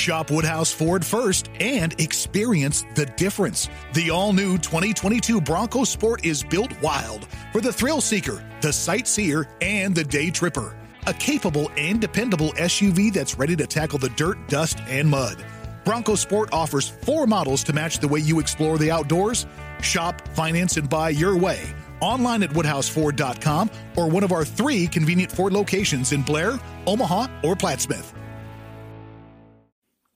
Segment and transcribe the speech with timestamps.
[0.00, 3.68] Shop Woodhouse Ford first and experience the difference.
[3.92, 9.46] The all new 2022 Bronco Sport is built wild for the thrill seeker, the sightseer,
[9.60, 10.74] and the day tripper.
[11.06, 15.44] A capable and dependable SUV that's ready to tackle the dirt, dust, and mud.
[15.84, 19.46] Bronco Sport offers four models to match the way you explore the outdoors.
[19.82, 25.30] Shop, finance, and buy your way online at woodhouseford.com or one of our three convenient
[25.30, 28.14] Ford locations in Blair, Omaha, or Plattsmouth.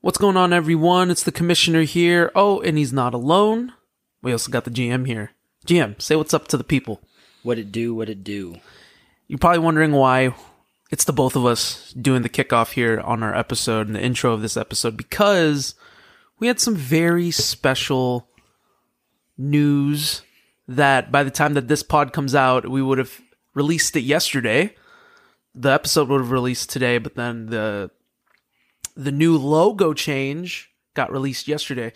[0.05, 1.11] What's going on, everyone?
[1.11, 2.31] It's the commissioner here.
[2.35, 3.73] Oh, and he's not alone.
[4.21, 5.31] We also got the GM here.
[5.67, 7.01] GM, say what's up to the people.
[7.43, 8.57] What it do, what it do.
[9.29, 10.35] You're probably wondering why
[10.91, 14.35] it's the both of us doing the kickoff here on our episode and the intro
[14.35, 15.75] of this episode because
[16.39, 18.29] we had some very special
[19.39, 20.21] news
[20.69, 23.23] that by the time that this pod comes out, we would have
[23.55, 24.75] released it yesterday.
[25.55, 27.91] The episode would have released today, but then the
[28.97, 31.93] the new logo change got released yesterday.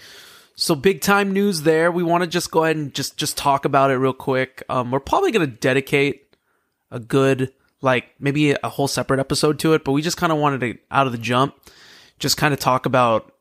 [0.57, 1.93] So big time news there.
[1.93, 4.63] We want to just go ahead and just just talk about it real quick.
[4.69, 6.35] Um, we're probably going to dedicate
[6.91, 10.39] a good like maybe a whole separate episode to it, but we just kind of
[10.39, 11.55] wanted to out of the jump
[12.19, 13.33] just kind of talk about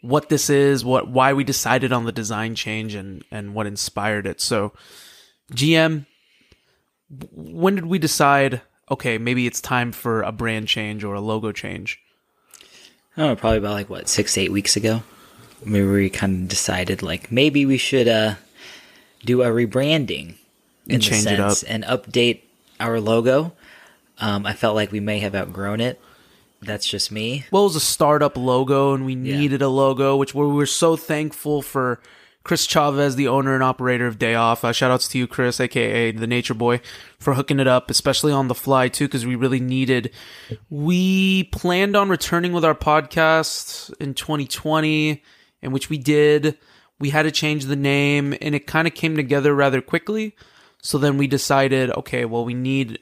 [0.00, 4.26] what this is, what why we decided on the design change and and what inspired
[4.26, 4.40] it.
[4.40, 4.72] So
[5.52, 6.06] GM
[7.30, 11.52] when did we decide okay, maybe it's time for a brand change or a logo
[11.52, 12.00] change?
[13.16, 15.02] Oh, probably about like what, 6 8 weeks ago.
[15.64, 18.34] Maybe we kind of decided like maybe we should uh
[19.24, 20.34] do a rebranding
[20.88, 22.40] and change it up and update
[22.78, 23.52] our logo.
[24.18, 25.98] Um, I felt like we may have outgrown it
[26.64, 27.44] that's just me.
[27.50, 29.66] Well, it was a startup logo, and we needed yeah.
[29.66, 32.00] a logo, which we were so thankful for
[32.44, 34.64] Chris Chavez, the owner and operator of Day Off.
[34.64, 36.80] Uh, shout outs to you, Chris, aka the Nature Boy,
[37.18, 40.12] for hooking it up, especially on the fly too, because we really needed.
[40.68, 45.22] We planned on returning with our podcast in 2020,
[45.62, 46.58] in which we did.
[47.00, 50.36] We had to change the name, and it kind of came together rather quickly.
[50.82, 52.98] So then we decided, okay, well, we need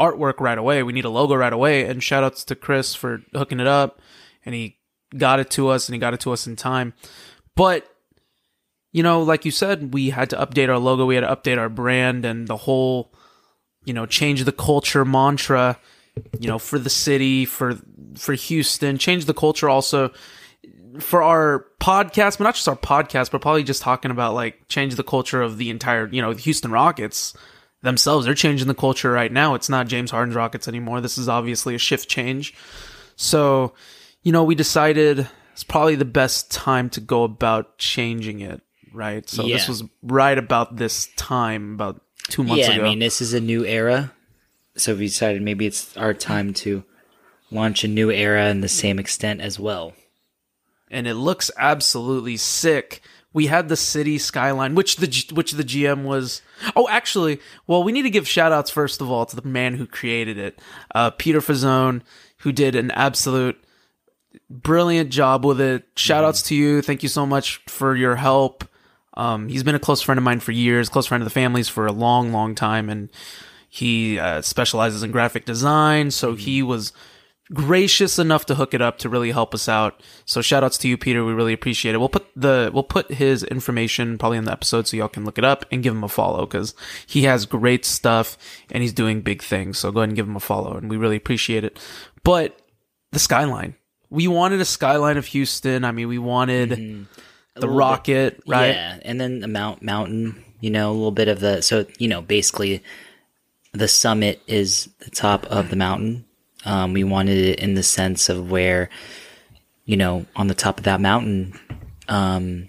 [0.00, 0.82] artwork right away.
[0.82, 1.84] We need a logo right away.
[1.84, 4.00] And shout outs to Chris for hooking it up.
[4.44, 4.78] And he
[5.16, 6.94] got it to us and he got it to us in time.
[7.54, 7.88] But,
[8.92, 11.06] you know, like you said, we had to update our logo.
[11.06, 13.12] We had to update our brand and the whole,
[13.84, 15.78] you know, change the culture mantra,
[16.38, 17.78] you know, for the city, for,
[18.16, 20.12] for Houston, change the culture also
[21.00, 24.94] for our podcast, but not just our podcast, but probably just talking about like change
[24.96, 27.34] the culture of the entire, you know, the Houston Rockets
[27.82, 28.24] themselves.
[28.26, 29.54] They're changing the culture right now.
[29.54, 31.00] It's not James Harden's Rockets anymore.
[31.00, 32.54] This is obviously a shift change.
[33.16, 33.74] So,
[34.22, 38.62] you know, we decided it's probably the best time to go about changing it,
[38.98, 39.28] right?
[39.28, 39.56] So yeah.
[39.56, 42.84] this was right about this time, about two months yeah, ago.
[42.84, 44.12] I mean, this is a new era.
[44.76, 46.84] So we decided maybe it's our time to
[47.50, 49.92] launch a new era in the same extent as well.
[50.90, 56.04] And it looks absolutely sick we had the city skyline, which the which the GM
[56.04, 56.42] was.
[56.74, 59.74] Oh, actually, well, we need to give shout outs first of all to the man
[59.74, 60.58] who created it,
[60.94, 62.02] uh, Peter Fazone,
[62.38, 63.62] who did an absolute
[64.48, 65.84] brilliant job with it.
[65.96, 66.80] Shout outs to you.
[66.82, 68.64] Thank you so much for your help.
[69.18, 71.68] Um, he's been a close friend of mine for years, close friend of the family's
[71.68, 73.10] for a long, long time, and
[73.68, 76.10] he uh, specializes in graphic design.
[76.12, 76.92] So he was
[77.52, 80.02] gracious enough to hook it up to really help us out.
[80.24, 81.24] So shout outs to you, Peter.
[81.24, 81.98] We really appreciate it.
[81.98, 85.38] We'll put the, we'll put his information probably in the episode so y'all can look
[85.38, 86.74] it up and give him a follow because
[87.06, 88.38] he has great stuff
[88.70, 89.78] and he's doing big things.
[89.78, 91.78] So go ahead and give him a follow and we really appreciate it.
[92.22, 92.58] But
[93.12, 93.74] the skyline,
[94.10, 95.84] we wanted a skyline of Houston.
[95.84, 97.04] I mean, we wanted mm-hmm.
[97.60, 98.74] The rocket, bit, right?
[98.74, 98.98] Yeah.
[99.02, 102.22] And then the mount mountain, you know, a little bit of the, so, you know,
[102.22, 102.82] basically
[103.72, 106.24] the summit is the top of the mountain
[106.64, 108.90] um, we wanted it in the sense of where,
[109.84, 111.58] you know, on the top of that mountain,
[112.08, 112.68] um,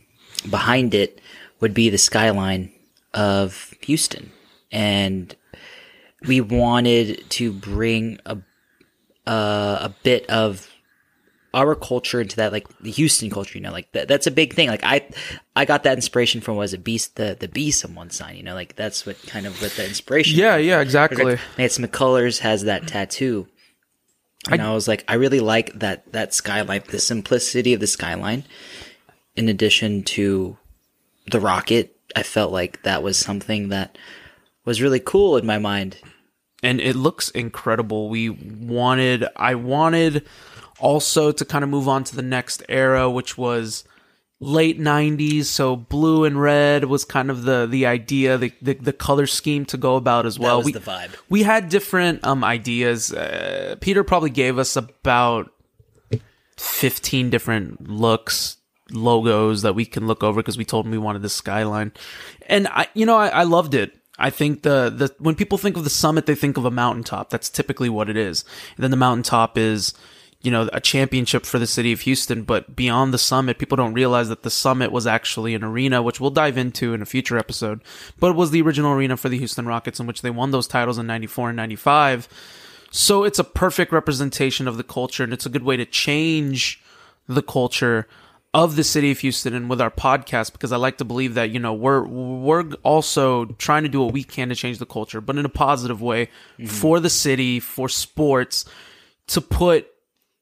[0.49, 1.19] behind it
[1.59, 2.71] would be the skyline
[3.13, 4.31] of Houston.
[4.71, 5.35] And
[6.25, 8.37] we wanted to bring a,
[9.27, 10.69] uh, a bit of
[11.53, 14.53] our culture into that, like the Houston culture, you know, like that, that's a big
[14.53, 14.69] thing.
[14.69, 15.07] Like I,
[15.55, 18.43] I got that inspiration from was it beast, the, the beast on one sign, you
[18.43, 20.37] know, like that's what kind of what the inspiration.
[20.37, 20.57] Yeah.
[20.57, 21.23] Yeah, exactly.
[21.23, 23.47] Like, Nancy McCullers has that tattoo
[24.49, 27.87] and I, I was like, I really like that that skyline, the simplicity of the
[27.87, 28.45] skyline.
[29.35, 30.57] In addition to
[31.31, 33.97] the rocket, I felt like that was something that
[34.65, 35.97] was really cool in my mind.
[36.61, 38.09] And it looks incredible.
[38.09, 40.25] We wanted, I wanted
[40.79, 43.83] also to kind of move on to the next era, which was
[44.41, 48.93] late 90s so blue and red was kind of the the idea the the, the
[48.93, 53.11] color scheme to go about as well we, the vibe we had different um ideas
[53.11, 55.51] uh, peter probably gave us about
[56.59, 58.57] 15 different looks,
[58.91, 61.93] logos that we can look over because we told him we wanted the skyline.
[62.47, 63.95] And I, you know, I, I loved it.
[64.17, 67.29] I think the, the, when people think of the summit, they think of a mountaintop.
[67.29, 68.43] That's typically what it is.
[68.75, 69.93] And then the mountaintop is,
[70.41, 72.43] you know, a championship for the city of Houston.
[72.43, 76.19] But beyond the summit, people don't realize that the summit was actually an arena, which
[76.19, 77.81] we'll dive into in a future episode.
[78.19, 80.67] But it was the original arena for the Houston Rockets in which they won those
[80.67, 82.29] titles in 94 and 95.
[82.91, 86.81] So it's a perfect representation of the culture and it's a good way to change
[87.27, 88.07] the culture
[88.53, 91.51] of the city of Houston and with our podcast because I like to believe that
[91.51, 95.21] you know we're we're also trying to do what we can to change the culture
[95.21, 96.65] but in a positive way mm-hmm.
[96.65, 98.65] for the city for sports
[99.27, 99.91] to put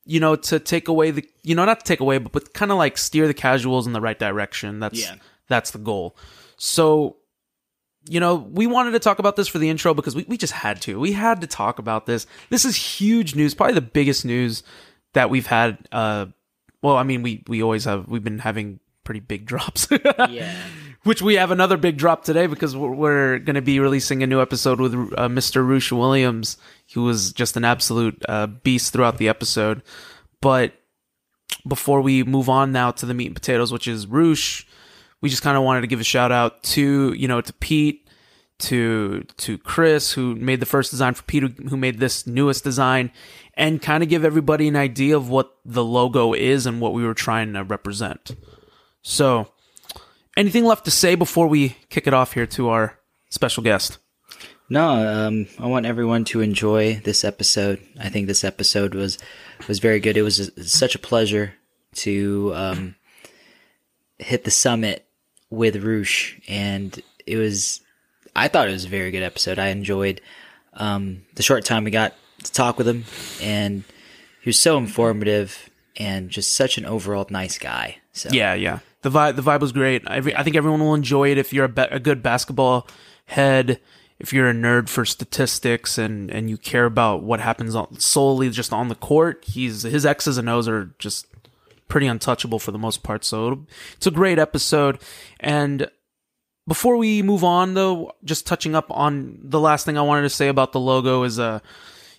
[0.07, 2.71] you know to take away the you know not to take away but, but kind
[2.71, 5.15] of like steer the casuals in the right direction that's yeah.
[5.47, 6.15] that's the goal
[6.57, 7.17] so
[8.09, 10.53] you know, we wanted to talk about this for the intro because we, we just
[10.53, 10.99] had to.
[10.99, 12.25] We had to talk about this.
[12.49, 14.63] This is huge news, probably the biggest news
[15.13, 15.77] that we've had.
[15.91, 16.27] Uh,
[16.81, 19.87] well, I mean, we, we always have, we've been having pretty big drops.
[20.29, 20.53] yeah.
[21.03, 24.27] Which we have another big drop today because we're, we're going to be releasing a
[24.27, 25.65] new episode with uh, Mr.
[25.65, 26.57] Roosh Williams,
[26.93, 29.81] who was just an absolute uh, beast throughout the episode.
[30.41, 30.73] But
[31.65, 34.65] before we move on now to the meat and potatoes, which is Roosh,
[35.21, 38.09] we just kind of wanted to give a shout out to you know to Pete,
[38.59, 43.09] to to Chris who made the first design for Pete who made this newest design,
[43.53, 47.05] and kind of give everybody an idea of what the logo is and what we
[47.05, 48.35] were trying to represent.
[49.09, 49.47] So,
[50.35, 52.99] anything left to say before we kick it off here to our
[53.29, 53.99] special guest?
[54.69, 57.81] No, um, I want everyone to enjoy this episode.
[57.97, 59.17] I think this episode was
[59.69, 60.17] was very good.
[60.17, 61.53] It was a, such a pleasure
[61.95, 62.95] to um,
[64.19, 65.07] hit the summit
[65.49, 67.79] with Roosh, and it was.
[68.35, 69.57] I thought it was a very good episode.
[69.57, 70.19] I enjoyed
[70.73, 72.13] um, the short time we got
[72.43, 73.05] to talk with him,
[73.41, 73.85] and
[74.41, 77.99] he was so informative and just such an overall nice guy.
[78.11, 80.03] So yeah, yeah, the vibe the vibe was great.
[80.07, 82.87] Every, I think everyone will enjoy it if you're a, be- a good basketball
[83.25, 83.79] head.
[84.19, 88.49] If you're a nerd for statistics and, and you care about what happens on, solely
[88.49, 91.27] just on the court, he's his X's and O's are just
[91.87, 93.23] pretty untouchable for the most part.
[93.23, 93.65] So
[93.95, 94.99] it's a great episode.
[95.39, 95.89] And
[96.67, 100.29] before we move on, though, just touching up on the last thing I wanted to
[100.29, 101.59] say about the logo is, uh,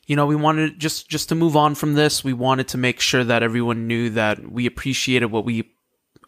[0.06, 2.24] you know, we wanted just just to move on from this.
[2.24, 5.70] We wanted to make sure that everyone knew that we appreciated what we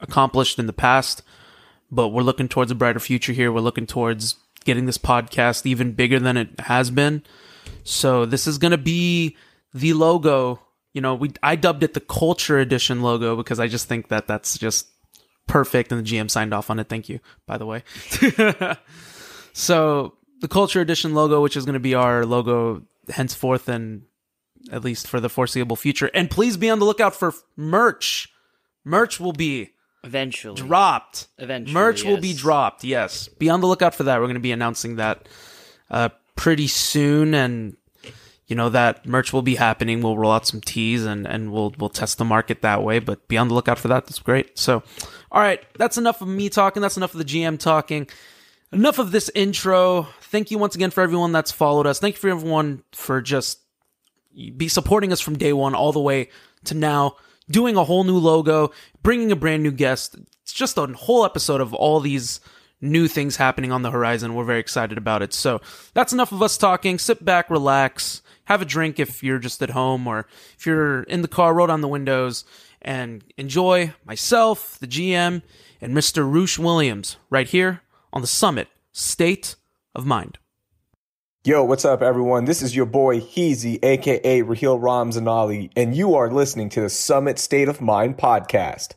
[0.01, 1.23] accomplished in the past,
[1.91, 3.53] but we're looking towards a brighter future here.
[3.53, 7.23] We're looking towards getting this podcast even bigger than it has been.
[7.85, 9.37] So this is going to be
[9.73, 10.61] the logo
[10.93, 14.27] you know, we I dubbed it the Culture Edition logo because I just think that
[14.27, 14.89] that's just
[15.47, 16.89] perfect, and the GM signed off on it.
[16.89, 17.85] Thank you, by the way.
[19.53, 24.03] so the Culture Edition logo, which is going to be our logo henceforth and
[24.71, 28.33] at least for the foreseeable future, and please be on the lookout for merch.
[28.85, 29.71] Merch will be
[30.05, 31.29] eventually dropped.
[31.39, 32.11] Eventually, merch yes.
[32.11, 32.85] will be dropped.
[32.85, 34.19] Yes, be on the lookout for that.
[34.19, 35.29] We're going to be announcing that
[35.91, 37.77] uh, pretty soon, and
[38.47, 40.03] you know that merch will be happening.
[40.03, 42.99] We'll roll out some teas and and we'll we'll test the market that way.
[42.99, 44.07] But be on the lookout for that.
[44.07, 44.59] That's great.
[44.59, 44.83] So,
[45.31, 46.83] all right, that's enough of me talking.
[46.83, 48.09] That's enough of the GM talking.
[48.73, 50.09] Enough of this intro.
[50.21, 51.99] Thank you once again for everyone that's followed us.
[51.99, 53.59] Thank you for everyone for just
[54.57, 56.31] be supporting us from day one all the way
[56.65, 57.17] to now.
[57.51, 58.71] Doing a whole new logo,
[59.03, 60.17] bringing a brand new guest.
[60.43, 62.41] It's just a whole episode of all these
[62.81, 64.35] new things happening on the horizon.
[64.35, 65.35] We're very excited about it.
[65.35, 65.61] So
[65.93, 66.99] that's enough of us talking.
[66.99, 70.27] Sit back, relax have a drink if you're just at home or
[70.59, 72.45] if you're in the car, roll down the windows
[72.83, 75.43] and enjoy myself, the GM,
[75.81, 76.29] and Mr.
[76.29, 77.83] Roosh Williams right here
[78.13, 79.55] on the Summit State
[79.95, 80.39] of Mind.
[81.43, 82.45] Yo, what's up, everyone?
[82.45, 87.39] This is your boy Heezy, aka Raheel Ramzanali, and you are listening to the Summit
[87.39, 88.93] State of Mind podcast.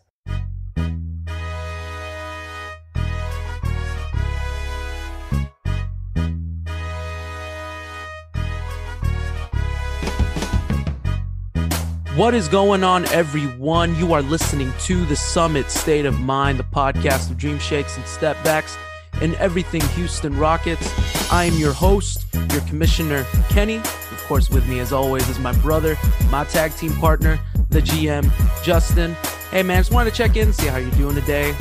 [12.18, 13.96] What is going on, everyone?
[13.96, 18.06] You are listening to the Summit State of Mind, the podcast of dream shakes and
[18.06, 18.76] step backs
[19.22, 20.88] and everything Houston Rockets.
[21.32, 23.78] I am your host, your commissioner, Kenny.
[23.78, 25.98] Of course, with me, as always, is my brother,
[26.30, 27.40] my tag team partner,
[27.70, 28.32] the GM,
[28.64, 29.16] Justin.
[29.52, 31.56] Hey, man, just wanted to check in, see how you're doing today.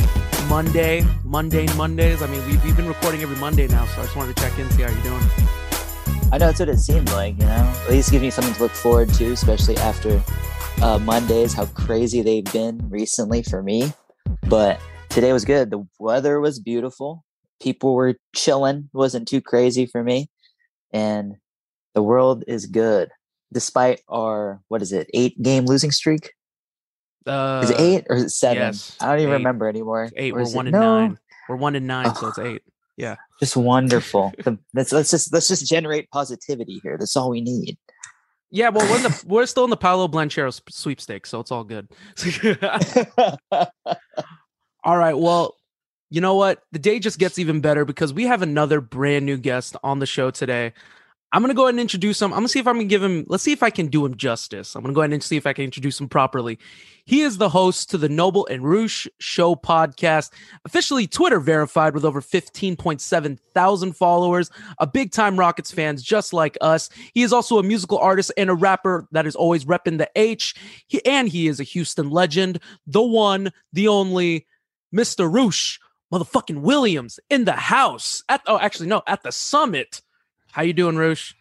[0.49, 2.23] Monday, mundane Mondays.
[2.23, 4.59] I mean, we've, we've been recording every Monday now, so I just wanted to check
[4.59, 5.23] in, see how you're doing.
[6.33, 7.75] I know that's what it seemed like, you know.
[7.85, 10.23] At least gives me something to look forward to, especially after
[10.83, 13.93] uh, Mondays, how crazy they've been recently for me.
[14.49, 14.81] But
[15.11, 15.71] today was good.
[15.71, 17.25] The weather was beautiful.
[17.63, 18.91] People were chilling.
[18.93, 20.29] wasn't too crazy for me,
[20.93, 21.37] and
[21.95, 23.11] the world is good
[23.53, 26.33] despite our what is it eight game losing streak.
[27.25, 28.57] Uh, Is it eight or is it seven?
[28.63, 29.37] yes, I don't even eight.
[29.37, 30.09] remember anymore.
[30.17, 30.33] eight.
[30.33, 31.01] Or We're is it- one and no.
[31.07, 31.19] nine.
[31.49, 32.29] We're one and nine, so Oh.
[32.31, 32.63] it's eight.
[32.97, 33.17] Yeah.
[33.39, 34.33] Just wonderful.
[34.75, 36.97] Let's let's just let's just generate positivity here.
[36.99, 37.79] That's all we need.
[38.51, 41.89] Yeah, well, we're the we're still in the Paolo Banchero sweepstakes, so it's all good.
[44.85, 45.55] all right, well,
[46.13, 46.63] you know what?
[46.73, 50.05] The day just gets even better because we have another brand new guest on the
[50.05, 50.75] show today.
[51.33, 52.35] I'm gonna go ahead and introduce him.
[52.35, 53.25] I'm gonna see if I'm gonna give him.
[53.29, 54.75] Let's see if I can do him justice.
[54.75, 56.59] I'm gonna go ahead and see if I can introduce him properly.
[57.07, 60.33] He is the host to the Noble and Roosh Show podcast,
[60.67, 64.51] officially Twitter verified with over 15.7 thousand followers,
[64.81, 66.91] a big time Rockets fans just like us.
[67.15, 70.55] He is also a musical artist and a rapper that is always repping the H.
[70.89, 74.47] He, and he is a Houston legend, the one, the only,
[74.95, 75.33] Mr.
[75.33, 75.79] Roosh,
[76.13, 78.23] motherfucking Williams in the house.
[78.29, 80.03] At oh, actually no, at the summit.
[80.53, 81.35] How you doing, Roosh?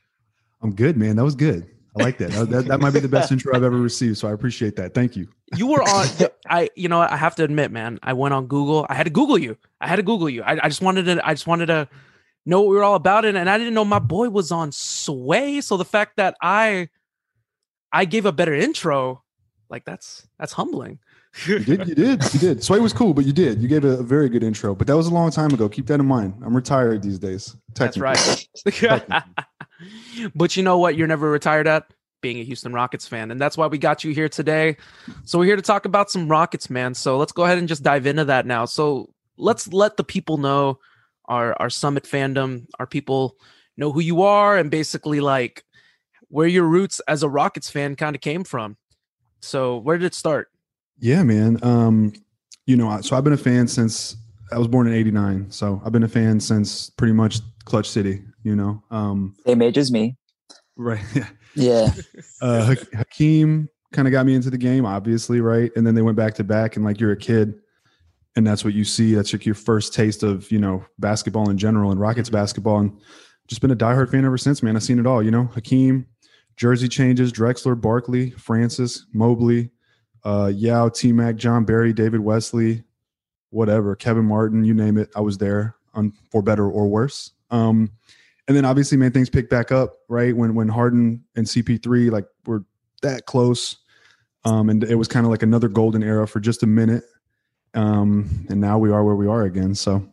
[0.62, 1.18] I'm good, man.
[1.18, 1.68] That was good.
[2.00, 2.32] I like that.
[2.32, 2.80] That, that.
[2.80, 4.18] might be the best intro I've ever received.
[4.18, 4.94] So I appreciate that.
[4.94, 5.28] Thank you.
[5.58, 6.08] You were on.
[6.50, 8.00] I, you know, I have to admit, man.
[8.01, 8.86] I went on Google.
[8.90, 9.58] I had to Google you.
[9.82, 10.44] I had to Google you.
[10.44, 11.28] I, I just wanted to.
[11.28, 11.90] I just wanted to
[12.46, 14.72] know what we were all about it, and I didn't know my boy was on
[14.72, 15.60] Sway.
[15.60, 16.88] So the fact that I,
[17.92, 19.24] I gave a better intro,
[19.70, 21.00] like that's that's humbling.
[21.46, 21.88] You did.
[21.88, 22.34] You did.
[22.34, 22.64] You did.
[22.64, 23.62] Sway was cool, but you did.
[23.62, 24.76] You gave a, a very good intro.
[24.76, 25.70] But that was a long time ago.
[25.70, 26.36] Keep that in mind.
[26.46, 27.56] I'm retired these days.
[27.76, 28.48] That's right.
[30.36, 30.96] but you know what?
[30.96, 31.86] You're never retired at
[32.22, 34.78] being a Houston Rockets fan, and that's why we got you here today.
[35.24, 36.94] So we're here to talk about some Rockets, man.
[36.94, 38.66] So let's go ahead and just dive into that now.
[38.66, 40.80] So let's let the people know
[41.26, 43.38] our our Summit fandom, our people
[43.78, 45.64] know who you are, and basically like
[46.28, 48.78] where your roots as a Rockets fan kind of came from.
[49.42, 50.50] So where did it start?
[51.01, 51.58] Yeah, man.
[51.63, 52.13] Um,
[52.65, 54.15] you know, so I've been a fan since
[54.51, 55.51] I was born in '89.
[55.51, 58.22] So I've been a fan since pretty much Clutch City.
[58.43, 60.15] You know, um, Same age as me.
[60.77, 61.01] right?
[61.53, 61.89] Yeah.
[62.41, 65.70] uh, Ha- Hakeem kind of got me into the game, obviously, right?
[65.75, 67.55] And then they went back to back, and like you're a kid,
[68.38, 69.13] and that's what you see.
[69.15, 72.98] That's like your first taste of you know basketball in general and Rockets basketball, and
[73.50, 74.63] just been a diehard fan ever since.
[74.63, 75.22] Man, I've seen it all.
[75.22, 76.05] You know, Hakeem,
[76.55, 79.72] jersey changes, Drexler, Barkley, Francis, Mobley,
[80.24, 82.84] uh, Yao, T Mac, Jon Barry, David Wesley,
[83.50, 87.32] whatever, Kevin Martin, you name it, I was there on for better or worse.
[87.50, 87.92] Um,
[88.48, 92.25] and then obviously, man, things picked back up right when when Harden and CP3 like
[92.46, 92.66] were
[93.01, 93.78] that close,
[94.46, 97.04] um, and it was kind of like another golden era for just a minute.
[97.74, 99.75] Um, and now we are where we are again.
[99.75, 100.06] So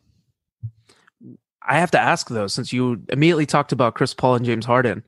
[1.63, 5.05] I have to ask though, since you immediately talked about Chris Paul and James Harden,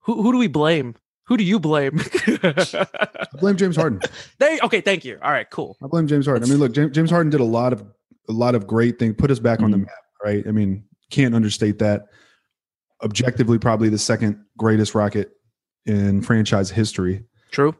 [0.00, 0.94] who who do we blame?
[1.26, 1.98] Who do you blame?
[2.26, 4.00] I blame James Harden.
[4.38, 5.18] they okay, thank you.
[5.22, 5.76] All right, cool.
[5.82, 6.44] I blame James Harden.
[6.44, 7.84] I mean, look, James, James Harden did a lot of
[8.28, 9.82] a lot of great things, put us back on the Mhm.
[9.82, 10.44] map, right?
[10.46, 12.06] I mean, can't understate that.
[13.02, 15.30] Objectively, probably the second greatest Rocket
[15.84, 17.24] in franchise history.
[17.52, 17.74] True.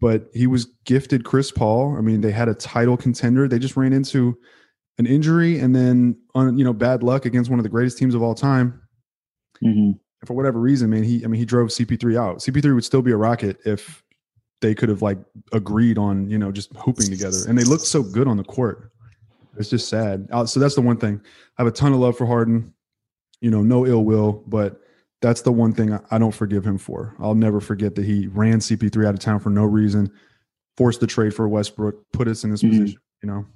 [0.00, 1.96] But he was gifted Chris Paul.
[1.96, 3.46] I mean, they had a title contender.
[3.48, 4.36] They just ran into
[4.98, 8.14] an injury and then, on you know, bad luck against one of the greatest teams
[8.14, 8.80] of all time.
[9.64, 9.98] Mhm.
[10.20, 12.38] And for whatever reason, man, he I mean, he drove CP3 out.
[12.38, 14.02] CP3 would still be a Rocket if
[14.60, 15.18] they could have like
[15.52, 18.90] agreed on you know just hooping together, and they looked so good on the court.
[19.56, 20.28] It's just sad.
[20.32, 21.20] Uh, So that's the one thing.
[21.58, 22.72] I have a ton of love for Harden.
[23.40, 24.80] You know, no ill will, but
[25.20, 27.14] that's the one thing I- I don't forgive him for.
[27.18, 30.10] I'll never forget that he ran CP3 out of town for no reason,
[30.76, 32.70] forced the trade for Westbrook, put us in this Mhm.
[32.70, 33.00] position.
[33.22, 33.46] You know,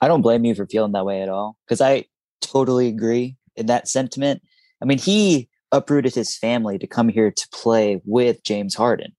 [0.00, 2.04] I don't blame you for feeling that way at all because I
[2.40, 4.42] totally agree in that sentiment.
[4.80, 9.12] I mean, he uprooted his family to come here to play with James Harden.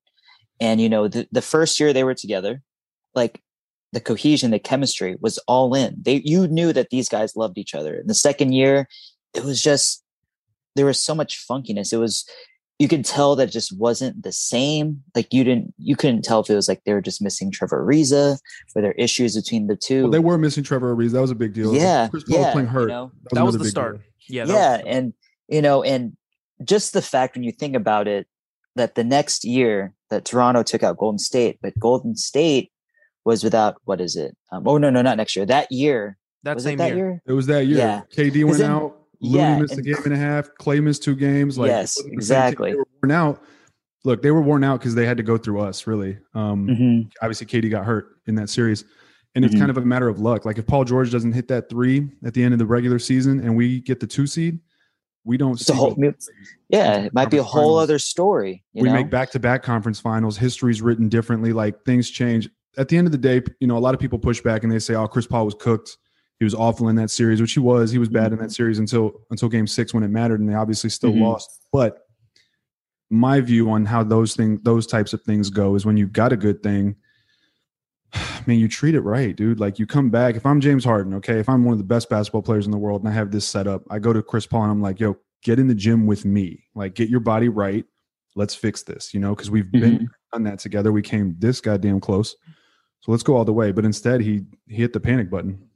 [0.59, 2.61] And, you know, the, the first year they were together,
[3.15, 3.41] like
[3.93, 5.95] the cohesion, the chemistry was all in.
[6.01, 7.95] They you knew that these guys loved each other.
[7.95, 8.87] And the second year,
[9.33, 10.03] it was just
[10.75, 11.91] there was so much funkiness.
[11.93, 12.25] It was
[12.77, 15.03] you could tell that it just wasn't the same.
[15.15, 17.85] Like you didn't you couldn't tell if it was like they were just missing Trevor
[17.85, 18.37] Ariza,
[18.75, 20.03] or there issues between the two.
[20.03, 21.11] well, they were missing Trevor Ariza.
[21.13, 21.75] That was a big deal.
[21.75, 22.87] Yeah, Chris Paul was yeah, playing you hurt.
[22.89, 23.11] know?
[23.31, 23.95] That was another the start.
[23.95, 24.03] deal.
[24.29, 24.45] Yeah.
[24.45, 25.13] that yeah was- and
[25.47, 26.15] you know and
[26.63, 28.27] just the fact when you think about it
[28.75, 32.71] that the next year that toronto took out golden state but golden state
[33.25, 36.55] was without what is it um, oh no no not next year that year that
[36.55, 36.97] was same it that year.
[37.11, 37.77] year, It was that year.
[37.77, 38.01] Yeah.
[38.15, 38.95] KD went then- out.
[39.19, 40.49] Looney yeah, missed a game and a half.
[40.57, 41.57] Clay missed two games.
[41.57, 42.13] Like, Yes, wasn't the same team.
[42.17, 42.71] exactly.
[42.71, 43.43] They were worn out.
[44.05, 45.85] Look, they were worn out because they had to go through us.
[45.85, 47.11] Really, um, Mhm.
[47.21, 48.85] obviously, KD got hurt in that series,
[49.35, 49.59] and it's Mhm.
[49.59, 50.45] kind of a matter of luck.
[50.45, 53.41] Like if Paul George doesn't hit that three at the end of the regular season,
[53.41, 54.59] and we get the two seed,
[55.29, 55.53] we don't.
[55.61, 55.95] It's a whole-
[56.69, 57.83] yeah it might be a whole finals.
[57.83, 60.37] other story you we know make back to back conference finals.
[60.37, 61.53] History's written differently.
[61.53, 62.49] Like things change.
[62.77, 64.71] At the end of the day, you know, a lot of people push back and
[64.71, 65.97] they say, "Oh, Chris Paul was cooked.
[66.39, 67.91] He was awful in that series," which he was.
[67.91, 70.53] He was bad in that series until until Game Six when it mattered, and they
[70.55, 71.21] obviously still Mhm.
[71.21, 71.49] lost.
[71.71, 71.99] But
[73.09, 76.31] my view on how those things, those types of things go, is when you've got
[76.33, 76.95] a good thing,
[78.47, 79.59] man, you treat it right, dude.
[79.59, 80.35] Like you come back.
[80.35, 82.77] If I'm James Harden, okay, if I'm one of the best basketball players in the
[82.77, 84.99] world and I have this set up, I go to Chris Paul and I'm like,
[84.99, 86.63] yo, get in the gym with me.
[86.75, 87.85] Like, get your body right.
[88.35, 89.79] Let's fix this, you know, because we've Mm-hmm.
[89.79, 90.91] been done that together.
[90.91, 92.35] We came this goddamn close.
[93.01, 93.71] So let's go all the way.
[93.71, 95.67] But instead, he he hit the panic button.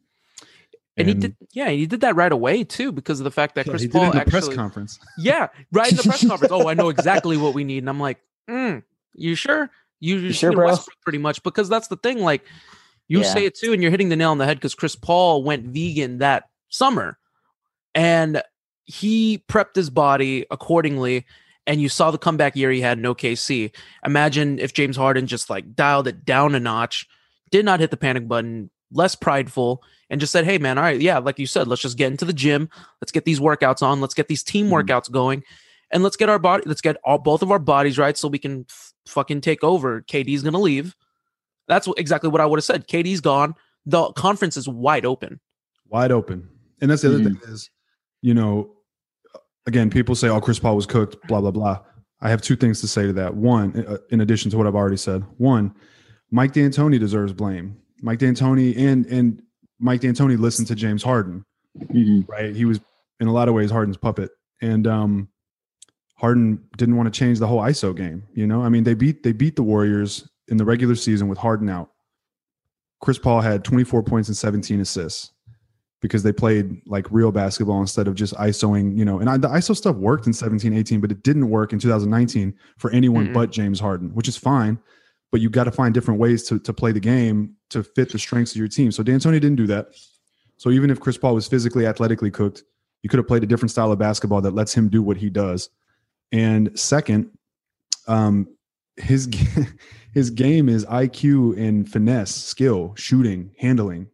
[0.96, 3.66] And, he did, yeah, he did that right away too, because of the fact that
[3.66, 5.00] yeah, Chris he did it Paul actually, press conference.
[5.18, 6.52] yeah, right in the press conference.
[6.54, 8.84] Oh, I know exactly what we need, and I'm like, mm,
[9.16, 9.72] you sure?
[10.04, 10.68] You, you sure, bro?
[10.68, 12.20] Westbrook pretty much because that's the thing.
[12.20, 12.44] Like,
[13.08, 13.34] you Yeah.
[13.34, 15.66] say it too, and you're hitting the nail on the head because Chris Paul went
[15.68, 17.18] vegan that summer,
[17.96, 18.42] and
[18.86, 21.26] he prepped his body accordingly.
[21.66, 23.72] And you saw the comeback year he had in OKC.
[24.06, 27.08] Imagine if James Harden just like dialed it down a notch,
[27.52, 31.00] did not hit the panic button, less prideful, and just said, "Hey, man, all right,
[31.00, 32.68] yeah, like you said, let's just get into the gym.
[33.00, 34.02] Let's get these workouts on.
[34.02, 34.84] Let's get these team Mhm.
[34.84, 35.44] workouts going,
[35.90, 36.64] and let's get our body.
[36.66, 40.02] Let's get all both of our bodies right, so we can f- fucking take over.
[40.02, 40.96] KD's gonna leave.
[41.68, 42.88] That's exactly what I would have said.
[42.88, 43.56] KD's gone.
[43.86, 45.40] The conference is wide open.
[45.90, 46.50] wide open.
[46.82, 47.40] And that's the other Mhm.
[47.40, 47.70] thing is,
[48.24, 48.72] you know,
[49.68, 51.80] again, people say, "Oh, Chris Paul was cooked," blah blah blah.
[52.20, 53.36] I have two things to say to that.
[53.36, 55.74] One, uh, in addition to what I've already said, one,
[56.32, 57.78] Mike D'Antoni deserves blame.
[58.02, 59.42] Mike D'Antoni and and
[59.80, 61.46] Mike D'Antoni listened to James Harden,
[61.92, 62.28] Mhm.
[62.28, 62.56] right?
[62.56, 62.80] He was
[63.20, 64.32] in a lot of ways Harden's puppet,
[64.62, 65.28] and um,
[66.16, 68.24] Harden didn't want to change the whole ISO game.
[68.34, 71.38] You know, I mean, they beat they beat the Warriors in the regular season with
[71.38, 71.90] Harden out.
[73.02, 75.32] Chris Paul had 24 points and 17 assists
[76.02, 79.20] because they played like real basketball instead of just ISOing, you know.
[79.20, 82.54] And I, the ISO stuff worked in 17, 18, but it didn't work in 2019
[82.78, 83.34] for anyone Mm-mm.
[83.34, 84.78] but James Harden, which is fine.
[85.32, 88.20] But you got to find different ways to, to play the game to fit the
[88.20, 88.92] strengths of your team.
[88.92, 89.88] So D'Antoni didn't do that.
[90.58, 92.64] So even if Chris Paul was physically, athletically cooked,
[93.02, 95.30] you could have played a different style of basketball that lets him do what he
[95.30, 95.70] does.
[96.34, 97.30] And second,
[98.08, 98.48] um,
[98.98, 99.30] his
[100.14, 104.08] his game is IQ and finesse, skill, shooting, handling.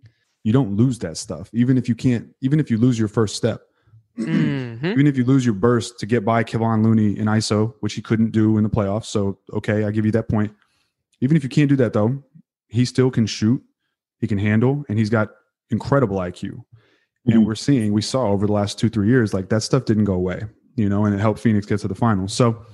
[0.43, 2.29] You don't lose that stuff, even if you can't.
[2.41, 3.61] Even if you lose your first step,
[4.17, 4.83] Mhm.
[4.91, 8.01] even if you lose your burst to get by Kevon Looney in ISO, which he
[8.01, 9.05] couldn't do in the playoffs.
[9.05, 10.53] So okay, I give you that point.
[11.21, 12.21] Even if you can't do that though,
[12.67, 13.61] he still can shoot,
[14.19, 15.29] he can handle, and he's got
[15.69, 16.63] incredible IQ.
[17.25, 17.45] And Mhm.
[17.45, 20.13] we're seeing, we saw over the last two, three years, like that stuff didn't go
[20.13, 20.43] away,
[20.79, 22.33] you know, and it helped Phoenix get to the finals.
[22.33, 22.65] So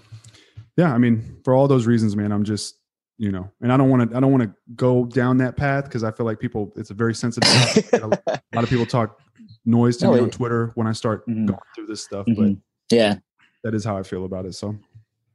[0.77, 2.75] yeah, I mean, for all those reasons, man, I'm just,
[3.17, 5.85] you know, and I don't want to, I don't want to go down that path
[5.85, 7.49] because I feel like people, it's a very sensitive.
[7.93, 8.07] a
[8.53, 9.19] lot of people talk
[9.65, 11.47] noise to No, me on Twitter when I start Mhm.
[11.47, 12.59] going through this stuff, Mhm.
[12.91, 13.15] Yeah.
[13.63, 14.53] that is how I feel about it.
[14.53, 14.67] So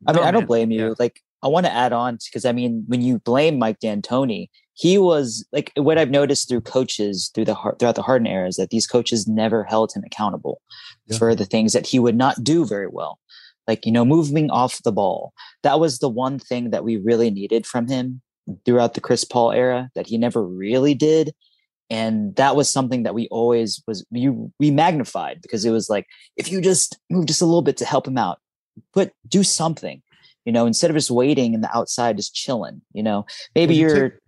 [0.07, 0.47] I mean, Oh, I don't man.
[0.47, 0.87] blame you.
[0.89, 0.95] Yeah.
[0.99, 4.99] Like, I want to add on because I mean, when you blame Mike D'Antoni, he
[4.99, 8.71] was like what I've noticed through coaches through the throughout the Harden era is that
[8.71, 10.61] these coaches never held him accountable
[11.07, 11.19] Yeah.
[11.19, 13.19] for the things that he would not do very well,
[13.67, 15.33] like you know, moving off the ball.
[15.63, 18.21] That was the one thing that we really needed from him
[18.65, 21.35] throughout the Chris Paul era that he never really did.
[21.89, 26.07] And that was something that we always was you we magnified because it was like
[26.37, 28.39] if you just move just a little bit to help him out,
[28.93, 30.03] but do something
[30.45, 33.25] you know instead of just waiting in the outside just chilling you know
[33.55, 34.19] maybe you you're take-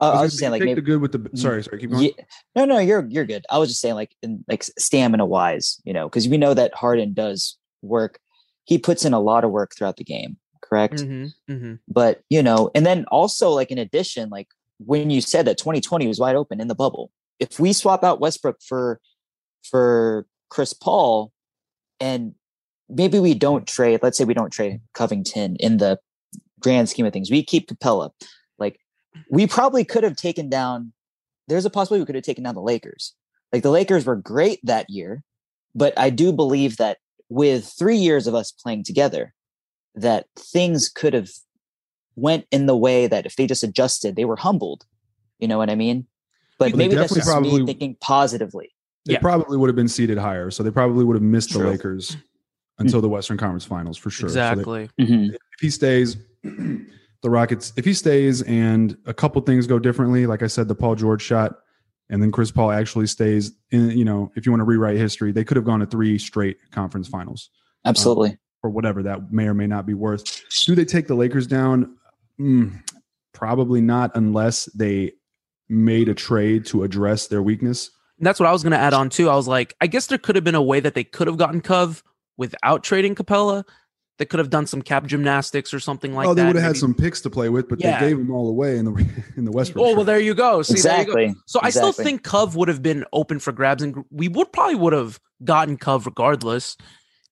[0.00, 1.90] uh, i was just saying like take maybe the good with the sorry, sorry, keep
[1.90, 2.04] going.
[2.04, 2.24] yeah,
[2.56, 5.92] no no you're you're good i was just saying like in like stamina wise you
[5.92, 8.18] know because we know that harden does work
[8.64, 11.32] he puts in a lot of work throughout the game correct Mhm.
[11.50, 11.78] Mhm.
[11.88, 16.06] but you know and then also like in addition like when you said that 2020
[16.08, 19.00] was wide open in the bubble if we swap out westbrook for
[19.62, 21.32] for chris paul
[22.00, 22.34] and
[22.88, 25.98] maybe we don't trade let's say we don't trade covington in the
[26.60, 28.10] grand scheme of things we keep capela
[28.58, 28.78] like
[29.30, 30.92] we probably could have taken down
[31.48, 33.14] there's a possibility we could have taken down the lakers
[33.52, 35.22] like the lakers were great that year
[35.74, 39.34] but i do believe that with three years of us playing together
[39.94, 41.30] that things could have
[42.16, 44.84] went in the way that if they just adjusted, they were humbled.
[45.38, 46.06] You know what I mean?
[46.58, 48.70] But They maybe that's just probably- me thinking positively.
[49.06, 49.20] They Yeah.
[49.20, 52.16] probably would have been seated higher, so they probably would have missed the Lakers
[52.74, 52.86] Mm-hmm.
[52.86, 54.28] until the Western Conference Finals for sure.
[54.28, 54.90] So they- Exactly.
[55.00, 55.34] Mm-hmm.
[55.34, 60.42] if he stays, the Rockets, if he stays and a couple things go differently, like
[60.42, 61.56] I said, the Paul George shot,
[62.10, 65.30] and then Chris Paul actually stays in, you know, if you want to rewrite history,
[65.32, 67.48] they could have gone to three straight conference finals
[67.84, 68.36] um, Absolutely.
[68.62, 70.42] or whatever that may or may not be worth.
[70.66, 71.96] Do they take the Lakers down?
[72.40, 72.82] Mm,
[73.32, 75.12] probably not unless they
[75.68, 77.90] made a trade to address their weakness.
[78.18, 79.30] And that's what I was going to add on too.
[79.30, 81.36] I was like, I guess there could have been a way that they could have
[81.38, 82.02] gotten Cove
[82.36, 83.64] without trading Capela.
[84.16, 86.30] They could have done some cap gymnastics or something like that.
[86.30, 86.46] oh, they that.
[86.46, 87.98] would have had some picks to play with, but Yeah.
[87.98, 88.92] they gave them all away in the
[89.36, 89.82] in the Western.
[89.82, 90.62] Oh well, there you go.
[90.62, 91.12] See, there you go.
[91.18, 91.34] exactly.
[91.46, 94.76] So I still think Cove would have been open for grabs, and we would probably
[94.76, 96.76] would have gotten Cove regardless.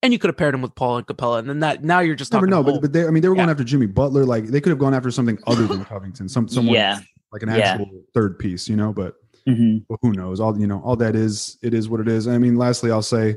[0.03, 2.17] And you could have paired him with Paul and Capela, and then that now you're
[2.17, 2.65] just never talking.
[2.67, 2.73] know.
[2.73, 4.25] But but they, I mean, they were going after Jimmy Butler.
[4.27, 6.29] Like they could have gone after something other than Covington.
[6.29, 6.99] Some someone yeah.
[7.31, 7.59] like an Yeah.
[7.59, 8.93] actual third piece, you know.
[8.93, 9.15] But
[9.47, 10.41] hmm but who knows?
[10.41, 12.27] All you know, all that is it is what it is.
[12.27, 13.37] I mean, lastly, I'll say,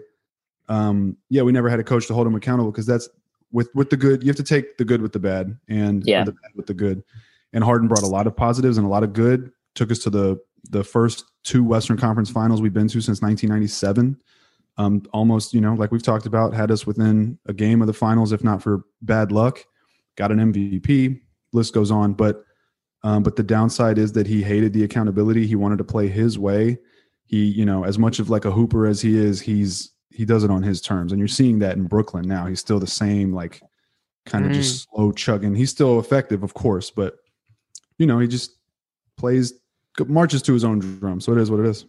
[0.68, 3.08] um, yeah, we never had a coach to hold him accountable because that's
[3.52, 4.24] with with the good.
[4.24, 6.24] You have to take the good with the bad, and Yeah.
[6.24, 7.04] the bad with the good.
[7.54, 9.52] And Harden brought a lot of positives and a lot of good.
[9.76, 10.40] Took us to the
[10.72, 14.18] the first two Western Conference Finals we've been to since 1997.
[14.78, 17.94] Um, almost, you know, like we've talked about, had us within a game of the
[17.94, 19.64] finals, if not for bad luck.
[20.18, 21.22] Got an MVP.
[21.54, 22.44] List goes on, but
[23.04, 25.46] um, but the downside is that he hated the accountability.
[25.46, 26.80] He wanted to play his way.
[27.28, 30.44] He, you know, as much of like a hooper as he is, he's he does
[30.44, 32.46] it on his terms, and you're seeing that in Brooklyn now.
[32.46, 33.62] He's still the same, like
[34.26, 34.96] kind of just mm.
[34.96, 35.56] slow chugging.
[35.56, 37.18] He's still effective, of course, but
[37.98, 38.56] you know, he just
[39.18, 39.54] plays
[40.08, 41.22] marches to his own drum.
[41.22, 41.86] So it is what it is.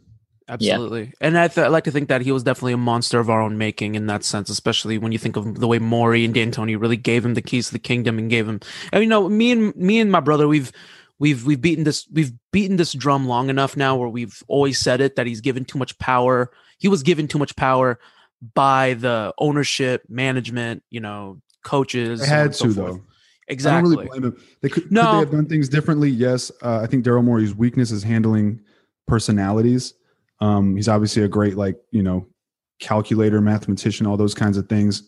[0.48, 1.12] Absolutely.
[1.20, 3.40] And I, th- I like to think that he was definitely a monster of our
[3.40, 6.80] own making in that sense, especially when you think of the way Morey and D'Antoni
[6.80, 8.60] really gave him the keys to the kingdom and gave him.
[8.92, 10.70] And you know, me and me and my brother, we've
[11.18, 15.00] we've we've beaten this we've beaten this drum long enough now where we've always said
[15.00, 16.52] it that he's given too much power.
[16.78, 17.98] He was given too much power
[18.54, 22.20] by the ownership, management, you know, coaches.
[22.20, 22.92] They had so to forth.
[22.94, 23.00] though.
[23.48, 23.90] I Exactly.
[23.90, 24.42] don't really blame them.
[24.60, 25.12] They could, could No.
[25.12, 26.10] they have done things differently?
[26.10, 26.50] Yes.
[26.62, 28.60] Uh, I think Daryl Morey's weakness is handling
[29.06, 29.94] personalities.
[30.40, 32.26] Um, he's obviously a great, like, you know,
[32.80, 35.04] calculator, mathematician, all those kinds of things.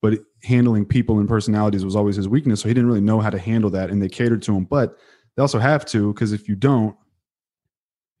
[0.00, 2.60] But handling people and personalities was always his weakness.
[2.60, 3.90] So he didn't really know how to handle that.
[3.90, 4.64] And they catered to him.
[4.64, 4.96] But
[5.36, 6.96] they also have to, because if you don't,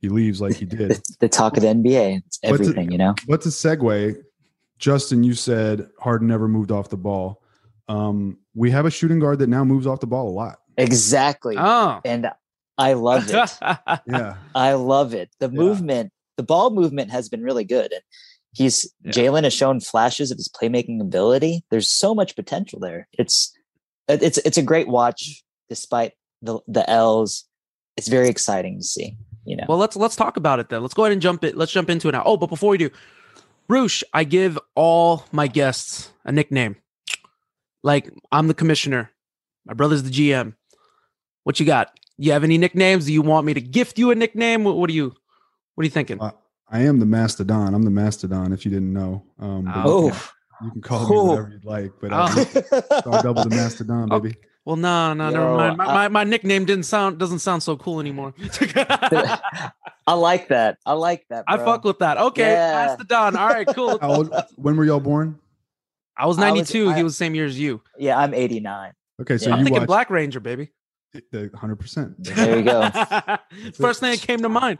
[0.00, 0.90] he leaves like he did.
[0.90, 2.22] The, the talk of the NBA.
[2.26, 3.14] It's But to- everything, you know.
[3.28, 4.16] But to segue,
[4.82, 7.40] Justin, you said Harden never moved off the ball.
[7.88, 10.58] Um, we have a shooting guard that now moves off the ball a lot.
[10.76, 11.54] Exactly.
[11.56, 12.00] Oh.
[12.04, 12.28] And
[12.76, 13.50] I love it.
[14.06, 14.34] Yeah.
[14.56, 15.30] I love it.
[15.38, 15.54] The Yeah.
[15.56, 17.92] movement, the ball movement has been really good.
[17.92, 18.02] And
[18.54, 19.12] he's Yeah.
[19.12, 21.64] Jalen has shown flashes of his playmaking ability.
[21.70, 23.06] There's so much potential there.
[23.12, 23.56] It's
[24.08, 27.44] it's it's a great watch despite the the L's.
[27.96, 29.64] It's very exciting to see, you know.
[29.68, 30.82] Well, let's let's talk about it then.
[30.82, 31.56] Let's go ahead and jump it.
[31.56, 32.22] Let's jump into it now.
[32.26, 32.90] Oh, but before we do,
[33.72, 36.76] Roosh, I give all my guests a nickname.
[37.82, 39.10] Like I'm the commissioner.
[39.64, 40.54] My brother's the GM.
[41.44, 41.88] What you got?
[42.18, 43.06] You have any nicknames?
[43.06, 44.62] Do you want me to gift you a nickname?
[44.64, 45.14] What, what are you
[45.74, 46.20] what are you thinking?
[46.20, 46.32] Uh,
[46.68, 47.74] I am the mastodon.
[47.74, 48.52] I'm the mastodon.
[48.52, 50.08] If you didn't know, um, Oh.
[50.08, 50.20] you, can,
[50.64, 51.24] you can call me Oh.
[51.24, 51.92] whatever you'd like.
[51.98, 53.02] But uh, Oh.
[53.10, 54.20] I'll double the mastodon, Oh.
[54.20, 54.36] baby.
[54.66, 55.76] Well, no, no, never mind.
[55.78, 58.34] My, I- my, my nickname didn't sound doesn't sound so cool anymore.
[60.06, 60.78] I like that.
[60.84, 61.44] I like that.
[61.46, 62.18] I fuck with that.
[62.18, 62.96] Okay, Yeah.
[63.06, 63.36] Don.
[63.36, 63.98] All right, cool.
[64.02, 65.38] Old, when were y'all born?
[66.16, 66.90] I was I was- 92.
[66.90, 67.80] I- he was the same year as you.
[67.98, 68.92] Yeah, I'm 89.
[69.20, 69.52] Okay, so Yeah.
[69.56, 70.70] I'm thinking watched Black Ranger, baby.
[71.12, 71.76] the 100.
[71.76, 72.88] percent There you go.
[73.74, 74.78] First thing that came to mind.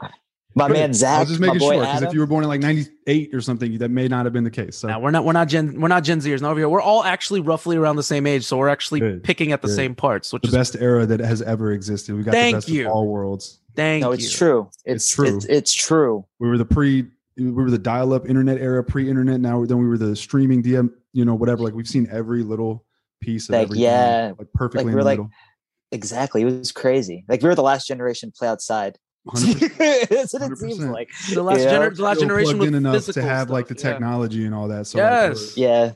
[0.55, 2.61] My man I Zach, was just making sure because if you were born in like
[2.61, 4.77] 98 or something, that may not have been the case.
[4.77, 6.41] So Now we're not we're not Gen we're not Gen Zers.
[6.41, 6.69] Not over here.
[6.69, 9.67] We're all actually roughly around the same age, so we're actually Good, picking at the
[9.67, 9.75] good.
[9.75, 12.15] same parts, which the is best era that has ever existed.
[12.15, 12.85] We got Thank the best you.
[12.85, 13.61] of all worlds.
[13.75, 14.13] Thank no, you.
[14.15, 14.69] it's true.
[14.85, 15.35] It's It's, true.
[15.37, 16.25] It's, it's true.
[16.39, 17.07] We were the pre,
[17.37, 19.39] we were the dial-up internet era, pre-internet.
[19.39, 21.63] Now then we were the streaming DM, you know, whatever.
[21.63, 22.85] Like we've seen every little
[23.21, 25.31] piece of Like, everything, yeah, like perfectly like, in we're the like- middle.
[25.91, 26.41] Exactly.
[26.41, 27.23] It was crazy.
[27.27, 28.97] Like we were the last generation to play outside.
[29.27, 29.77] 100%.
[30.09, 31.09] That's what it seems like.
[31.31, 31.73] The last, Yeah.
[31.73, 33.91] gener- the last generation plugged with in enough to physical have like the stuff, yeah.
[33.93, 34.87] technology and all that.
[34.87, 35.55] So Yes.
[35.55, 35.91] we're- Yeah.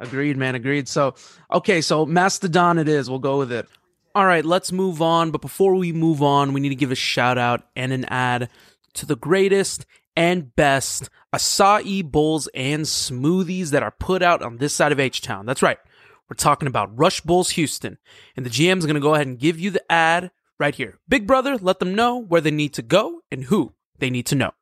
[0.00, 0.54] Agreed, man.
[0.54, 0.88] Agreed.
[0.88, 1.14] So,
[1.52, 3.08] okay, so Mastodon it is.
[3.08, 3.68] We'll go with it.
[4.14, 5.30] All right, let's move on.
[5.30, 8.48] But before we move on, we need to give a shout out and an ad
[8.94, 14.72] to the greatest and best acai bowls and smoothies that are put out on this
[14.72, 15.46] side of H Town.
[15.46, 15.78] That's right.
[16.28, 17.98] We're talking about Rush Bowls Houston.
[18.36, 20.98] And the GM's going to go ahead and give you the ad right here.
[21.08, 24.36] Big brother, let them know where they need to go and who they need to
[24.36, 24.52] know.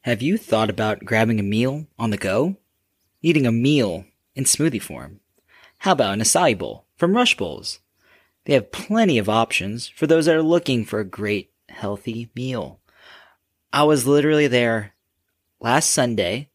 [0.00, 2.56] Have you thought about grabbing a meal on the go?
[3.22, 5.20] Eating a meal in smoothie form?
[5.78, 7.80] How about an acai bowl from Rush Bowls?
[8.44, 12.80] They have plenty of options for those that are looking for a great, healthy meal.
[13.72, 14.94] I was literally there
[15.60, 16.50] last Sunday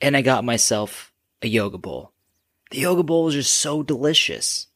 [0.00, 1.12] and I got myself
[1.42, 2.12] a yoga bowl.
[2.70, 4.68] The yoga bowl is just so delicious.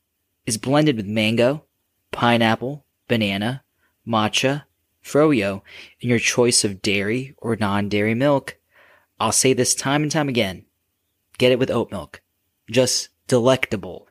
[0.47, 1.65] It's blended with mango,
[2.11, 3.65] pineapple, banana,
[4.07, 4.65] matcha,
[5.05, 5.63] froyo,
[6.01, 8.59] and your choice of dairy or non-dairy milk.
[9.19, 10.65] I'll say this time and time again.
[11.39, 12.23] Get it with oat milk.
[12.71, 14.09] Just delectable.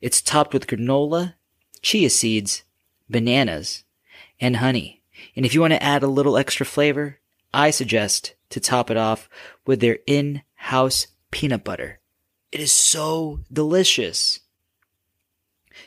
[0.00, 1.34] It's topped with granola,
[1.86, 2.64] chia seeds,
[3.08, 3.84] bananas,
[4.40, 5.04] and honey.
[5.36, 7.20] And if you want to add a little extra flavor,
[7.54, 9.28] I suggest to top it off
[9.68, 12.00] with their in-house peanut butter.
[12.50, 14.40] It is so delicious.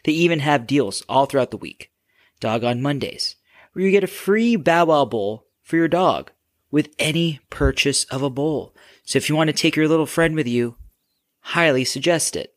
[0.06, 1.92] They even have deals all throughout the week.
[2.40, 3.36] Dog on Mondays,
[3.74, 6.32] where you get a free Bow Wow bowl for your dog
[6.72, 8.74] with any purchase of a bowl.
[9.04, 10.78] So if you want to take your little friend with you,
[11.42, 12.56] highly suggest it.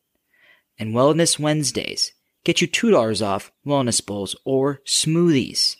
[0.79, 2.13] And Wellness Wednesdays,
[2.45, 5.77] get you $2 off wellness bowls or smoothies.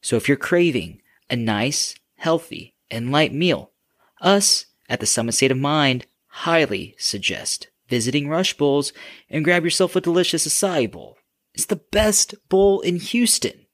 [0.00, 1.00] So if you're craving
[1.30, 3.70] a nice, healthy, and light meal,
[4.20, 8.92] us at the Summit State of Mind highly suggest visiting Rush Bowls
[9.28, 11.18] and grab yourself a delicious acai bowl.
[11.54, 13.66] It's the best bowl in Houston.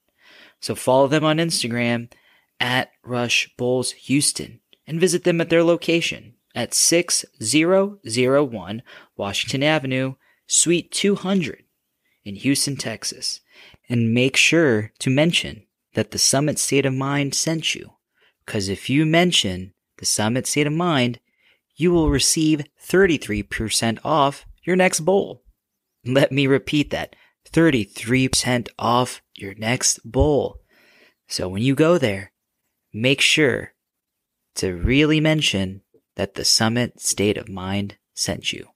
[0.59, 2.11] So follow them on Instagram
[2.59, 8.83] at Rush Bowls Houston and visit them at their location at 6001
[9.17, 10.15] Washington Avenue,
[10.47, 11.63] Suite 200
[12.23, 13.41] in Houston, Texas.
[13.89, 17.93] And make sure to mention that the Summit State of Mind sent you.
[18.45, 21.19] Because if you mention the Summit State of Mind,
[21.75, 25.43] you will receive 33% off your next bowl.
[26.05, 27.15] Let me repeat that
[27.49, 30.61] 33% off your next bowl.
[31.27, 32.31] So when you go there,
[32.93, 33.73] make sure
[34.55, 35.81] to really mention
[36.15, 38.67] that the Summit State of Mind sent you.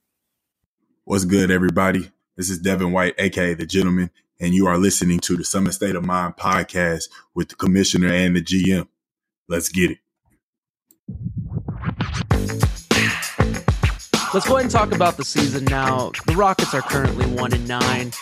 [1.04, 2.10] What's good, everybody?
[2.36, 5.94] This is Devin White, aka The Gentleman, and you are listening to the Summit State
[5.94, 8.88] of Mind podcast with the commissioner and the GM.
[9.48, 9.98] Let's get it.
[14.34, 16.10] Let's go ahead and talk about the season now.
[16.26, 18.12] The Rockets are currently one and nine,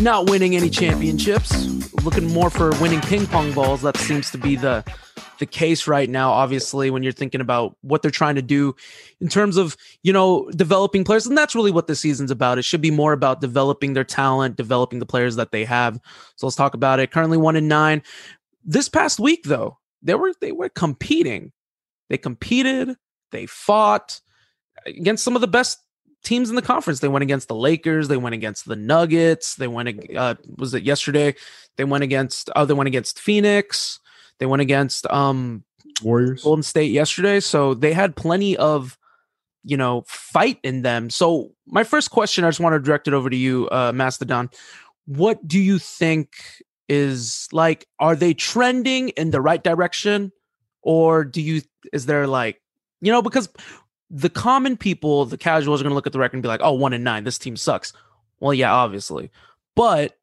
[0.00, 1.66] not winning any championships.
[2.04, 3.82] Looking more for winning ping pong balls.
[3.82, 4.84] That seems to be the
[5.38, 6.30] the case right now.
[6.30, 8.74] Obviously, when you're thinking about what they're trying to do
[9.20, 12.58] in terms of you know developing players, and that's really what the season's about.
[12.58, 16.00] It should be more about developing their talent, developing the players that they have.
[16.36, 17.10] So let's talk about it.
[17.10, 18.02] Currently one in nine.
[18.64, 21.52] This past week, though, they were they were competing.
[22.08, 22.96] They competed.
[23.32, 24.20] They fought
[24.86, 25.78] against some of the best
[26.22, 27.00] teams in the conference.
[27.00, 28.08] They went against the Lakers.
[28.08, 29.54] They went against the Nuggets.
[29.54, 30.14] They went.
[30.14, 31.34] Uh, was it yesterday?
[31.76, 32.50] They went against.
[32.54, 33.98] Oh, they went against Phoenix.
[34.38, 35.64] They went against um
[36.02, 37.40] Warriors, Golden State yesterday.
[37.40, 38.98] So they had plenty of,
[39.64, 41.10] you know, fight in them.
[41.10, 44.50] So my first question, I just want to direct it over to you, uh, Mastodon.
[45.06, 46.30] What do you think
[46.88, 47.86] is like?
[47.98, 50.32] Are they trending in the right direction,
[50.82, 51.62] or do you?
[51.92, 52.60] Is there like,
[53.00, 53.48] you know, because
[54.10, 56.60] the common people, the casuals, are going to look at the record and be like,
[56.62, 57.92] "Oh, one and nine, this team sucks."
[58.40, 59.30] Well, yeah, obviously,
[59.74, 60.16] but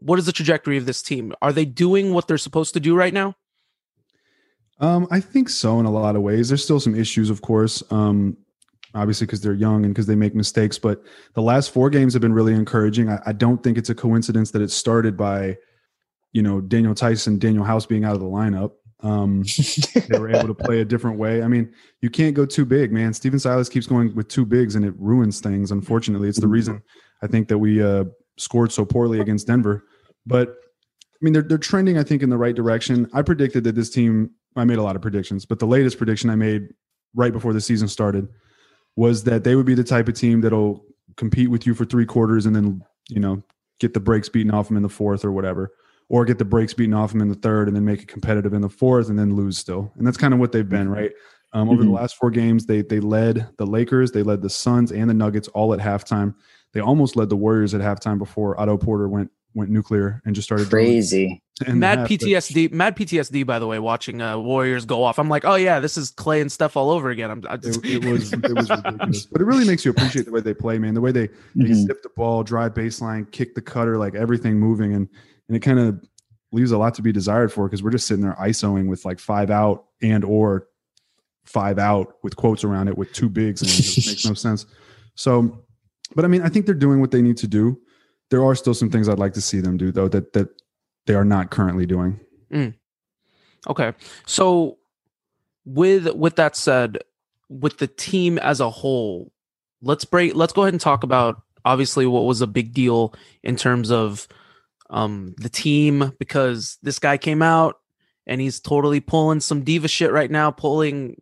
[0.00, 1.34] what is the trajectory of this team?
[1.42, 3.36] Are they doing what they're supposed to do right now?
[4.78, 6.48] Um, I think so in a lot of ways.
[6.48, 7.82] There's still some issues, of course.
[7.90, 8.36] Um,
[8.94, 10.78] obviously because they're young and because they make mistakes.
[10.78, 11.02] But
[11.34, 13.08] the last four games have been really encouraging.
[13.08, 15.58] I, I, don't think it's a coincidence that it started by,
[16.32, 18.72] you know, Daniel Theis, Daniel House being out of the lineup.
[19.02, 19.44] Um,
[20.08, 21.42] they were able to play a different way.
[21.42, 23.12] I mean, you can't go too big, man.
[23.14, 25.70] Stephen Silas keeps going with two bigs and it ruins things.
[25.70, 26.82] Unfortunately, it's the reason
[27.22, 28.04] I think that we uh,
[28.36, 29.84] scored so poorly against Denver.
[30.26, 33.08] But I mean, they're they're trending, I think, in the right direction.
[33.12, 34.30] I predicted that this team.
[34.56, 36.70] I made a lot of predictions, but the latest prediction I made
[37.14, 38.26] right before the season started
[38.96, 40.84] was that they would be the type of team that'll
[41.16, 43.42] compete with you for three quarters and then you know
[43.78, 45.72] get the breaks beaten off them in the fourth or whatever
[46.10, 48.52] or get the breaks beaten off them in the third and then make it competitive
[48.52, 49.92] in the fourth and then lose still.
[49.96, 51.12] And that's kind of what they've been, right?
[51.52, 51.92] Um, over mm-hmm.
[51.92, 55.14] the last four games, they they led the Lakers, they led the Suns and the
[55.14, 56.34] Nuggets all at halftime.
[56.72, 60.46] They almost led the Warriors at halftime before Otto Porter went went nuclear and just
[60.46, 61.42] started crazy.
[61.66, 63.44] Mad half, PTSD, but, mad PTSD.
[63.44, 66.40] By the way, watching uh, Warriors go off, I'm like, oh yeah, this is Clay
[66.40, 67.30] and Steph all over again.
[67.30, 67.84] I'm, I just...
[67.84, 70.54] it, it, was it was ridiculous, but it really makes you appreciate the way they
[70.54, 70.94] play, man.
[70.94, 71.66] The way they mm-hmm.
[71.66, 75.08] they zip the ball, drive baseline, kick the cutter, like everything moving, and
[75.50, 76.02] and it kind of
[76.52, 79.18] leaves a lot to be desired for because we're just sitting there isoing with like
[79.18, 80.68] five out and or
[81.44, 84.66] five out with quotes around it with two bigs and it just makes no sense.
[85.14, 85.64] So,
[86.14, 87.80] but I mean, I think they're doing what they need to do
[88.30, 90.48] there are still some things I'd like to see them do though that that
[91.06, 92.18] they are not currently doing.
[92.50, 92.74] Mm.
[93.68, 93.92] Okay.
[94.26, 94.78] So
[95.64, 96.98] with with that said,
[97.48, 99.32] with the team as a whole,
[99.82, 103.56] let's break let's go ahead and talk about obviously what was a big deal in
[103.56, 104.26] terms of
[104.90, 107.80] um the team because this guy came out
[108.26, 111.20] and he's totally pulling some diva shit right now, pulling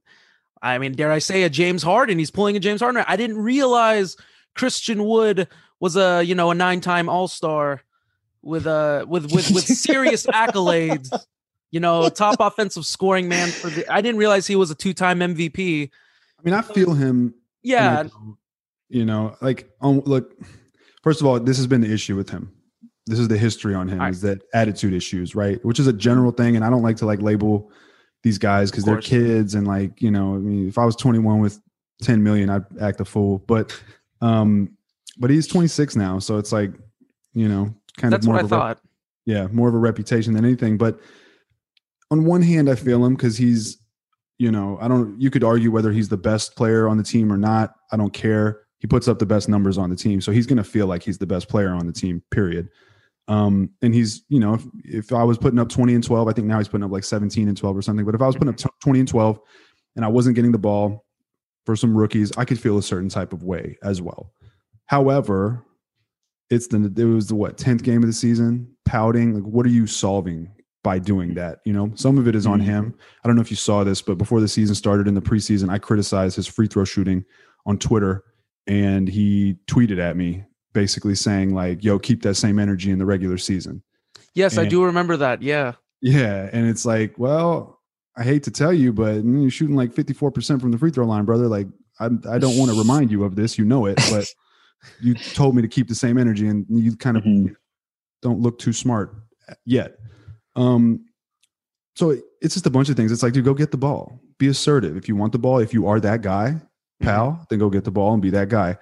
[0.60, 2.18] I mean, dare I say a James Harden?
[2.18, 3.04] He's pulling a James Harden.
[3.06, 4.16] I didn't realize
[4.54, 5.48] Christian Wood
[5.80, 7.82] was a you know a nine time All Star
[8.42, 11.12] with a with with with serious accolades.
[11.70, 13.90] You know, top offensive scoring man for the.
[13.92, 15.90] I didn't realize he was a two time MVP.
[16.38, 17.34] I mean, I feel him.
[17.62, 18.04] Yeah.
[18.88, 20.34] You know, like um, look.
[21.02, 22.52] First of all, this has been the issue with him.
[23.08, 24.00] This is the history on him.
[24.02, 25.62] Is that attitude issues, right?
[25.64, 27.70] Which is a general thing, and I don't like to like label
[28.22, 30.34] these guys because they're kids and like you know.
[30.34, 31.60] I mean, if I was 21 with
[32.02, 33.38] 10 million, I'd act a fool.
[33.46, 33.78] But
[34.20, 34.76] um,
[35.18, 36.70] but he's 26 now, so it's like,
[37.32, 38.68] you know, kind That's of more of I a thought.
[38.68, 38.80] Rep-
[39.26, 40.78] yeah, more of a reputation than anything.
[40.78, 41.00] But
[42.10, 43.78] on one hand, I feel him because he's,
[44.38, 45.20] you know, I don't.
[45.20, 47.74] You could argue whether he's the best player on the team or not.
[47.92, 48.60] I don't care.
[48.78, 50.20] he puts up the best numbers on the team.
[50.20, 52.68] So he's going to feel like he's the best player on the team, period.
[53.28, 56.32] Um, and he's, you know, if, if I was putting up 20 and 12, I
[56.32, 58.06] think now he's putting up like 17 and 12 or something.
[58.06, 59.38] But if I was putting up t- 20 and 12
[59.96, 61.04] and I wasn't getting the ball
[61.66, 64.32] for some rookies, I could feel a certain type of way as well.
[64.86, 65.62] However,
[66.48, 69.34] it's the, it was the what, 10th game of the season, pouting.
[69.34, 70.50] Like, what are you solving
[70.82, 71.58] by doing that?
[71.66, 72.94] You know, some of it is on him.
[73.22, 75.68] I don't know if you saw this, but before the season started in the preseason,
[75.68, 77.26] I criticized his free throw shooting
[77.66, 78.24] on Twitter
[78.66, 80.44] and he tweeted at me
[80.78, 83.82] basically saying like, "Yo, keep that same energy in the regular season."
[84.34, 85.42] Yes, I do remember that.
[85.42, 85.72] Yeah.
[86.00, 87.80] Yeah, and it's like, well,
[88.16, 91.04] I hate to tell you, but mm, you're shooting like 54% from the free throw
[91.06, 91.48] line, brother.
[91.48, 91.66] Like,
[91.98, 94.24] I I don't want to remind you of this, you know it, but
[95.00, 97.56] you told me to keep the same energy, and you kind of Mhm.
[98.22, 99.12] don't look too smart
[99.64, 99.96] yet.
[100.54, 101.04] Um,
[101.96, 103.10] so it- it's just a bunch of things.
[103.10, 104.20] It's like, dude, go get the ball.
[104.38, 104.96] Be assertive.
[104.96, 106.60] If you want the ball, if you are that guy,
[107.00, 108.76] pal, then go get the ball and be that guy.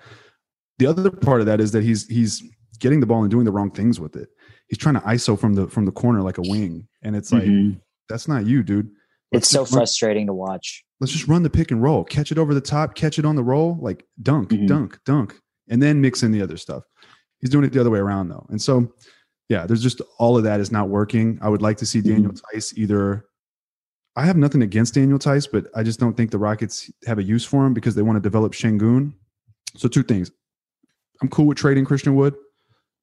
[0.79, 2.43] The other part of that is that he's he's
[2.81, 4.29] getting the ball and doing the wrong things with it.
[4.69, 7.45] He's trying to ISO from the from the corner like a wing, and it's like
[7.45, 7.81] Mhm.
[8.09, 8.91] that's not you, dude.
[9.33, 10.85] It's so run- frustrating to watch.
[11.01, 13.37] let's just run the pick and roll, catch it over the top, catch it on
[13.37, 14.67] the roll, like dunk, Mhm.
[14.67, 16.85] dunk, dunk, and then mix in the other stuff.
[17.41, 18.47] He's doing it the other way around though.
[18.49, 18.93] And so,
[19.51, 21.39] yeah, there's just all of that is not working.
[21.43, 23.25] I would like to see Daniel Theis either.
[24.17, 27.23] I have nothing against Daniel Theis, but I just don't think the Rockets have a
[27.23, 29.13] use for him because they want to develop Sengun.
[29.77, 30.31] So, two things.
[31.23, 32.35] I'm cool with trading Christian Wood,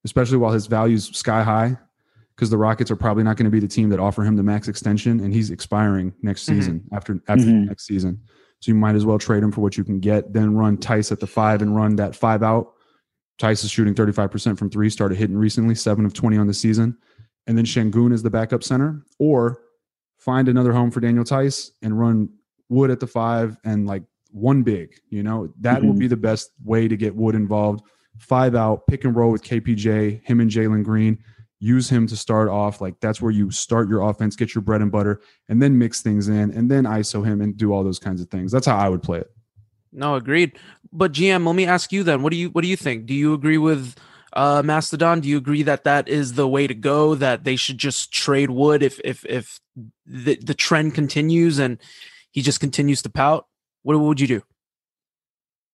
[0.06, 1.78] especially while his value's sky high,
[2.36, 4.44] because the Rockets are probably not going to be the team that offer him the
[4.44, 6.56] max extension, and he's expiring next Mhm.
[6.56, 7.68] season after after Mhm.
[7.68, 8.20] next season.
[8.60, 10.32] So you might as well trade him for what you can get.
[10.34, 12.74] Then run Theis at the five and run that five out.
[13.40, 16.98] Theis is shooting 35% from three, started hitting recently, seven of 20 on the season.
[17.46, 19.04] And then Sengun is the backup center.
[19.20, 19.60] Or
[20.18, 22.30] find another home for Daniel Theis and run
[22.70, 24.94] Wood at the five and like one big.
[25.10, 26.00] You know, that will Mhm.
[26.00, 27.82] be the best way to get Wood involved.
[28.20, 31.18] Five out, pick and roll with KPJ, him and Jalen Green.
[31.60, 32.82] Use him to start off.
[32.82, 36.02] Like that's where you start your offense, get your bread and butter, and then mix
[36.02, 38.52] things in, and then ISO him and do all those kinds of things.
[38.52, 39.32] That's how I would play it.
[39.94, 40.58] No, agreed.
[40.92, 42.22] But GM, let me ask you then.
[42.22, 43.06] What do you what do you think?
[43.06, 43.96] Do you agree with
[44.34, 45.22] uh, Mastodon?
[45.22, 47.16] Do you agree that that is the way to go?
[47.16, 49.60] That they should just trade Wood if if if
[50.06, 51.78] the the trend continues and
[52.32, 53.48] he just continues to pout?
[53.84, 54.44] What, what would you do?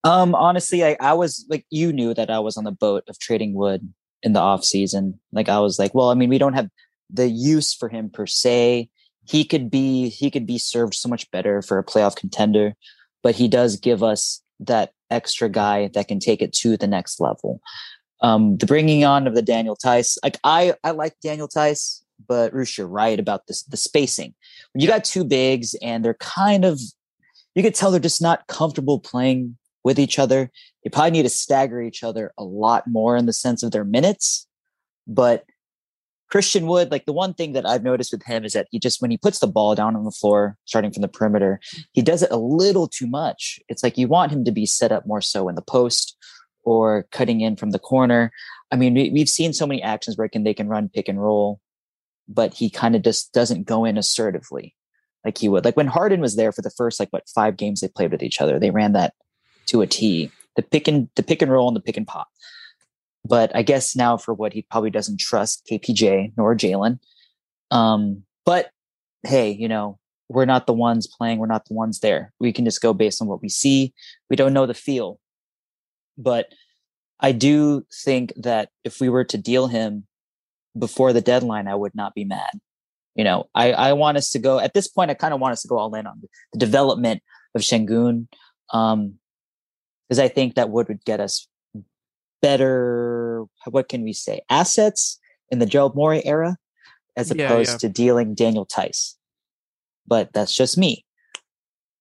[0.03, 3.19] Um, honestly, I, I was like, you knew that I was on the boat of
[3.19, 5.19] trading wood in the off season.
[5.31, 6.69] Like, I was like, well, I mean, we don't have
[7.09, 8.89] the use for him per se.
[9.25, 12.75] He could be, he could be served so much better for a playoff contender,
[13.21, 17.19] but he does give us that extra guy that can take it to the next
[17.19, 17.61] level.
[18.21, 22.53] Um, the bringing on of the Daniel Theis, like I, I like Daniel Theis, but
[22.53, 24.33] Roosh, you're right about this, the spacing.
[24.73, 26.79] When you got two bigs and they're kind of,
[27.55, 30.51] you could tell they're just not comfortable playing with each other.
[30.83, 33.83] They probably need to stagger each other a lot more in the sense of their
[33.83, 34.47] minutes.
[35.07, 35.45] But
[36.29, 39.01] Christian Wood, like the one thing that I've noticed with him is that he just,
[39.01, 41.59] when he puts the ball down on the floor, starting from the perimeter,
[41.93, 43.59] he does it a little too much.
[43.67, 46.15] It's like you want him to be set up more so in the post
[46.63, 48.31] or cutting in from the corner.
[48.71, 51.19] I mean, we, we've seen so many actions where can, they can run pick and
[51.19, 51.59] roll,
[52.27, 54.75] but he kind of just doesn't go in assertively
[55.25, 55.65] like he would.
[55.65, 58.21] Like when Harden was there for the first, like what, five games they played with
[58.21, 59.13] each other, they ran that
[59.69, 60.31] to a T.
[60.55, 62.27] The pick and the pick and roll and the pick and pop.
[63.25, 66.99] But I guess now for what he probably doesn't trust KPJ nor Jalen.
[67.71, 68.71] Um, but
[69.23, 72.33] hey, you know, we're not the ones playing, we're not the ones there.
[72.39, 73.93] We can just go based on what we see.
[74.29, 75.19] We don't know the feel.
[76.17, 76.53] But
[77.19, 80.05] I do think that if we were to deal him
[80.77, 82.51] before the deadline, I would not be mad.
[83.15, 85.53] You know, I, I want us to go at this point, I kind of want
[85.53, 86.21] us to go all in on
[86.53, 87.21] the development
[87.55, 88.27] of Sengun.
[88.71, 89.15] Um,
[90.09, 91.47] because I think that would, would get us
[92.41, 95.19] better, what can we say, assets
[95.49, 96.57] in the Joe Morey era,
[97.15, 97.77] as Yeah, opposed yeah.
[97.77, 99.15] to dealing Daniel Theis.
[100.07, 101.05] But that's just me.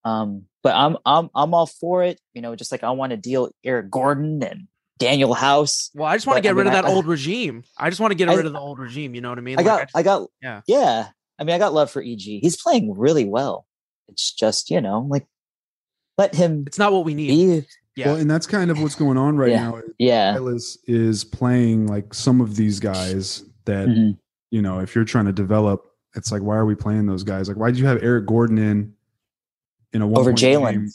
[0.05, 2.21] Um, but I'm I'm I'm all for it.
[2.33, 5.91] You know, just like I want to deal Eric Gordon and Danuel House.
[5.95, 7.65] Well, I just want to But, I get rid mean, of that I- old regime.
[7.79, 9.15] I just want to get I- rid of the old regime.
[9.15, 9.57] You know what I mean?
[9.59, 10.61] I Like, got just- I got yeah.
[10.67, 11.09] yeah.
[11.39, 12.19] I mean, I got love for EG.
[12.41, 13.67] He's playing really well.
[14.09, 15.27] It's just you know like
[16.17, 17.29] let him it's not what we need.
[17.29, 17.67] be.
[17.99, 18.07] Yeah.
[18.13, 19.71] Well, and that's kind of what's going on right Yeah.
[19.71, 19.81] now.
[19.99, 20.35] Yeah.
[20.35, 24.17] Silas is playing like some of these guys that Mhm.
[24.51, 25.85] you know, if you're trying to develop,
[26.15, 27.49] it's like, why are we playing those guys?
[27.49, 28.93] Like, why did you have Eric Gordon in
[29.93, 30.71] in a one Over Jalen.
[30.73, 30.89] game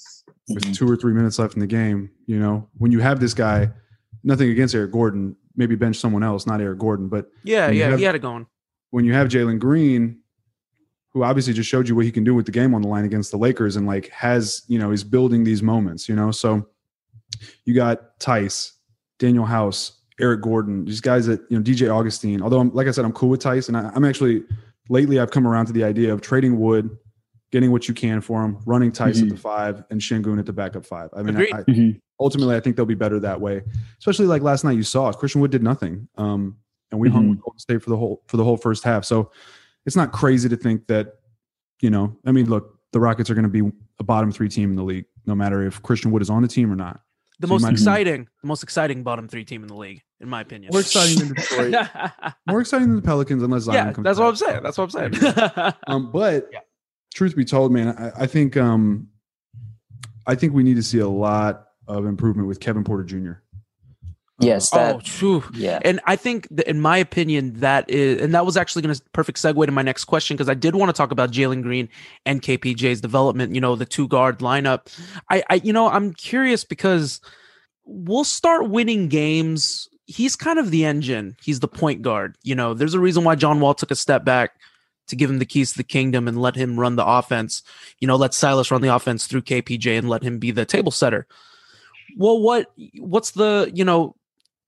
[0.49, 0.75] with Mhm.
[0.75, 2.09] two or three minutes left in the game?
[2.25, 3.71] You know, when you have this guy,
[4.23, 7.99] nothing against Eric Gordon, maybe bench someone else, not Eric Gordon, but yeah, yeah, have-
[7.99, 8.45] he had it going.
[8.91, 10.19] when you have Jalen Green,
[11.11, 13.03] who obviously just showed you what he can do with the game on the line
[13.05, 16.31] against the Lakers, and like has you know he's building these moments, you know.
[16.31, 16.65] So
[17.65, 18.73] You got Theis,
[19.19, 22.41] Danuel House, Eric Gordon, these guys that you know, DJ Augustin.
[22.41, 24.43] Although, I'm, like I said, I'm cool with Theis, and I, I'm actually
[24.89, 26.97] lately I've come around to the idea of trading Wood,
[27.51, 29.23] getting what you can for him, running Theis Mhm.
[29.23, 31.09] at the five, and Sengun at the backup five.
[31.15, 31.99] I mean, I, I, Mhm.
[32.19, 33.61] ultimately, I think they'll be better that way.
[33.99, 36.57] Especially like last night, you saw Christian Wood did nothing, um,
[36.91, 37.29] and we hung Mhm.
[37.31, 39.05] with Golden State for the whole for the whole first half.
[39.05, 39.31] So
[39.85, 41.15] it's not crazy to think that,
[41.81, 44.69] you know, I mean, look, the Rockets are going to be a bottom three team
[44.69, 47.01] in the league, no matter if Christian Wood is on the team or not.
[47.39, 50.29] The So most might- exciting, the most exciting bottom three team in the league, in
[50.29, 50.69] my opinion.
[50.71, 51.75] More exciting than Detroit.
[52.47, 54.63] More exciting than the Pelicans, unless Zion yeah, comes that's what I'm saying.
[54.63, 55.73] That's what I'm saying.
[55.87, 56.59] Um, but Yeah.
[57.13, 59.07] truth be told, man, I, I think um,
[60.25, 63.33] I think we need to see a lot of improvement with Kevin Porter Jr.
[64.39, 64.95] Yes, that.
[64.95, 65.43] oh, phew.
[65.53, 65.79] yeah.
[65.85, 69.01] And I think, that in my opinion, that is, and that was actually going to
[69.13, 71.87] perfect segue to my next question because I did want to talk about Jalen Green
[72.25, 73.53] and KPJ's development.
[73.53, 74.87] You know, the two guard lineup.
[75.29, 77.21] I, I, you know, I'm curious because
[77.85, 79.87] we'll start winning games.
[80.05, 81.37] He's kind of the engine.
[81.43, 82.35] He's the point guard.
[82.43, 84.55] You know, there's a reason why John Wall took a step back
[85.07, 87.61] to give him the keys to the kingdom and let him run the offense.
[87.99, 90.91] You know, let Silas run the offense through KPJ and let him be the table
[90.91, 91.27] setter.
[92.17, 94.15] Well, what what's the you know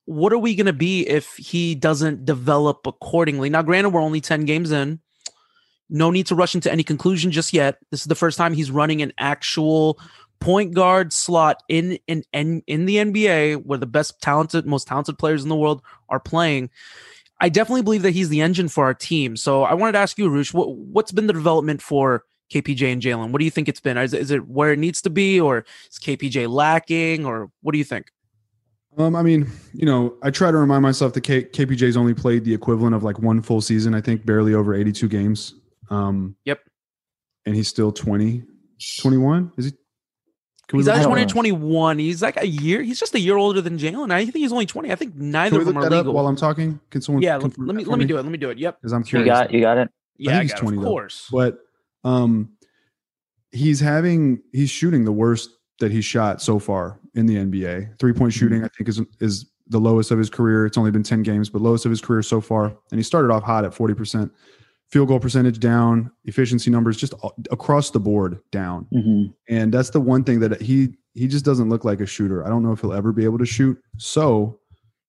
[0.06, 3.50] what are we going to be if he doesn't develop accordingly?
[3.50, 5.00] Now, granted, we're only 10 games in.
[5.90, 7.78] No need to rush into any conclusion just yet.
[7.92, 10.00] This is the first time he's running an actual
[10.40, 15.18] point guard slot in in in, in the NBA where the best talented, most talented
[15.18, 16.70] players in the world are playing.
[17.40, 19.38] I definitely believe that he's the engine for our team.
[19.38, 23.02] So I wanted to ask you, Roosh, what, what's been the development for KPJ and
[23.02, 23.32] Jalen?
[23.32, 23.98] What do you think it's been?
[23.98, 27.78] Is is it where it needs to be, or is KPJ lacking, or what do
[27.78, 28.12] you think?
[28.98, 32.46] Um, I mean, you know, I try to remind myself that K- KPJ's only played
[32.46, 33.94] the equivalent of like one full season.
[33.94, 35.56] I think barely over 82 games.
[35.90, 36.60] Um, Yep.
[37.46, 38.44] And he's still 20,
[39.02, 39.52] 21.
[39.58, 39.72] Is he?
[40.68, 42.00] Can He's look- either 20 or 21.
[42.00, 42.82] He's like a year.
[42.82, 44.12] He's just a year older than Jalen.
[44.12, 44.92] I think he's only 20.
[44.92, 46.14] I think Can neither we of look them are that up legal.
[46.14, 46.80] while I'm talking?
[46.90, 47.22] Can someone?
[47.22, 48.24] yeah, let, confirm let me let me do it.
[48.24, 48.58] Let me do it.
[48.58, 48.82] Yep.
[48.82, 49.28] Because I'm You curious.
[49.28, 49.90] got you got it.
[50.18, 50.90] Yeah, think I he's got it, 20 of though.
[50.90, 51.28] course.
[51.32, 51.60] but
[52.04, 52.50] um
[53.52, 57.98] he's having he's shooting the worst that he's shot so far in the NBA.
[58.00, 60.66] Three point shooting, I think, is is the lowest of his career.
[60.66, 62.66] It's only been 10 games, but lowest of his career so far.
[62.92, 64.30] And he started off hot at 40%.
[64.92, 67.16] Field goal percentage down, efficiency numbers just
[67.50, 68.86] across the board down.
[68.94, 69.34] Mhm.
[69.50, 72.46] And that's the one thing that he he just doesn't look like a shooter.
[72.46, 73.80] I don't know if he'll ever be able to shoot.
[73.98, 74.60] So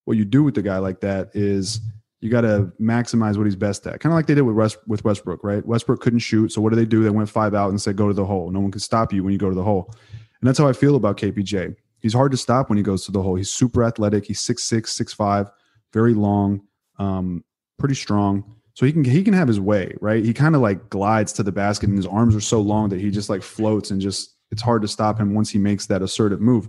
[0.04, 1.80] what you do with a guy like that is
[2.20, 4.00] you got to maximize what he's best at.
[4.00, 5.66] Kind of like they did with West, with Westbrook, right?
[5.66, 7.02] Westbrook couldn't shoot, so what do they do?
[7.02, 8.50] They went five out and said go to the hole.
[8.50, 9.92] No one can stop you when you go to the hole.
[10.40, 11.74] And that's how I feel about KPJ.
[12.00, 13.34] He's hard to stop when he goes to the hole.
[13.34, 14.24] He's super athletic.
[14.26, 15.50] He's 6'6", 6'5",
[15.92, 16.60] very long,
[16.98, 17.42] um,
[17.78, 18.56] pretty strong.
[18.74, 20.22] So he can he can have his way, right?
[20.22, 23.00] He kind of like glides to the basket and his arms are so long that
[23.00, 26.02] he just like floats and just it's hard to stop him once he makes that
[26.02, 26.68] assertive move.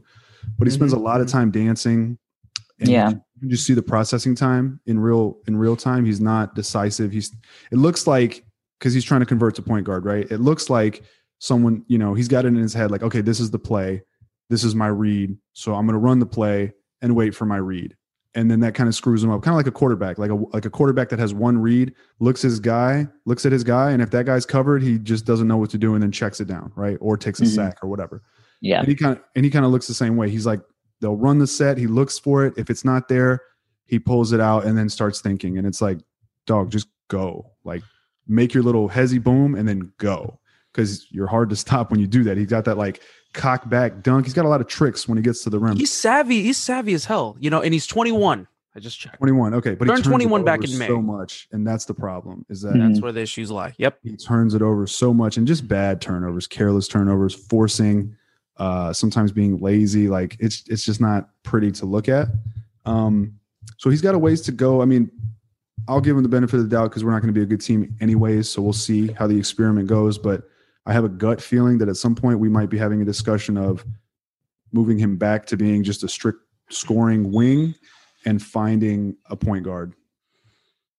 [0.57, 2.17] But he spends a lot of time dancing.
[2.79, 3.09] And Yeah.
[3.09, 6.05] you can just see the processing time in real in real time.
[6.05, 7.11] He's not decisive.
[7.11, 7.35] He's
[7.71, 8.45] it looks like
[8.79, 10.31] because he's trying to convert to point guard, right?
[10.31, 11.03] It looks like
[11.39, 14.01] someone, you know, he's got it in his head, like, okay, this is the play,
[14.49, 15.37] this is my read.
[15.53, 17.95] So I'm gonna run the play and wait for my read.
[18.35, 20.35] And then that kind of screws him up, kind of like a quarterback, like a
[20.35, 24.01] like a quarterback that has one read, looks his guy, looks at his guy, and
[24.01, 26.45] if that guy's covered, he just doesn't know what to do and then checks it
[26.47, 26.97] down, right?
[27.01, 27.55] Or takes a Mhm.
[27.55, 28.21] sack or whatever.
[28.61, 28.79] Yeah.
[28.79, 30.29] And he kind of and he kind of looks the same way.
[30.29, 30.61] He's like,
[31.01, 32.53] they'll run the set, he looks for it.
[32.57, 33.41] If it's not there,
[33.85, 35.57] he pulls it out and then starts thinking.
[35.57, 35.99] And it's like,
[36.45, 37.51] dog, just go.
[37.63, 37.81] Like
[38.27, 40.39] make your little hezzy boom and then go.
[40.77, 42.37] Because you're hard to stop when you do that.
[42.37, 43.01] He's got that like
[43.33, 44.27] cock back dunk.
[44.27, 45.75] He's got a lot of tricks when he gets to the rim.
[45.75, 46.43] He's savvy.
[46.43, 47.35] He's savvy as hell.
[47.39, 48.47] You know, and he's 21.
[48.75, 49.17] I just checked.
[49.17, 49.55] 21.
[49.55, 50.85] Okay, but he Turned turns 21 back in May.
[50.85, 52.45] so much, and that's the problem.
[52.47, 52.87] Is that Mhm.
[52.89, 53.73] That's where the issues lie.
[53.79, 53.97] Yep.
[54.03, 58.15] he turns it over so much, and just bad turnovers, careless turnovers, forcing,
[58.57, 60.07] uh, sometimes being lazy.
[60.07, 62.27] Like it's it's just not pretty to look at.
[62.85, 63.33] Um,
[63.77, 64.79] so he's got a ways to go.
[64.83, 65.09] I mean,
[65.87, 67.47] I'll give him the benefit of the doubt because we're not going to be a
[67.47, 68.47] good team anyways.
[68.47, 70.19] So we'll see how the experiment goes.
[70.19, 70.43] But
[70.87, 73.57] I have a gut feeling that at some point we might be having a discussion
[73.57, 73.85] of
[74.71, 77.75] moving him back to being just a strict scoring wing
[78.25, 79.93] and finding a point guard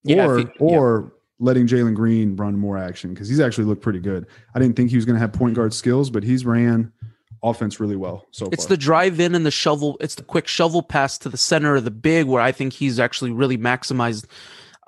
[0.05, 0.51] Yeah, or he- yeah.
[0.61, 4.27] or letting Jalen Green run more action because he's actually looked pretty good.
[4.55, 6.93] I didn't think he was going to have point guard skills, but he's ran
[7.43, 8.71] offense really well so It's far.
[8.71, 9.97] the drive in and the shovel.
[10.01, 12.99] It's the quick shovel pass to the center of the big where I think he's
[12.99, 14.27] actually really maximized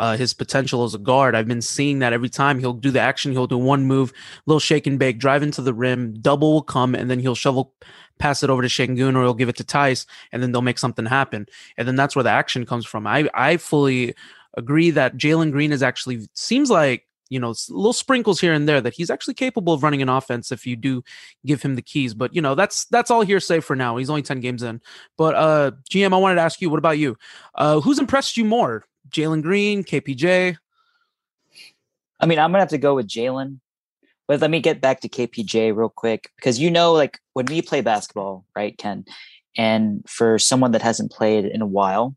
[0.00, 1.34] uh, his potential as a guard.
[1.34, 4.12] I've been seeing that every time he'll do the action, he'll do one move,
[4.46, 7.74] little shake and bake, drive into the rim, double will come, and then he'll shovel
[8.18, 10.78] pass it over to Sengun or he'll give it to Theis, and then they'll make
[10.78, 11.46] something happen.
[11.76, 13.06] And then that's where the action comes from.
[13.06, 14.14] I I fully
[14.56, 18.80] agree that Jalen Green is actually seems like you know little sprinkles here and there
[18.80, 21.04] that he's actually capable of running an offense if you do
[21.44, 22.14] give him the keys.
[22.14, 23.98] But you know that's that's all hearsay for now.
[23.98, 24.80] He's only ten games in.
[25.18, 27.18] But uh, GM, I wanted to ask you, what about you?
[27.54, 30.56] Uh, who's impressed you more, Jalen Green, KPJ?
[32.20, 33.60] I mean, I'm gonna have to go with Jalen.
[34.28, 37.62] But let me get back to KPJ real quick because you know, like when we
[37.62, 39.04] play basketball, right, Ken?
[39.56, 42.14] And for someone that hasn't played in a while,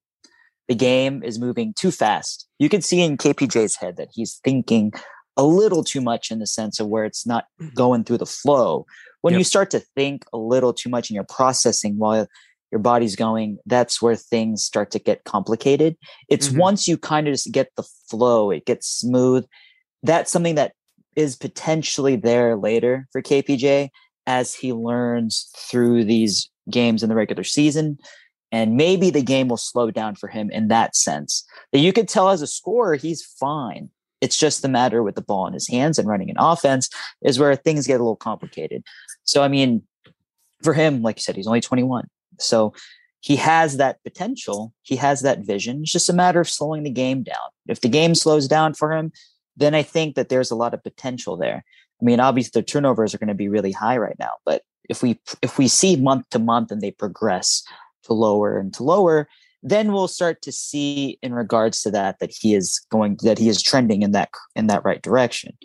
[0.67, 2.47] the game is moving too fast.
[2.59, 4.93] You can see in KPJ's head that he's thinking
[5.35, 7.73] a little too much in the sense of where it's not Mm-hmm.
[7.73, 8.85] going through the flow.
[9.21, 9.39] When Yep.
[9.39, 12.27] you start to think a little too much and you're processing while
[12.73, 15.95] your body's going, that's where things start to get complicated.
[16.27, 16.57] It's Mhm.
[16.57, 19.45] once you kind of just get the flow, it gets smooth.
[20.01, 20.73] That's something that
[21.15, 23.91] is potentially there later for KPJ
[24.25, 27.99] as he learns through these games in the regular season.
[28.51, 31.45] And maybe the game will slow down for him in that sense.
[31.73, 33.91] That you could tell as a scorer, he's fine.
[34.19, 36.89] It's just the matter with the ball in his hands and running an offense
[37.21, 38.83] is where things get a little complicated.
[39.25, 39.83] So, I mean,
[40.63, 42.07] for him, like you said, he's only 21.
[42.39, 42.73] So
[43.21, 44.73] he has that potential.
[44.81, 45.81] He has that vision.
[45.81, 47.49] It's just a matter of slowing the game down.
[47.67, 49.11] If the game slows down for him,
[49.55, 51.63] then I think that there's a lot of potential there.
[52.01, 55.01] I mean, obviously the turnovers are going to be really high right now, but if
[55.01, 57.63] we if we see month to month and they progress
[58.03, 59.29] to lower and to lower,
[59.61, 63.47] then we'll start to see in regards to that that he is going that he
[63.47, 65.57] is trending in that in that right direction.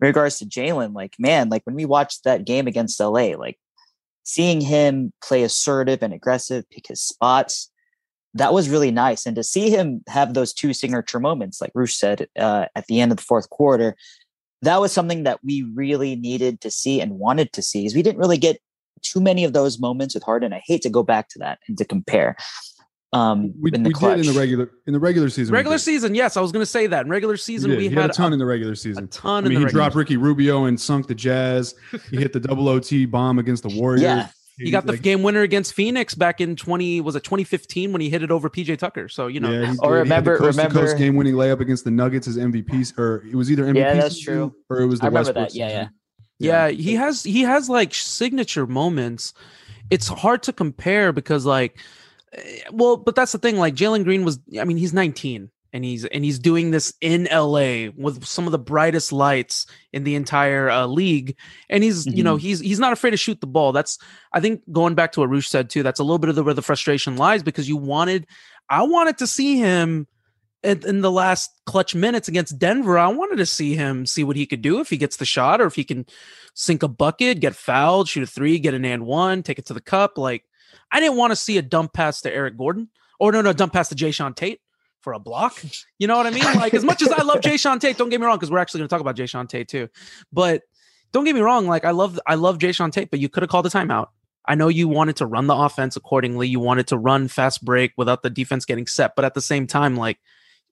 [0.00, 3.58] In regards to Jalen, like man, like when we watched that game against LA, like
[4.22, 7.70] seeing him play assertive and aggressive, pick his spots,
[8.34, 9.26] that was really nice.
[9.26, 13.00] And to see him have those two signature moments, like Roosh said uh, at the
[13.00, 13.96] end of the fourth quarter,
[14.62, 17.86] that was something that we really needed to see and wanted to see.
[17.86, 18.60] Is we didn't really get
[19.02, 20.52] too many of those moments with Harden.
[20.52, 22.36] I hate to go back to that and to compare.
[23.12, 25.52] Um, We, in the we did in the regular in the regular season.
[25.52, 27.04] Regular season, yes, I was going to say that.
[27.06, 27.88] In regular season, We, we.
[27.88, 29.04] He had, had a ton a, in the regular season.
[29.04, 31.74] a ton I mean, in he the regular dropped Ricky Rubio and sunk the Jazz.
[32.10, 34.02] He hit the double OT bomb against the Warriors.
[34.02, 34.28] Yeah.
[34.58, 38.02] He got the like, game winner against Phoenix back in 20 was it 2015 when
[38.02, 39.08] he hit it over PJ Tucker.
[39.08, 41.60] So, you know, Yeah, he Or had the remember- coast remember- coast game winning layup
[41.60, 43.76] against the Nuggets as MVP, or it was either MVP.
[43.76, 44.54] Yeah, that's true.
[44.68, 45.54] Or it was the I remember Westbrook that.
[45.56, 45.90] Yeah, season.
[46.40, 49.32] Yeah, he has he has like signature moments.
[49.90, 51.78] It's hard to compare because like
[52.70, 56.04] well, but that's the thing like Jalen Green was I mean he's 19 and he's
[56.04, 60.70] and he's doing this in LA with some of the brightest lights in the entire
[60.70, 61.36] uh, league
[61.68, 63.72] and he's you know he's he's not afraid to shoot the ball.
[63.72, 63.98] That's
[64.32, 66.42] I think going back to what Roosh said too, that's a little bit of the,
[66.42, 68.26] where the frustration lies because you wanted
[68.68, 70.06] I wanted to see him
[70.62, 74.36] in, in the last clutch minutes against Denver, I wanted to see him see what
[74.36, 76.06] he could do if he gets the shot or if he can
[76.54, 79.74] sink a bucket, get fouled, shoot a three, get an and one, take it to
[79.74, 80.18] the cup.
[80.18, 80.44] Like
[80.92, 82.88] I didn't want to see a dump pass to Eric Gordon
[83.18, 84.60] or no, no, dump pass to Jae'Sean Tate
[85.00, 85.62] for a block.
[85.98, 86.44] You know what I mean?
[86.44, 88.78] Like as much as I love Jae'Sean Tate, don't get me wrong, because we're actually
[88.80, 89.88] going to talk about Jae'Sean Tate too.
[90.32, 90.62] But
[91.12, 93.50] don't get me wrong, like I love I love Jae'Sean Tate, but you could have
[93.50, 94.08] called a timeout.
[94.46, 96.48] I know you wanted to run the offense accordingly.
[96.48, 99.66] You wanted to run fast break without the defense getting set, but at the same
[99.66, 100.18] time, like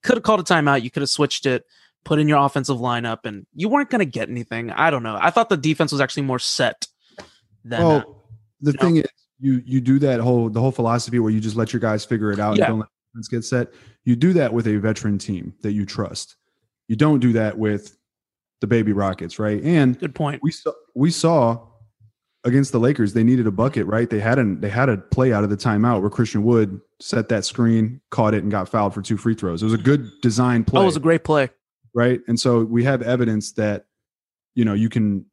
[0.03, 0.81] could have called a timeout.
[0.81, 1.65] You could have switched it,
[2.03, 4.71] put in your offensive lineup, and you weren't going to get anything.
[4.71, 5.17] I don't know.
[5.19, 6.87] I thought the defense was actually more set
[7.63, 7.81] than.
[7.81, 8.23] uh, Well,
[8.61, 8.81] the you know?
[8.83, 9.05] thing is,
[9.39, 12.31] you you do that whole the whole philosophy where you just let your guys figure
[12.31, 12.65] it out Yeah.
[12.65, 13.73] and don't let defense get set.
[14.05, 16.35] You do that with a veteran team that you trust.
[16.87, 17.97] You don't do that with
[18.61, 19.61] the baby Rockets, right?
[19.63, 20.41] And good point.
[20.43, 21.65] we saw we saw
[22.45, 24.09] against the Lakers, they needed a bucket, right?
[24.09, 27.29] They had an they had a play out of the timeout where Christian Wood set
[27.29, 29.61] that screen, caught it, and got fouled for two free throws.
[29.61, 31.49] It was a good design play That was a great play.
[31.93, 32.21] right?
[32.27, 33.85] And so we have evidence that
[34.55, 35.25] you know you can,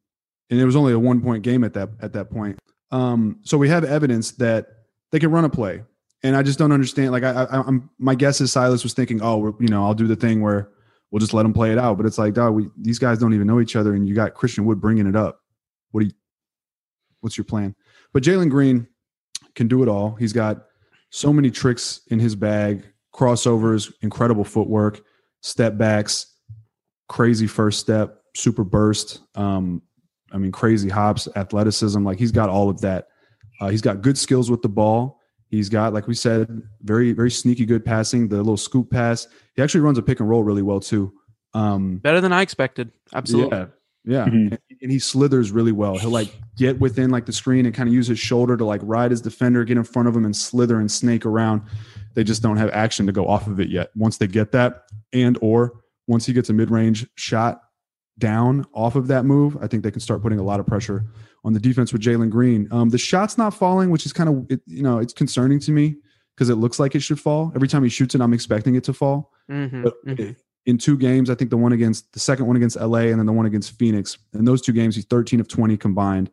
[0.49, 2.59] and it was only a one point game at that at that point.
[2.91, 4.67] Um, so we have evidence that
[5.11, 5.83] they can run a play,
[6.23, 7.11] and I just don't understand.
[7.11, 10.07] Like I, I I'm my guess is Silas was thinking, oh, you know, I'll do
[10.07, 10.69] the thing where
[11.11, 11.97] we'll just let them play it out.
[11.97, 14.33] But it's like, dog, we these guys don't even know each other, and you got
[14.33, 15.41] Christian Wood bringing it up.
[15.91, 16.13] What do you?
[17.21, 17.75] What's your plan?
[18.13, 18.87] But Jalen Green
[19.55, 20.15] can do it all.
[20.15, 20.65] He's got
[21.09, 22.83] so many tricks in his bag:
[23.13, 25.01] crossovers, incredible footwork,
[25.41, 26.35] step backs,
[27.09, 29.21] crazy first step, super burst.
[29.35, 29.81] Um,
[30.31, 32.03] I mean, crazy hops, athleticism.
[32.03, 33.07] Like he's got all of that.
[33.59, 35.19] Uh, he's got good skills with the ball.
[35.49, 38.27] He's got, like we said, very very sneaky good passing.
[38.27, 39.27] The little scoop pass.
[39.55, 41.13] He actually runs a pick and roll really well too.
[41.53, 42.91] Um, Better than I expected.
[43.15, 43.57] Absolutely.
[43.57, 43.65] yeah,
[44.03, 44.25] yeah.
[44.25, 44.51] Mhm.
[44.51, 45.97] And, and he slithers really well.
[45.97, 48.81] He'll like get within like the screen and kind of use his shoulder to like
[48.83, 51.61] ride his defender, get in front of him, and slither and snake around.
[52.13, 53.89] They just don't have action to go off of it yet.
[53.95, 57.61] Once they get that, and or once he gets a mid range shot
[58.17, 61.05] down off of that move, I think they can start putting a lot of pressure
[61.43, 62.67] on the defense with Jalen Green.
[62.71, 65.71] Um, the shot's not falling, which is kind of it, you know it's concerning to
[65.71, 65.95] me
[66.35, 68.21] because it looks like it should fall every time he shoots it.
[68.21, 70.35] I'm expecting it to fall Mhm, but mhm.
[70.65, 71.29] in two games.
[71.29, 73.77] I think the one against the second one against LA and then the one against
[73.79, 74.17] Phoenix.
[74.33, 76.29] In those two games, he's 13 of 20 combined.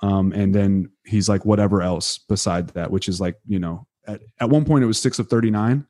[0.00, 4.20] Um, and then he's like whatever else beside that, which is like, you know, at,
[4.40, 5.84] at one point it was six of 39.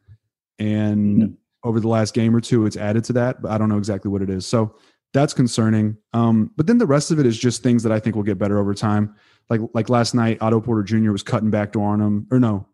[0.58, 1.36] And Mhm.
[1.62, 4.10] over the last game or two, it's added to that, but I don't know exactly
[4.10, 4.46] what it is.
[4.46, 4.74] So
[5.14, 5.96] that's concerning.
[6.12, 8.38] Um, but then the rest of it is just things that I think will get
[8.38, 9.14] better over time.
[9.50, 11.12] Like like last night, Otto Porter Jr.
[11.12, 12.66] was cutting back door on him, or no,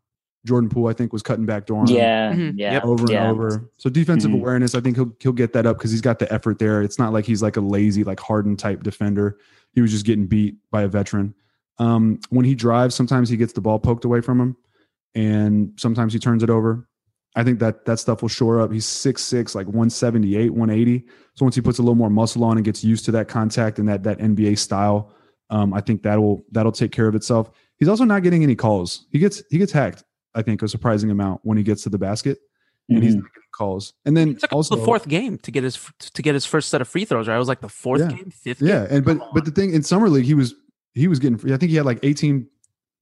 [0.45, 2.55] Jordan Poole I think was cutting back door on him Yeah, Mhm.
[2.57, 3.22] yeah, over yeah.
[3.22, 3.70] and over.
[3.76, 4.41] So defensive Mhm.
[4.41, 6.82] awareness, I think he'll he'll get that up because he's got the effort there.
[6.82, 9.39] It's not like he's like a lazy, like hardened type defender.
[9.72, 11.35] He was just getting beat by a veteran.
[11.78, 14.57] Um, when he drives, sometimes he gets the ball poked away from him,
[15.14, 16.89] and sometimes he turns it over.
[17.37, 18.70] I think that that stuff will shore up.
[18.72, 21.05] He's 6'6, like 178, 180.
[21.35, 23.78] So once he puts a little more muscle on and gets used to that contact
[23.78, 25.11] and that that NBA style,
[25.51, 27.51] um, I think that'll that'll take care of itself.
[27.78, 29.07] He's also not getting any calls.
[29.11, 30.05] He gets he gets hacked,
[30.35, 32.39] I think, a surprising amount when he gets to the basket
[32.89, 33.22] and he's Mhm.
[33.22, 33.95] not getting calls.
[34.05, 36.68] And then It took also the fourth game to get his to get his first
[36.68, 37.26] set of free throws.
[37.28, 38.09] Right, it was like the fourth Yeah.
[38.16, 38.62] game, fifth.
[38.62, 38.97] yeah, game?
[38.99, 40.55] and but but the thing in summer league, he was
[40.93, 41.37] he was getting.
[41.53, 42.47] I think he had like 18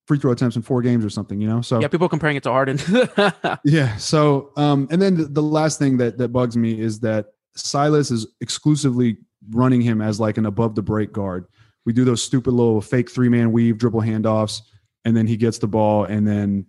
[0.07, 1.40] free throw attempts in four games or something.
[1.40, 2.78] You know, so yeah, people comparing it to Harden.
[3.64, 3.96] Yeah.
[3.96, 7.26] So, um, and then the, the last thing that that bugs me is that
[7.57, 9.16] Silas is exclusively
[9.50, 11.46] running him as like an above the break guard.
[11.84, 14.61] We do those stupid little fake three man weave dribble handoffs,
[15.05, 16.66] and then he gets the ball and then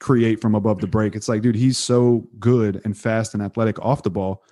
[0.00, 1.14] create from above the break.
[1.14, 4.42] It's like, dude, he's so good and fast and athletic off the ball.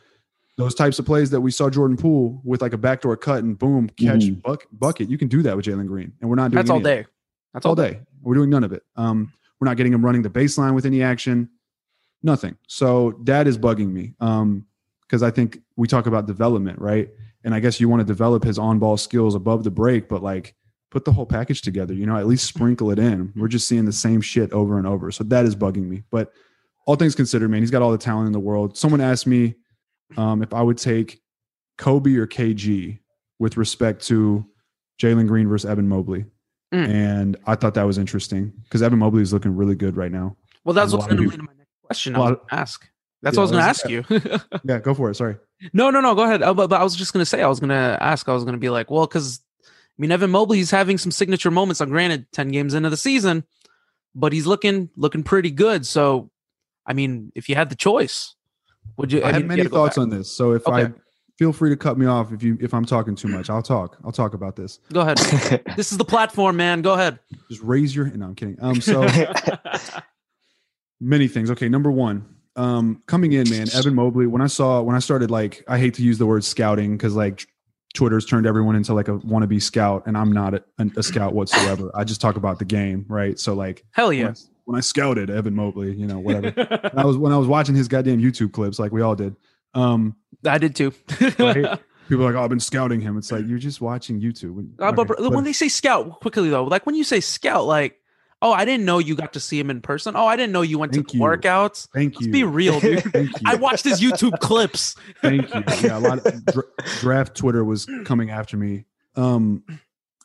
[0.58, 3.58] Those types of plays that we saw Jordan Poole with like a backdoor cut and
[3.58, 4.42] boom catch Mhm.
[4.42, 5.08] buck, bucket.
[5.08, 6.84] You can do that with Jalen Green, and we're not doing That's all any of
[6.84, 7.06] that day.
[7.54, 8.00] That's all day.
[8.22, 8.82] We're doing none of it.
[8.96, 11.50] Um, we're not getting him running the baseline with any action,
[12.22, 12.56] nothing.
[12.66, 14.14] So that is bugging me.
[14.20, 14.66] Um,
[15.02, 17.10] because I think we talk about development, right?
[17.44, 20.54] And I guess you want to develop his on-ball skills above the break, but like
[20.90, 21.92] put the whole package together.
[21.92, 23.30] You know, at least sprinkle it in.
[23.36, 25.10] We're just seeing the same shit over and over.
[25.10, 26.04] So that is bugging me.
[26.10, 26.32] But
[26.86, 28.76] all things considered, man, he's got all the talent in the world.
[28.76, 29.54] Someone asked me
[30.16, 31.20] um, if I would take
[31.78, 32.98] Kobe or KG
[33.38, 34.46] with respect to
[35.00, 36.24] Jalen Green versus Evan Mobley.
[36.72, 36.88] Mm.
[36.88, 40.36] And I thought that was interesting because Evan Mobley is looking really good right now.
[40.64, 42.16] Well, that's what's going to lead to my next question.
[42.16, 42.88] I was to ask.
[43.22, 44.60] That's Yeah, what I was going to ask you.
[44.64, 45.14] Yeah, go for it.
[45.16, 45.36] Sorry.
[45.72, 46.14] no, no, no.
[46.14, 46.42] Go ahead.
[46.42, 48.28] Uh, but, but I was just going to say, I was going to ask.
[48.28, 49.68] I was going to be like, well, because I
[49.98, 51.80] mean, Evan Mobley's having some signature moments.
[51.80, 53.44] On granted, ten games into the season,
[54.14, 55.84] but he's looking looking pretty good.
[55.86, 56.30] So,
[56.86, 58.34] I mean, if you had the choice,
[58.96, 59.22] would you?
[59.22, 60.02] I have mean, you many thoughts back.
[60.02, 60.32] on this.
[60.34, 60.92] So if I Okay.
[61.38, 63.98] Feel free to cut me off if you if I'm talking too much, I'll talk.
[64.04, 64.80] I'll talk about this.
[64.92, 65.18] Go ahead.
[65.76, 66.82] this is the platform, man.
[66.82, 67.18] Go ahead.
[67.50, 68.56] Just raise your no, I'm kidding.
[68.60, 69.06] Um so
[71.00, 71.50] many things.
[71.50, 72.24] Okay, number one,
[72.56, 74.26] um, coming in, man, Evan Mobley.
[74.26, 77.14] When I saw when I started like I hate to use the word scouting because
[77.14, 77.46] like
[77.94, 80.62] Twitter's turned everyone into like a wannabe scout, and I'm not a,
[80.96, 81.90] a scout whatsoever.
[81.94, 83.38] I just talk about the game, right?
[83.38, 84.28] So like Hell when, yeah.
[84.28, 86.90] I, when I scouted Evan Mobley, you know, whatever.
[86.96, 89.34] I was when I was watching his goddamn YouTube clips, like we all did.
[89.74, 90.16] Um,
[90.46, 90.92] I did too.
[91.38, 91.78] Right?
[92.08, 94.58] people are like, "Oh, I've been scouting him." It's like you're just watching YouTube.
[94.78, 97.64] Uh, but Okay, bro- when they say scout, quickly though, like when you say scout,
[97.66, 97.98] like,
[98.42, 100.16] oh, I didn't know you got to see him in person.
[100.16, 101.22] Oh, I didn't know you went Thank to you.
[101.22, 101.88] workouts.
[101.94, 103.02] thank Let's you, be real, dude.
[103.46, 104.96] I watched his YouTube clips.
[105.20, 105.62] Thank you.
[105.82, 106.62] Yeah, a lot of dra-
[107.00, 108.84] draft Twitter was coming after me.
[109.16, 109.62] Um,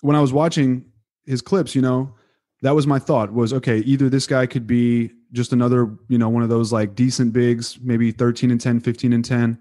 [0.02, 0.86] when I was watching
[1.26, 2.16] his clips, you know,
[2.64, 6.30] that was my thought was okay, either this guy could be just another, you know,
[6.30, 9.60] one of those like decent bigs, maybe 13 and 10, 15 and 10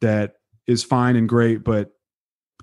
[0.00, 0.34] that
[0.66, 1.92] is fine and great, but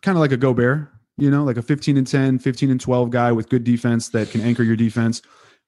[0.01, 3.09] kind of like a Gobert, you know, like a 15 and 10, 15 and 12
[3.09, 5.21] guy with good defense that can anchor your defense.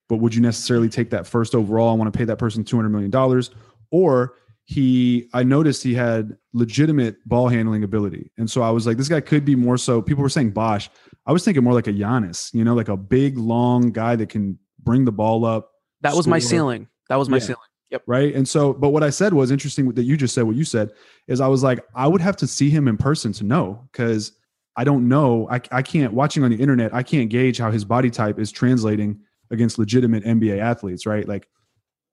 [0.10, 1.90] But would you necessarily take that first overall?
[1.90, 3.44] I want to pay that person $200 million.
[3.92, 4.36] Or
[4.66, 8.32] he, I noticed he had legitimate ball handling ability.
[8.38, 10.02] And so I was like, this guy could be more so.
[10.02, 10.90] People were saying Bosh.
[11.26, 14.30] I was thinking more like a Giannis, you know, like a big, long guy that
[14.30, 15.72] can bring the ball up.
[16.02, 16.88] That was my ceiling.
[17.10, 17.44] That was my Yeah.
[17.44, 17.62] ceiling.
[17.92, 18.04] Yep.
[18.08, 18.34] Right.
[18.34, 20.92] And so, but what I said was interesting that you just said what you said
[21.28, 24.32] is I was like, I would have to see him in person to know because
[24.76, 25.48] I don't know.
[25.50, 28.52] I, I can't, watching on the internet, I can't gauge how his body type is
[28.52, 29.20] translating
[29.52, 31.06] against legitimate NBA athletes.
[31.06, 31.28] Right.
[31.28, 31.48] Like,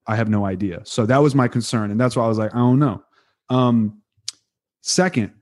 [0.07, 0.83] I have no idea.
[0.85, 1.91] So that was my concern.
[1.91, 3.03] And that's why I was like, I don't know.
[3.49, 4.03] Um,
[4.83, 5.33] second,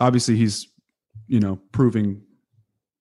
[0.00, 0.68] obviously, he's,
[1.26, 2.22] you know, proving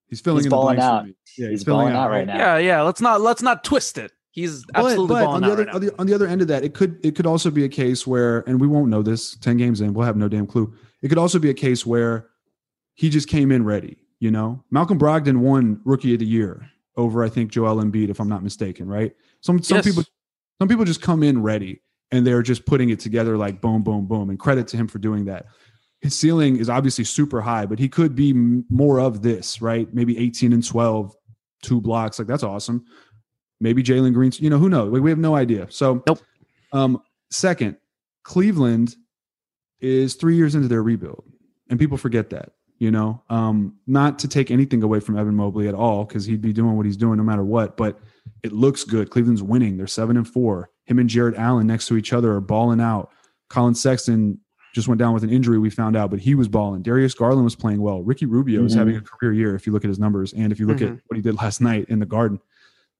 [0.07, 1.05] he's filling He's in the balling blanks for out.
[1.05, 1.15] me.
[1.37, 2.37] Yeah, He's filling balling out right now.
[2.37, 2.81] Yeah, yeah.
[2.81, 4.11] Let's not let's not twist it.
[4.31, 6.41] He's But- absolutely but, balling on the other right on the, on the other end
[6.41, 9.01] of that, it could it could also be a case where, and we won't know
[9.01, 10.73] this ten games in, we'll have no damn clue.
[11.01, 12.29] It could also be a case where
[12.93, 13.97] he just came in ready.
[14.19, 16.65] You know, Malcolm Brogdon won Rookie of the Year
[16.95, 18.87] over I think Joel Embiid, if I'm not mistaken.
[18.87, 19.13] Right?
[19.41, 19.85] Some some Yes.
[19.85, 20.03] people
[20.59, 24.05] some people just come in ready and they're just putting it together like boom, boom,
[24.05, 24.29] boom.
[24.29, 25.47] And credit to him for doing that.
[26.01, 29.93] His ceiling is obviously super high, but he could be more of this, right?
[29.93, 31.15] Maybe 18 and 12,
[31.61, 32.17] two blocks.
[32.19, 32.85] Like that's awesome.
[33.61, 34.89] Maybe Jalen Green's, you know, who knows?
[34.91, 35.67] We, we have no idea.
[35.69, 36.19] So, Nope.
[36.73, 37.77] Um, second,
[38.23, 38.95] Cleveland
[39.79, 41.23] is three years into their rebuild,
[41.69, 42.51] and people forget that.
[42.79, 46.41] You know, um, not to take anything away from Evan Mobley at all, because he'd
[46.41, 47.77] be doing what he's doing no matter what.
[47.77, 47.99] But
[48.41, 49.11] it looks good.
[49.11, 49.77] Cleveland's winning.
[49.77, 50.71] They're seven and four.
[50.85, 53.11] Him and Jarrett Allen next to each other are balling out.
[53.49, 54.39] Collin Sexton
[54.73, 55.59] just went down with an injury.
[55.59, 56.81] We found out, but he was balling.
[56.81, 58.01] Darius Garland was playing well.
[58.01, 58.77] Ricky Rubio is Mhm.
[58.79, 60.93] having a career year if you look at his numbers, and if you look Mhm.
[60.97, 62.39] at what he did last night in the Garden.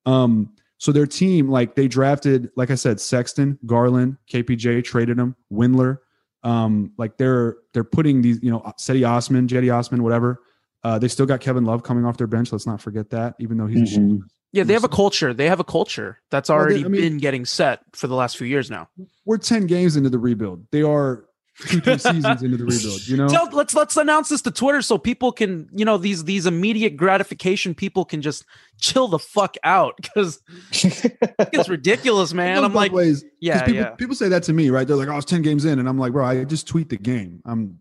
[0.06, 5.36] Um, so their team, like they drafted, like I said, Sexton, Garland, KPJ traded him,
[5.52, 5.98] Windler.
[6.44, 10.42] Um, like they're they're putting these, you know, Cedi Osman, Jetty Osman, whatever.
[10.84, 12.52] Uh, they still got Kevin Love coming off their bench.
[12.52, 14.22] Let's not forget that, even though he's a Mhm.
[14.52, 15.34] Yeah, they have a culture.
[15.34, 18.16] They have a culture that's Well, they- already I mean- been getting set for the
[18.16, 18.90] last few years now.
[19.26, 20.66] we're 10 games into the rebuild.
[20.72, 21.26] They are
[21.60, 23.28] two, three seasons into the rebuild, you know?
[23.28, 26.98] Tell, let's let's announce this to Twitter so people can, you know, these these immediate
[26.98, 28.46] gratification people can just
[28.80, 30.40] chill the fuck out because
[30.72, 32.56] it's ridiculous, man.
[32.58, 33.22] goes I'm like, ways.
[33.22, 33.90] 'Cause yeah, people, yeah.
[33.92, 34.88] people say that to me, right?
[34.88, 36.98] They're like, "Oh, it's ten games in," and I'm like, "Bro, I just tweet the
[36.98, 37.42] game.
[37.46, 37.80] I'm,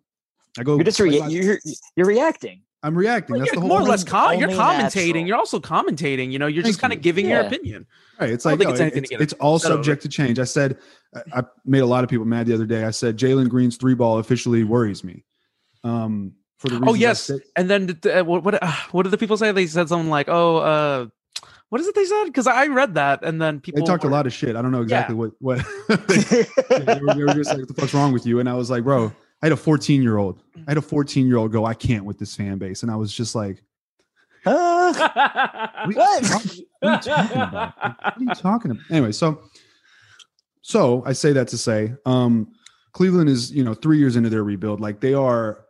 [0.59, 1.59] I go, You're just re- like, you're
[1.97, 2.63] you're reacting.
[2.83, 3.37] I'm reacting.
[3.37, 4.11] That's You're the whole more or less thing.
[4.11, 5.07] com- you're only commentating.
[5.07, 5.27] natural.
[5.27, 6.33] You're also commentating.
[6.33, 7.87] You know, you're just Thank kind of giving your opinion.
[8.19, 8.31] Right.
[8.31, 9.79] It's like no, it's it's, it's all upset over.
[9.83, 10.39] subject to change.
[10.39, 10.79] I said
[11.15, 12.85] I, I made a lot of people mad the other day.
[12.85, 15.25] I said Jalen Green's three ball officially worries me.
[15.85, 19.11] Um, for the Oh yes, said- and then th- th- what what, uh, what did
[19.11, 19.53] the people say?
[19.53, 21.07] They said something like, "Oh, uh,
[21.71, 24.09] what is it they said?" Because I read that, and then people they talked a
[24.09, 24.57] lot of shit.
[24.57, 25.59] I don't know exactly what what
[25.89, 25.97] they,
[26.69, 28.69] they, were, they were just like, "What the fuck's wrong with you?" And I was
[28.71, 29.13] like, "Bro,
[29.43, 30.43] I had a 14 year old.
[30.57, 32.97] I had a 14 year old go, I can't with this fan base," and I
[32.97, 33.63] was just like,
[34.47, 36.23] Ah, "What, What?
[36.31, 36.47] what
[36.83, 37.75] are you talking about?
[37.79, 39.43] What are you talking about?" Anyway, so
[40.63, 42.49] so I say that to say, um,
[42.93, 44.81] Cleveland is you know three years into their rebuild.
[44.81, 45.65] Like they are.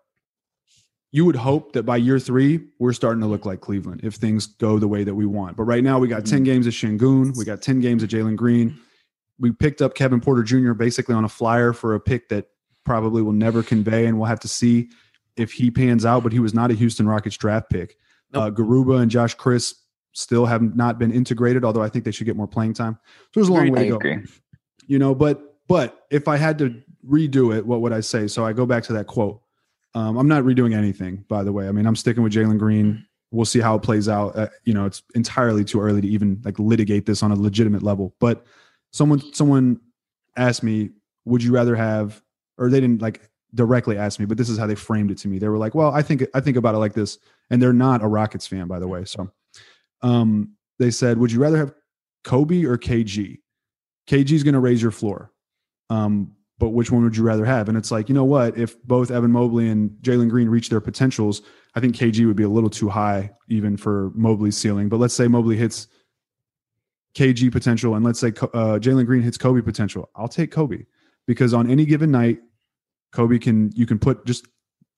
[1.13, 4.47] You would hope that by year three, we're starting to look like Cleveland if things
[4.47, 5.57] go the way that we want.
[5.57, 7.37] But right now, we got 10 games of Sengun.
[7.37, 8.79] We got 10 games of Jalen Green.
[9.41, 10.73] We picked up Kevin Porter Jr.
[10.73, 12.47] basically on a flyer for a pick that
[12.85, 14.91] probably will never convey, and we'll have to see
[15.37, 16.23] if he pans out.
[16.23, 17.97] But he was not a Houston Rockets draft pick.
[18.33, 19.75] Uh, Garuba and Josh Chris
[20.13, 22.99] still have not been integrated, although I think they should get more playing time.
[23.35, 24.23] So there's a long way to go.
[24.87, 28.27] you know but but if i had to redo it what would i say?
[28.27, 29.41] So i go back to that quote.
[29.95, 31.69] Um, i'm not redoing anything by the way.
[31.69, 33.07] I mean i'm sticking with jalen green.
[33.31, 34.37] We'll see how it plays out.
[34.37, 37.83] Uh, you know it's entirely too early to even like litigate this on a legitimate
[37.83, 38.15] level.
[38.21, 38.45] But
[38.93, 39.81] someone someone
[40.37, 40.91] asked me
[41.25, 42.23] would you rather have
[42.61, 45.27] or they didn't like directly ask me but this is how they framed it to
[45.27, 47.19] me they were like well i think i think about it like this
[47.51, 49.29] and they're not a rockets fan by the way so
[50.03, 51.75] um they said would you rather have
[52.23, 53.41] kobe or kg
[54.11, 55.33] KG is going to raise your floor.
[55.89, 57.69] Um, but which one would you rather have?
[57.69, 58.59] And it's like, you know what?
[58.59, 61.43] If both Evan Mobley and Jalen Green reach their potentials,
[61.75, 64.89] I think KG would be a little too high even for Mobley's ceiling.
[64.89, 65.87] But let's say Mobley hits
[67.15, 70.11] KG potential, and let's say uh, Jalen Green hits Kobe potential.
[70.15, 70.85] I'll take Kobe
[71.27, 72.41] because on any given night,
[73.13, 74.47] Kobe can you can put just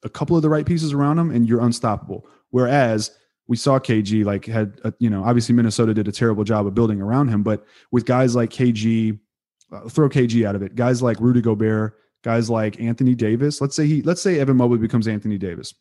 [0.04, 2.26] a couple of the right pieces around him, and you're unstoppable.
[2.50, 3.10] Whereas
[3.48, 6.74] we saw KG like had a, you know obviously Minnesota did a terrible job of
[6.74, 9.18] building around him, but with guys like KG,
[9.72, 10.74] uh, throw KG out of it.
[10.74, 13.60] Guys like Rudy Gobert, guys like Anthony Davis.
[13.60, 15.74] Let's say he let's say Evan Mobley becomes Anthony Davis,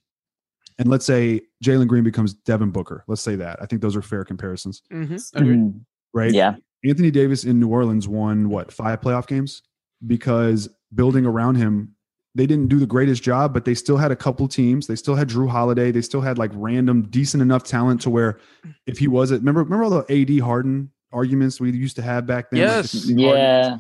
[0.80, 3.04] and let's say Jalen Green becomes Devin Booker.
[3.08, 3.62] Let's say that.
[3.62, 5.58] I think those are fair comparisons, Mhm, agreed.
[5.60, 5.82] Mhm.
[6.14, 6.34] right?
[6.34, 6.56] Yeah.
[6.84, 9.62] Anthony Davis in New Orleans won what five playoff games
[10.08, 11.96] because building around him,
[12.36, 14.88] they didn't do the greatest job, but they still had a couple teams.
[14.88, 15.92] They still had Jrue Holiday.
[15.92, 18.40] They still had like random, decent enough talent to where
[18.88, 22.26] if he was it, remember remember all the AD Harden arguments we used to have
[22.26, 22.62] back then.
[22.62, 22.94] Like, Yes.
[23.04, 23.78] Harden- Yeah.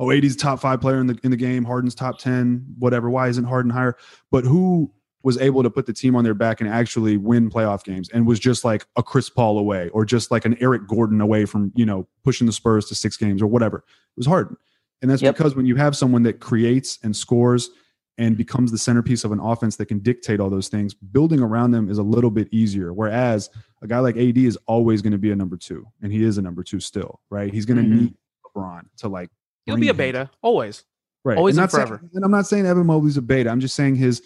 [0.00, 3.08] oh, AD's top five player in the in the game, Harden's top ten, whatever.
[3.10, 3.96] Why isn't Harden higher?
[4.32, 4.90] But who
[5.22, 8.26] was able to put the team on their back and actually win playoff games and
[8.26, 11.72] was just like a Chris Paul away or just like an Eric Gordon away from,
[11.76, 13.78] you know, pushing the Spurs to six games or whatever.
[13.78, 14.56] It was Harden.
[15.00, 15.36] And that's Yep.
[15.36, 17.70] because when you have someone that creates and scores
[18.18, 21.72] and becomes the centerpiece of an offense that can dictate all those things, building around
[21.72, 22.92] them is a little bit easier.
[22.92, 23.50] Whereas
[23.82, 26.38] a guy like AD is always going to be a number two, and he is
[26.38, 27.52] a number two still, right?
[27.52, 28.00] He's going to Mhm.
[28.00, 28.14] need
[28.56, 29.30] LeBron to like
[29.66, 29.96] He'll be a him.
[29.96, 30.84] beta always.
[31.24, 31.38] Right.
[31.38, 32.10] Always and and not saying- forever.
[32.14, 33.50] and I'm not saying Evan Mobley's a beta.
[33.50, 34.22] I'm just saying his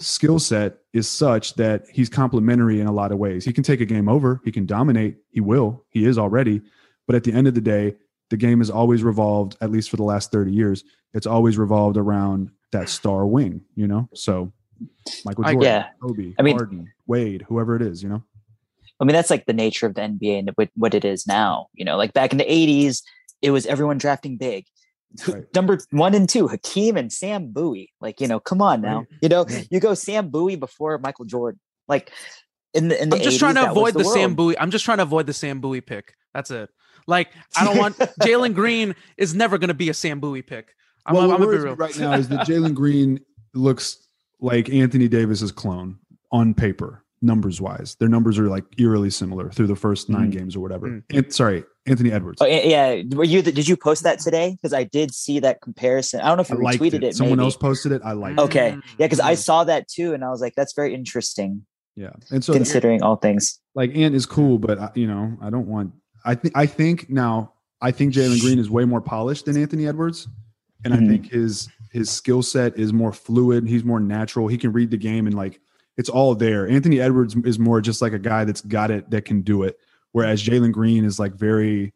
[0.00, 3.44] skill set is such that he's complementary in a lot of ways.
[3.44, 6.60] He can take a game over, he can dominate, he will, he is already.
[7.06, 7.96] But at the end of the day,
[8.30, 10.84] the game has always revolved, at least for the last 30 years,
[11.14, 14.08] it's always revolved around that star wing, you know?
[14.14, 14.52] So
[15.24, 15.86] Michael I- Jordan, Yeah.
[16.00, 18.22] Kobe, I mean- Harden, Wade, whoever it is, you know?
[19.00, 21.68] I mean, that's like the nature of the NBA and what, what it is now.
[21.74, 23.02] You know, like back in the 80s,
[23.40, 24.66] it was everyone drafting big.
[25.26, 25.44] Right.
[25.54, 27.92] Number one and two, Hakeem and Sam Bowie.
[28.00, 28.98] Like, you know, come on now.
[28.98, 29.06] Right.
[29.22, 29.62] You know, Yeah.
[29.70, 31.58] you go Sam Bowie before Michael Jordan.
[31.88, 32.12] Like
[32.74, 34.34] in the in the I'm just 80s, trying to avoid the, Sam.
[34.34, 34.56] Bowie.
[34.58, 36.14] I'm just trying to avoid the Sam Bowie pick.
[36.34, 36.68] That's it.
[37.08, 40.74] Like I don't want Jalen Green is never going to be a Sam Bowie pick.
[41.06, 43.20] I'm, well, I'm, what gonna worries me right now is that Jalen Green
[43.54, 44.06] looks
[44.40, 45.98] like Anthony Davis's clone
[46.32, 47.96] on paper, numbers wise.
[48.00, 50.38] Their numbers are like eerily similar through the first nine Mm.
[50.38, 50.88] games or whatever.
[50.88, 51.02] Mm.
[51.10, 52.40] And, sorry, Anthony Edwards.
[52.40, 52.62] Oh yeah,
[52.94, 53.02] yeah.
[53.16, 53.42] Were you?
[53.42, 54.52] Did you post that today?
[54.60, 56.20] Because I did see that comparison.
[56.20, 57.02] I don't know if you liked retweeted it.
[57.04, 57.16] it.
[57.16, 57.46] Someone maybe.
[57.46, 58.02] else posted it.
[58.04, 58.42] I liked it.
[58.44, 59.38] Okay, yeah, because I Mm.
[59.38, 62.10] saw that too, and I was like, that's very interesting Yeah.
[62.30, 63.58] And so considering all things.
[63.74, 65.92] like Ant is cool, but I- you know, I don't want.
[66.24, 69.86] I think I think now I think Jalen Green is way more polished than Anthony
[69.86, 70.28] Edwards,
[70.84, 71.08] and I Mhm.
[71.08, 73.66] think his his skill set is more fluid.
[73.66, 74.46] He's more natural.
[74.46, 75.60] He can read the game and like
[75.96, 76.68] it's all there.
[76.68, 79.76] Anthony Edwards is more just like a guy that's got it that can do it,
[80.12, 81.92] whereas Jalen Green is like very.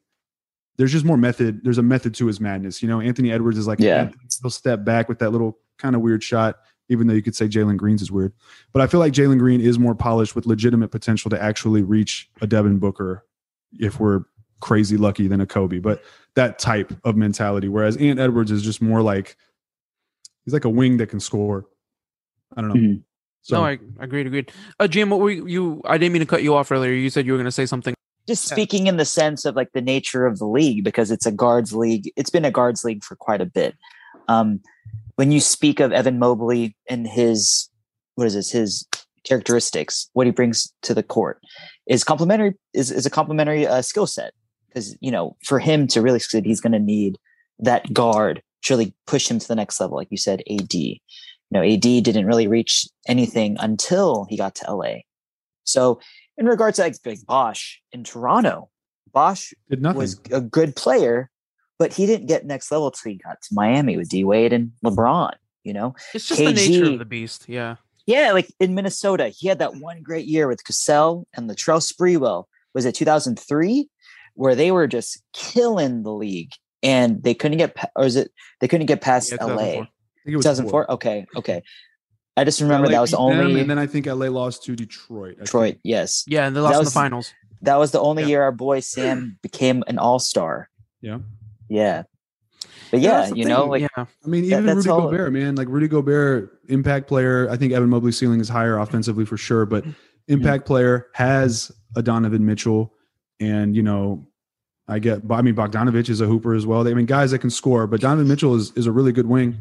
[0.77, 1.61] There's just more method.
[1.63, 2.83] There's a method to his madness.
[2.83, 4.11] You know, Anthony Edwards is like Yeah.
[4.43, 6.57] he'll step back with that little kind of weird shot.
[6.91, 8.33] Even though you could say Jalen Green's is weird,
[8.75, 12.29] but I feel like Jalen Green is more polished with legitimate potential to actually reach
[12.43, 13.25] a Devin Booker
[13.79, 14.25] if we're
[14.61, 15.79] crazy lucky than a Kobe.
[15.79, 16.03] But
[16.37, 17.69] that type of mentality.
[17.69, 19.37] Whereas Ant Edwards is just more like
[20.45, 21.67] he's like a wing that can score.
[22.57, 22.75] I don't know.
[22.75, 23.03] Mhm.
[23.43, 24.27] So no, I agreed.
[24.27, 24.53] Agreed.
[24.81, 25.83] Uh, Jim, what were you, you?
[25.85, 26.93] I didn't mean to cut you off earlier.
[26.93, 27.95] You said you were going to say something.
[28.27, 31.33] Just speaking in the sense of like the nature of the league, because it's a
[31.33, 32.11] guards league.
[32.17, 33.77] It's been a guards league for quite a bit.
[34.29, 34.61] Um,
[35.17, 37.69] when you speak of Evan Mobley and his
[38.15, 38.89] what is this his
[39.25, 41.41] characteristics, what he brings to the court
[41.87, 44.33] is complementary is, is a complementary uh, skill set.
[44.75, 47.19] Because you know, for him to really succeed, he's going to need
[47.61, 49.97] that guard to really push him to the next level.
[49.97, 50.75] Like you said, AD.
[50.75, 50.99] You
[51.51, 54.95] know, AD didn't really reach anything until he got to LA.
[55.63, 56.01] So,
[56.37, 58.71] in regards to like, like Bosh in Toronto,
[59.13, 61.31] Bosh did was a good player,
[61.79, 64.73] but he didn't get next level till he got to Miami with D Wade and
[64.85, 65.35] LeBron.
[65.63, 67.45] You know, It's just the nature of the beast.
[67.49, 67.77] Yeah.
[68.07, 72.45] yeah, like in Minnesota, he had that one great year with Cassell and Latrell Sprewell.
[72.75, 73.89] Was it 2003,
[74.35, 78.31] where they were just killing the league and they couldn't get, pa- or is it
[78.61, 79.49] they couldn't get past Yeah, LA?
[79.49, 79.63] 2004.
[79.65, 79.89] I think
[80.27, 80.91] it was 2004.
[80.93, 81.63] Okay, okay.
[82.37, 84.27] I just remember LA that was the beat them, only and then I think LA
[84.27, 85.33] lost to Detroit.
[85.33, 85.45] I think.
[85.47, 85.77] Detroit.
[85.85, 87.33] Yes, Yeah, and they That lost in the finals.
[87.63, 88.29] that was the only Yeah.
[88.29, 90.69] year our boy Sam became an All Star.
[91.01, 91.19] Yeah.
[91.69, 92.03] Yeah,
[92.91, 93.89] but Yeah, yeah, that's the you know, like yeah.
[93.97, 97.49] I mean, even that's Rudy all- Gobert, man, like Rudy Gobert, impact player.
[97.51, 99.85] I think Evan Mobley's ceiling is higher offensively for sure, but
[100.29, 102.93] impact player has a Donovan Mitchell,
[103.41, 104.27] and you know,
[104.89, 105.23] I get.
[105.31, 106.87] I mean, Bogdanovich is a hooper as well.
[106.87, 109.59] I mean, guys that can score, but Donovan Mitchell is is a really good wing,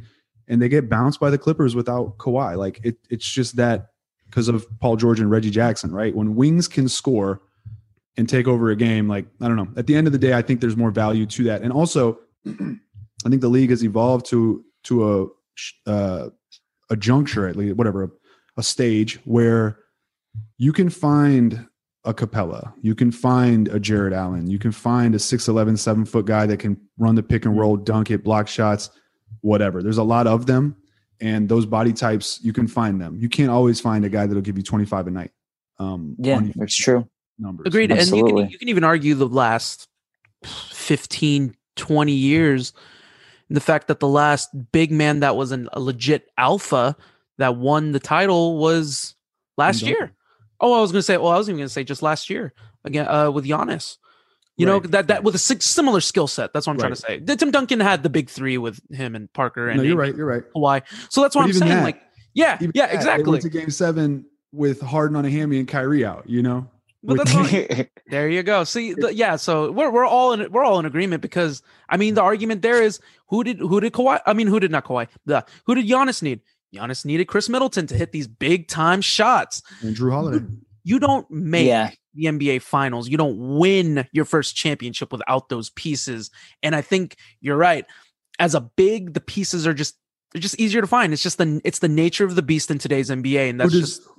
[0.48, 2.58] and they get bounced by the Clippers without Kawhi.
[2.58, 3.90] Like it, it's just that
[4.30, 6.16] because of Paul George and Reggie Jackson, right?
[6.16, 7.42] When wings can score
[8.18, 9.70] and take over a game, like I don't know.
[9.76, 12.20] At the end of the day, I think there's more value to that, and also.
[13.26, 15.32] I think the league has evolved to to
[15.88, 16.30] a uh,
[16.90, 18.12] a juncture at least, whatever,
[18.58, 19.80] a stage where
[20.58, 21.68] you can find
[22.06, 26.26] a Capela, you can find a Jarrett Allen, you can find a 6'11", 7 foot
[26.26, 28.90] guy that can run the pick and roll, dunk it, block shots,
[29.42, 29.82] whatever.
[29.82, 30.76] There's a lot of them,
[31.22, 33.18] and those body types you can find them.
[33.18, 35.32] You can't always find a guy that'll give you twenty five a night.
[35.80, 37.08] Um, yeah, on it's true.
[37.40, 37.68] numbers.
[37.68, 37.92] Agreed.
[37.92, 38.44] And you Absolutely.
[38.44, 39.88] can you can even argue the last
[40.44, 42.74] 15, 20 years,
[43.50, 46.96] the fact that the last big man that was an, a legit alpha
[47.38, 49.16] that won the title was
[49.58, 50.14] last year.
[50.64, 51.18] Oh, I was gonna say.
[51.18, 52.54] Well, I was even gonna say just last year
[52.86, 53.98] again uh, with Giannis.
[54.56, 56.54] You know that that with a similar skill set.
[56.54, 57.20] That's what I'm trying to say.
[57.20, 60.16] Tim Duncan had the big three with him and Parker and No, you're right.
[60.16, 60.44] You're right.
[60.56, 60.84] Kawhi.
[61.10, 61.72] So that's what But I'm saying.
[61.72, 62.02] that- like,
[62.36, 63.40] yeah, yeah, that, exactly.
[63.42, 66.30] to game seven with Harden on a hammy and Kyrie out.
[66.30, 66.70] You know,
[67.04, 68.64] But that's what, There you go.
[68.64, 69.36] See, the, yeah.
[69.36, 72.82] So we're we're all in we're all in agreement because I mean the argument there
[72.82, 74.22] is who did who did Kawhi?
[74.26, 75.08] I mean who did not Kawhi?
[75.26, 76.42] The who did Giannis need?
[76.74, 79.62] Giannis needed Khris Middleton to hit these big time shots.
[79.82, 80.46] and Jrue Holiday.
[80.84, 83.08] You don't make yeah, the NBA Finals.
[83.08, 86.30] You don't win your first championship without those pieces.
[86.62, 87.86] And I think you're right.
[88.40, 89.96] As a big, the pieces are just
[90.34, 91.14] they're just easier to find.
[91.14, 93.80] It's just the it's the nature of the beast in today's NBA, and that's who
[93.80, 94.10] does, just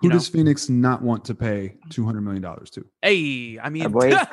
[0.00, 2.86] who you does Phoenix not want to pay two hundred million dollars to?
[3.02, 3.58] hey.
[3.58, 4.10] I mean, boy.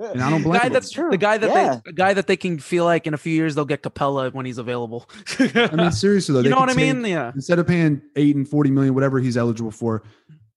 [0.00, 0.72] And I don't blame guy them.
[0.72, 1.10] that's True.
[1.10, 1.80] the guy that Yeah.
[1.84, 4.32] they a guy that they can feel like in a few years they'll get Capela
[4.32, 5.08] when he's available.
[5.38, 7.02] I mean, seriously though, you they know what I mean?
[7.02, 7.32] take- Yeah.
[7.34, 10.02] Instead of paying eight and forty million, whatever he's eligible for,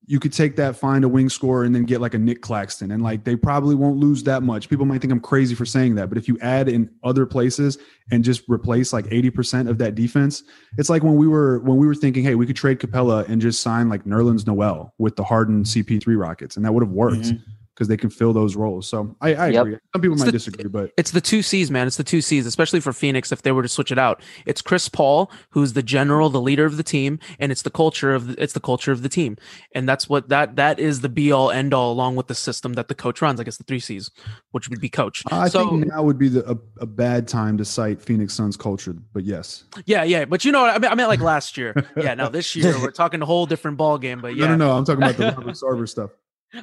[0.05, 2.91] you could take that, find a wing scorer, and then get like a Nic Claxton,
[2.91, 4.67] and like they probably won't lose that much.
[4.69, 7.77] People might think I'm crazy for saying that, but if you add in other places
[8.11, 10.43] and just replace like eighty percent of that defense,
[10.77, 13.41] it's like when we were when we were thinking, hey, we could trade Capela and
[13.41, 17.17] just sign like Nerlens Noel with the Harden CP3 Rockets, and that would have worked.
[17.23, 17.41] Mhm.
[17.73, 18.87] Because they can fill those roles.
[18.87, 19.61] So I, I Yep.
[19.65, 19.77] agree.
[19.93, 21.87] Some people might the- disagree, but It's the two C's, man.
[21.87, 24.21] It's the two C's, especially for Phoenix if they were to switch it out.
[24.45, 28.13] It's Chris Paul, who's the general, the leader of the team, and it's the culture
[28.13, 29.37] of the, it's the culture of the team.
[29.73, 32.73] And that's what that that is the be all end all along with the system
[32.73, 33.39] that the coach runs.
[33.39, 34.11] I guess the three C's,
[34.51, 35.23] which would be coach.
[35.31, 38.55] I so think now would be the, a, a bad time to cite Phoenix Suns
[38.55, 38.95] culture.
[39.13, 40.25] But yes, yeah, yeah.
[40.25, 41.73] But you know what I mean I meant like last year.
[41.97, 44.45] Yeah, now this year we're talking a whole different ball game, but yeah.
[44.47, 44.77] no, no, no.
[44.77, 46.11] I'm talking about the Robert Sarver stuff.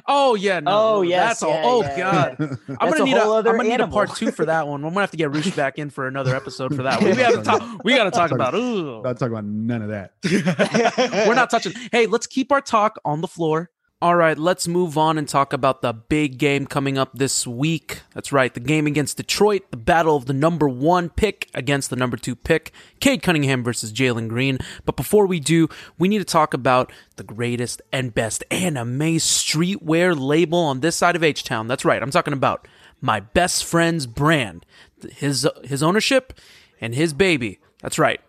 [0.07, 0.71] Oh yeah, no.
[0.71, 1.51] Oh, no, yes, That's all.
[1.51, 2.35] yeah, Oh yeah, god.
[2.39, 2.75] yeah.
[2.79, 4.83] I'm gonna a need a, whole I'm gonna need a part two for that one.
[4.83, 7.11] I'm gonna have to get Roosh back in for another episode for that one.
[7.11, 7.83] We gotta talk.
[7.83, 8.55] We gotta talk Talk- about.
[8.55, 9.01] Ooh.
[9.01, 10.13] Not talking about none of that.
[11.27, 11.73] We're not touching.
[11.91, 13.69] Hey, let's keep our talk on the floor.
[14.03, 18.01] All right, let's move on and talk about the big game coming up this week.
[18.15, 21.95] That's right, the game against Detroit, the battle of the number one pick against the
[21.95, 24.57] number two pick, Cade Cunningham versus Jalen Green.
[24.85, 30.19] But before we do, we need to talk about the greatest and best anime streetwear
[30.19, 31.67] label on this side of H Town.
[31.67, 32.67] That's right, I'm talking about
[33.01, 34.65] my best friend's brand,
[35.11, 36.33] his his ownership,
[36.79, 37.59] and his baby.
[37.83, 38.19] That's right,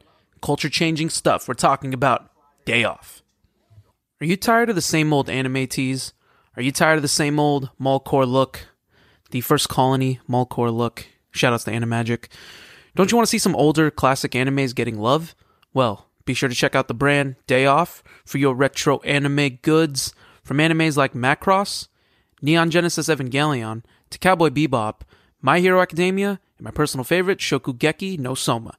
[0.42, 1.48] culture changing stuff.
[1.48, 2.30] We're talking about
[2.66, 3.22] Day Off.
[4.22, 6.12] Are you tired of the same old anime tees?
[6.56, 8.68] Are you tired of the same old Malcore look?
[9.32, 11.06] The first colony Malcore look.
[11.34, 12.28] Shoutouts to Animagic.
[12.94, 15.34] Don't you want to see some older classic animes getting love?
[15.74, 20.14] Well, be sure to check out the brand Day Off for your retro anime goods.
[20.44, 21.88] From animes like Macross,
[22.40, 25.00] Neon Genesis Evangelion, to Cowboy Bebop,
[25.40, 28.78] My Hero Academia, and my personal favorite, Shokugeki no Soma.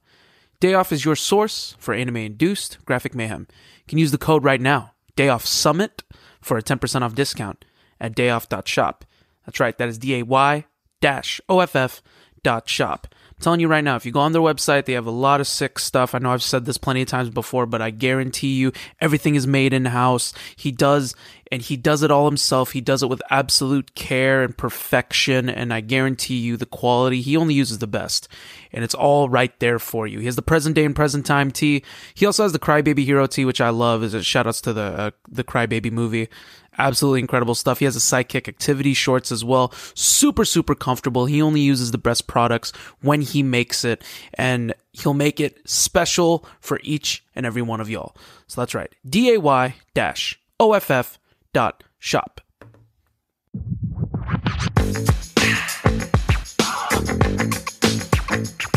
[0.58, 3.46] Day Off is your source for anime induced graphic mayhem.
[3.50, 6.02] You can use the code right now, Day Off Summit,
[6.40, 7.64] for a 10% off discount
[8.00, 9.04] at dayoff.shop.
[9.46, 10.66] That's right, that is D A Y
[11.00, 12.02] dash O F F
[12.42, 13.06] dot shop.
[13.36, 15.40] I'm telling you right now, if you go on their website, they have a lot
[15.40, 16.14] of sick stuff.
[16.14, 19.46] I know I've said this plenty of times before, but I guarantee you everything is
[19.46, 20.32] made in house.
[20.54, 21.16] He does,
[21.50, 22.70] and he does it all himself.
[22.70, 27.36] He does it with absolute care and perfection, and I guarantee you the quality, he
[27.36, 28.28] only uses the best.
[28.72, 30.20] And it's all right there for you.
[30.20, 31.82] He has the present day and present time tee.
[32.14, 34.02] He also has the Crybaby Hero tee, which I love.
[34.04, 36.28] Is a shout outs to the uh, the Crybaby movie.
[36.76, 37.78] Absolutely incredible stuff.
[37.78, 39.72] He has a sidekick activity shorts as well.
[39.94, 41.26] Super, super comfortable.
[41.26, 44.02] He only uses the best products when he makes it,
[44.34, 48.16] and he'll make it special for each and every one of y'all.
[48.46, 48.92] So that's right.
[49.08, 51.18] D A Y dash O F F
[51.52, 52.40] dot shop.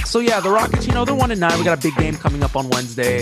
[0.06, 1.58] So yeah, the Rockets, you know, they're one and nine.
[1.58, 3.22] We got a big game coming up on Wednesday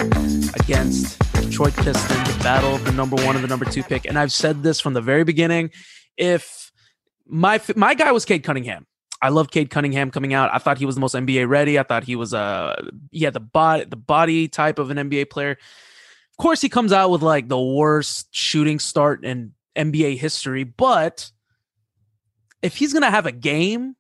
[0.60, 4.06] against Detroit Pistons, the battle the number one and the number two pick.
[4.06, 5.70] And I've said this from the very beginning.
[6.18, 6.72] If
[7.28, 8.88] my my guy was Cade Cunningham,
[9.22, 10.50] I love Cade Cunningham coming out.
[10.54, 11.78] I thought he was the most NBA ready.
[11.78, 12.76] I thought he was uh
[13.12, 15.52] he had the body the body type of an NBA player.
[15.52, 21.30] Of course, he comes out with like the worst shooting start in NBA history, but
[22.64, 23.96] if he's gonna have a game,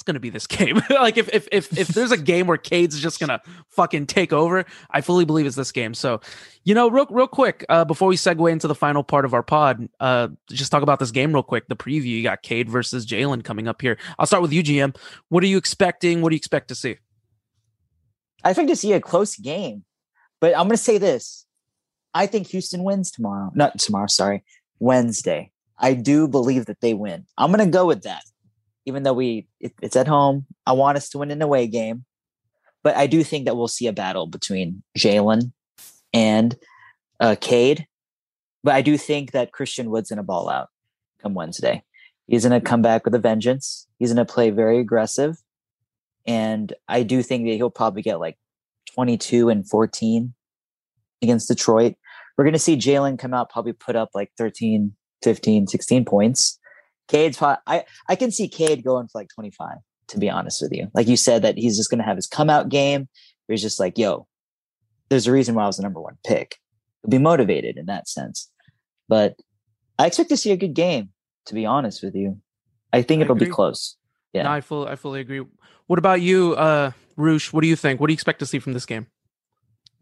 [0.00, 0.80] it's gonna be this game.
[0.90, 4.64] like if if if if there's a game where Cade's just gonna fucking take over,
[4.90, 5.92] I fully believe it's this game.
[5.92, 6.22] So,
[6.64, 9.42] you know, real real quick, uh, before we segue into the final part of our
[9.42, 11.68] pod, uh, just talk about this game real quick.
[11.68, 13.98] The preview you got Cade versus Jalen coming up here.
[14.18, 14.96] I'll start with you, GM.
[15.28, 16.22] What are you expecting?
[16.22, 16.96] What do you expect to see?
[18.42, 19.84] I expect to see a close game,
[20.40, 21.44] but I'm going to say this:
[22.14, 23.50] I think Houston wins tomorrow.
[23.54, 24.44] Not tomorrow, sorry,
[24.78, 25.52] Wednesday.
[25.78, 27.26] I do believe that they win.
[27.36, 28.22] I'm going to go with that,
[28.90, 30.46] even though we it, it's at home.
[30.66, 32.04] I want us to win an away game,
[32.82, 35.52] but I do think that we'll see a battle between Jalen
[36.12, 36.56] and
[37.20, 37.86] uh, Cade.
[38.64, 40.68] But I do think that Christian Wood's to ball out
[41.22, 41.84] come Wednesday.
[42.26, 43.86] He's to come back with a vengeance.
[43.98, 45.36] He's to play very aggressive.
[46.26, 48.36] And I do think that he'll probably get like
[48.94, 50.34] 22 and 14
[51.22, 51.94] against Detroit.
[52.36, 56.58] We're going to see Jalen come out, probably put up like 13, 15, 16 points.
[57.10, 60.72] Cade's, pro- I, I can see Cade going for like 25, to be honest with
[60.72, 60.88] you.
[60.94, 63.08] Like you said, that he's just going to have his come out game.
[63.46, 64.28] Where he's just like, yo,
[65.08, 66.56] there's a reason why I was the number one pick.
[67.02, 68.48] He'll be motivated in that sense.
[69.08, 69.34] But
[69.98, 71.10] I expect to see a good game,
[71.46, 72.40] to be honest with you.
[72.92, 73.48] I think I it'll agree.
[73.48, 73.96] be close.
[74.32, 74.44] Yeah.
[74.44, 75.44] No, I fully I fully agree.
[75.88, 77.52] What about you, uh, Roosh?
[77.52, 77.98] What do you think?
[77.98, 79.08] What do you expect to see from this game?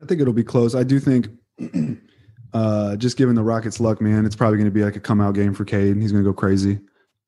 [0.03, 0.75] I think it'll be close.
[0.75, 1.29] I do think,
[2.53, 5.23] uh, just given the Rockets' luck, man, it's probably going to be like a come
[5.23, 5.93] out game for Cade.
[5.93, 6.81] And he's going to go crazy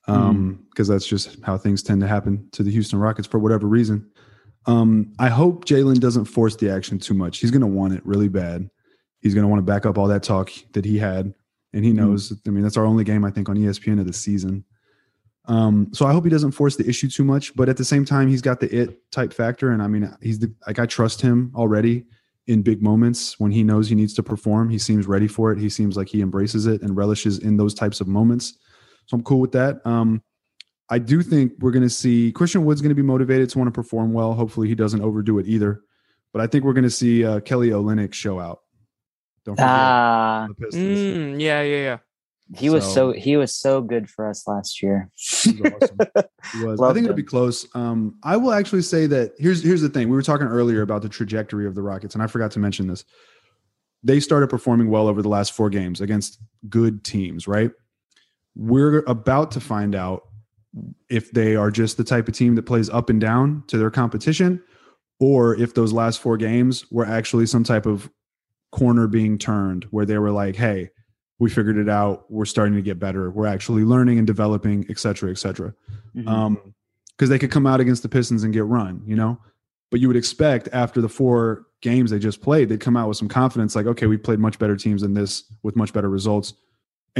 [0.06, 3.66] um, because that's just how things tend to happen to the Houston Rockets for whatever
[3.66, 4.08] reason.
[4.66, 7.38] Um, I hope Jalen doesn't force the action too much.
[7.38, 8.68] He's going to want it really bad.
[9.20, 11.34] He's going to want to back up all that talk that he had,
[11.72, 12.32] and he knows.
[12.46, 14.64] I mean, that's our only game I think on ESPN of the season.
[15.46, 18.04] Um, so I hope he doesn't force the issue too much, but at the same
[18.04, 21.20] time, he's got the it type factor, and I mean, he's the like I trust
[21.20, 22.04] him already
[22.46, 24.70] in big moments when he knows he needs to perform.
[24.70, 25.58] He seems ready for it.
[25.58, 28.58] He seems like he embraces it and relishes in those types of moments.
[29.10, 29.84] So I'm cool with that.
[29.84, 30.22] Um,
[30.88, 33.66] I do think we're going to see Christian Wood's going to be motivated to want
[33.66, 34.34] to perform well.
[34.34, 35.80] Hopefully, he doesn't overdo it either.
[36.32, 38.60] But I think we're going to see uh, Kelly Olynyk show out.
[39.44, 41.98] Don't forget ah, mm, yeah, yeah, yeah.
[42.56, 45.10] He was so, so, he was so good for us last year.
[45.16, 45.72] He was.
[45.82, 45.98] Awesome.
[46.52, 46.80] he was.
[46.80, 47.66] I think it'll be close.
[47.74, 50.08] Um, I will actually say that here's here's the thing.
[50.08, 52.86] We were talking earlier about the trajectory of the Rockets, and I forgot to mention
[52.86, 53.04] this.
[54.04, 56.38] They started performing well over the last four games against
[56.68, 57.72] good teams, right?
[58.54, 60.24] We're about to find out
[61.08, 63.90] if they are just the type of team that plays up and down to their
[63.90, 64.62] competition,
[65.18, 68.10] or if those last four games were actually some type of
[68.72, 70.90] corner being turned where they were like, hey,
[71.38, 72.30] we figured it out.
[72.30, 73.30] We're starting to get better.
[73.30, 75.74] We're actually learning and developing, et cetera, et cetera.
[76.14, 76.28] Mm-hmm.
[76.28, 76.74] Um,
[77.16, 79.38] because they could come out against the Pistons and get run, you know.
[79.90, 83.18] But you would expect after the four games they just played, they'd come out with
[83.18, 86.54] some confidence, like, okay, we played much better teams than this with much better results,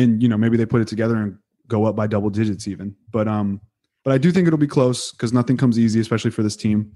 [0.02, 1.36] and you know maybe they put it together and
[1.68, 2.94] go up by double digits even.
[3.10, 3.60] But um,
[4.04, 6.92] but I do think it'll be close because nothing comes easy, especially for this team.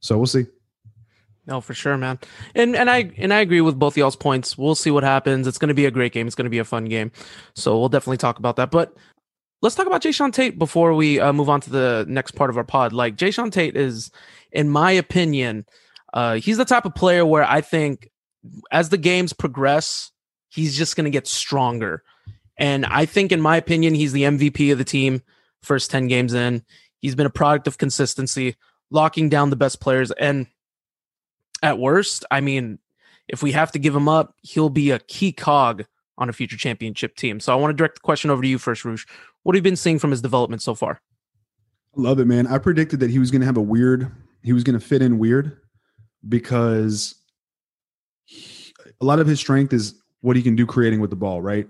[0.00, 0.46] So we'll see.
[1.46, 2.18] No, for sure, man.
[2.54, 4.58] And and I and I agree with both y'all's points.
[4.58, 5.46] We'll see what happens.
[5.46, 6.26] It's going to be a great game.
[6.26, 7.10] It's going to be a fun game.
[7.54, 8.70] So we'll definitely talk about that.
[8.70, 8.94] But
[9.62, 12.58] let's talk about Jae'Sean Tate before we uh, move on to the next part of
[12.58, 12.92] our pod.
[12.92, 14.10] Like Jae'Sean Tate is,
[14.52, 15.64] in my opinion,
[16.12, 18.10] uh, he's the type of player where I think
[18.70, 20.12] as the games progress,
[20.48, 22.02] he's just going to get stronger.
[22.58, 25.22] And I think, in my opinion, he's the MVP of the team.
[25.62, 26.62] First ten games in,
[27.00, 28.56] he's been a product of consistency,
[28.90, 30.46] locking down the best players and
[31.62, 32.78] at worst, I mean,
[33.26, 35.84] if we have to give him up, he'll be a key cog
[36.16, 37.40] on a future championship team.
[37.40, 39.06] So I want to direct the question over to you first, Roosh.
[39.42, 41.00] What have you been seeing from his development so far?
[41.96, 42.46] Love it, man.
[42.46, 44.10] I predicted that he was going to have a weird,
[44.42, 45.60] he was going to fit in weird
[46.28, 47.14] because
[48.24, 51.40] he, a lot of his strength is what he can do creating with the ball,
[51.40, 51.68] right?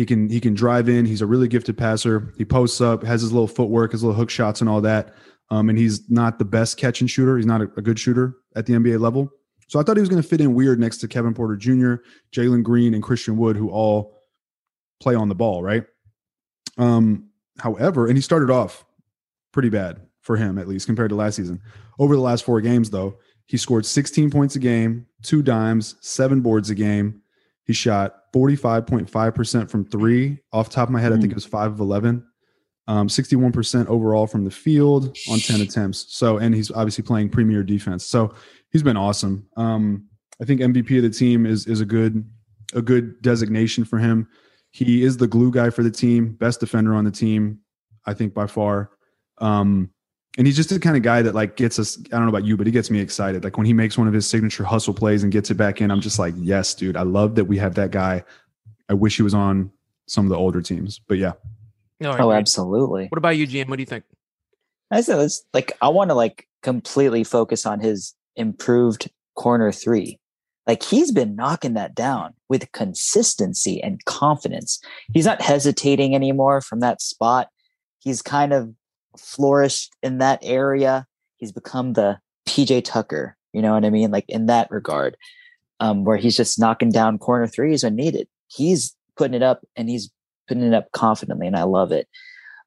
[0.00, 1.04] He can he can drive in.
[1.04, 2.32] He's a really gifted passer.
[2.38, 5.14] He posts up, has his little footwork, his little hook shots, and all that.
[5.50, 7.36] Um, and he's not the best catch and shooter.
[7.36, 9.30] He's not a, a good shooter at the NBA level.
[9.68, 11.96] So I thought he was going to fit in weird next to Kevin Porter Jr.,
[12.32, 14.16] Jalen Green, and Christian Wood, who all
[15.00, 15.84] play on the ball, right?
[16.78, 17.28] Um,
[17.58, 18.86] however, and he started off
[19.52, 21.60] pretty bad for him, at least compared to last season.
[21.98, 26.40] Over the last four games, though, he scored 16 points a game, two dimes, seven
[26.40, 27.20] boards a game.
[27.70, 30.38] He shot 45.5% from three.
[30.52, 31.30] Off top of my head, I think hmm.
[31.30, 32.26] it was five of 11
[32.88, 36.06] um, 61% overall from the field on 10 attempts.
[36.08, 38.04] So, and he's obviously playing premier defense.
[38.04, 38.34] So
[38.72, 39.46] he's been awesome.
[39.56, 40.08] Um,
[40.42, 42.28] I think MVP of the team is, is a good,
[42.74, 44.26] a good designation for him.
[44.72, 47.60] He is the glue guy for the team, best defender on the team,
[48.04, 48.90] I think by far.
[49.38, 49.90] Um,
[50.38, 51.98] and he's just the kind of guy that like gets us.
[52.06, 53.42] I don't know about you, but he gets me excited.
[53.42, 55.90] Like when he makes one of his signature hustle plays and gets it back in,
[55.90, 56.96] I'm just like, yes, dude.
[56.96, 58.24] I love that we have that guy.
[58.88, 59.70] I wish he was on
[60.06, 61.32] some of the older teams, but yeah,
[62.00, 63.06] no, oh, absolutely.
[63.08, 63.68] What about you, GM?
[63.68, 64.04] What do you think?
[64.90, 70.18] I said it's like I want to like completely focus on his improved corner three.
[70.66, 74.80] Like he's been knocking that down with consistency and confidence.
[75.12, 77.48] He's not hesitating anymore from that spot.
[77.98, 78.74] He's kind of
[79.16, 81.06] flourished in that area.
[81.36, 84.10] He's become the PJ Tucker, you know what I mean?
[84.10, 85.16] Like in that regard,
[85.78, 88.28] um, where he's just knocking down corner threes when needed.
[88.48, 90.10] He's putting it up and he's
[90.48, 92.08] putting it up confidently, and I love it.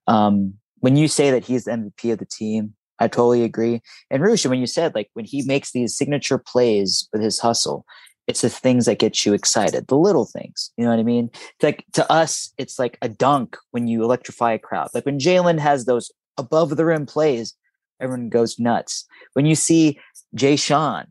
[0.08, 3.82] Um, when you say that he's the MVP of the team, I totally agree.
[4.10, 7.86] And Rusha, when you said like when he makes these signature plays with his hustle,
[8.28, 10.72] it's the things that get you excited, the little things.
[10.78, 11.30] You know what I mean?
[11.34, 14.90] It's like to us, it's like a dunk when you electrify a crowd.
[14.94, 17.56] Like when Jalen has those above the rim plays,
[18.00, 19.06] everyone goes nuts.
[19.34, 20.00] When you see
[20.36, 21.06] Jae'Sean,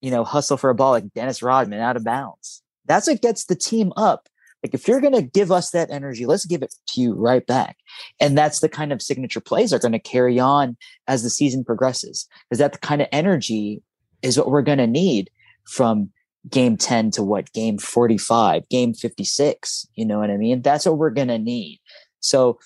[0.00, 3.44] you know, hustle for a ball like Dennis Rodman out of bounds, that's what gets
[3.44, 4.28] the team up.
[4.62, 7.44] Like if you're going to give us that energy, let's give it to you right
[7.44, 7.76] back.
[8.20, 10.76] And that's the kind of signature plays are going to carry on
[11.08, 12.28] as the season progresses.
[12.48, 13.82] Because that kind of energy
[14.22, 15.30] is what we're going to need
[15.64, 16.10] from
[16.48, 19.86] game 10 to what game 45, game 56.
[19.94, 20.62] You know what I mean?
[20.62, 21.80] That's what we're going to need.
[22.20, 22.60] So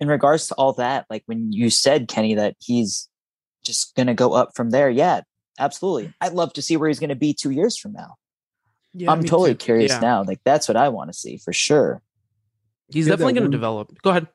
[0.00, 3.08] in regards to all that, like when you said, Kenny, that he's
[3.62, 4.88] just going to go up from there.
[4.88, 5.20] Yeah,
[5.58, 6.12] absolutely.
[6.20, 8.16] I'd love to see where he's going to be two years from now.
[8.94, 9.64] Yeah, I'm totally too.
[9.64, 10.00] curious yeah.
[10.00, 10.24] now.
[10.24, 12.02] Like that's what I want to see for sure.
[12.88, 13.92] He's he definitely going to develop.
[14.02, 14.26] Go ahead.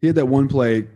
[0.00, 0.88] He had that one play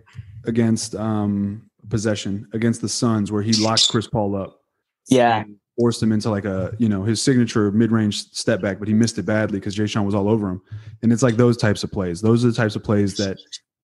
[0.44, 4.60] against um possession against the Suns where he locked Chris Paul up.
[5.08, 5.44] Yeah.
[5.78, 9.18] Forced him into like a, you know, his signature mid-range step back, but he missed
[9.18, 10.60] it badly because Jae'Sean was all over him.
[11.02, 12.20] And it's like those types of plays.
[12.20, 13.38] Those are the types of plays that,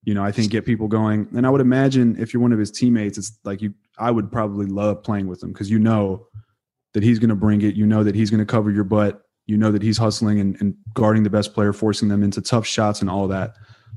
[0.07, 1.27] you know, I think get people going.
[1.37, 4.31] And I would imagine if you're one of his teammates, it's like you I would
[4.31, 6.29] probably love playing with him because you know
[6.95, 7.75] that he's going to bring it.
[7.75, 9.21] You know that he's going to cover your butt.
[9.47, 12.67] You know that he's hustling and, and, guarding the best player, forcing them into tough
[12.67, 13.55] shots and all that.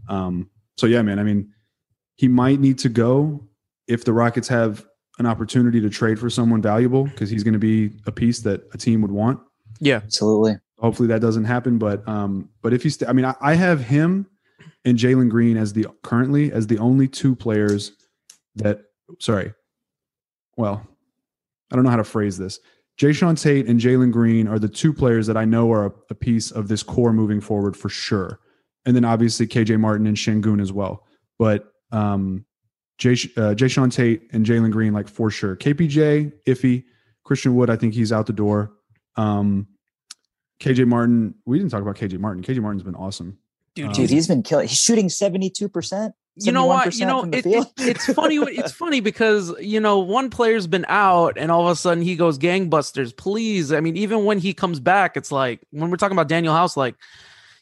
[0.08, 1.20] Um, so yeah, man.
[1.20, 1.54] I mean,
[2.16, 3.48] he might need to go
[3.88, 4.86] if the Rockets have
[5.20, 8.68] an opportunity to trade for someone valuable because he's going to be a piece that
[8.74, 9.40] a team would want.
[9.80, 10.58] Yeah, Absolutely.
[10.80, 13.82] Hopefully that doesn't happen, but um, but if he's, st- I mean, I, I have
[13.82, 14.28] him
[14.86, 17.92] and Jalen Green as the currently as the only two players
[18.56, 18.82] that.
[19.20, 19.54] Sorry,
[20.56, 20.86] well,
[21.72, 22.60] I don't know how to phrase this.
[23.00, 26.16] Jae'Sean Tate and Jalen Green are the two players that I know are a, a
[26.16, 28.40] piece of this core moving forward for sure.
[28.86, 31.06] And then obviously KJ Martin and Sengun as well.
[31.38, 32.46] But um,
[32.98, 35.56] Jay, uh, Jae'Sean Tate and Jalen Green, like for sure.
[35.56, 36.84] KPJ, iffy.
[37.24, 38.74] Christian Wood, I think he's out the door.
[39.16, 39.68] Um,
[40.62, 42.44] KJ Martin, we didn't talk about KJ Martin.
[42.44, 43.38] KJ Martin's been awesome.
[43.80, 43.88] Dude.
[43.88, 44.68] Um, Dude, he's been killing.
[44.68, 46.12] He's shooting 72%.
[46.36, 46.96] you know what?
[46.96, 48.38] You know, it, it- it's funny.
[48.60, 52.16] It's funny because you know one player's been out, and all of a sudden he
[52.16, 53.16] goes gangbusters.
[53.16, 56.54] Please, I mean, even when he comes back, it's like when we're talking about Danuel
[56.54, 56.96] House, like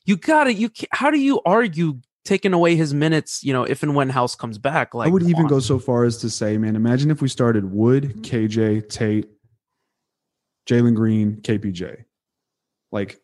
[0.06, 0.70] you gotta, you.
[0.92, 3.44] How do you argue taking away his minutes?
[3.44, 5.48] You know, if and when House comes back, like I would even on.
[5.48, 9.28] go so far as to say, man, imagine if we started Wood, KJ, Tate,
[10.70, 12.04] Jalen Green, KPJ.
[12.92, 13.20] Like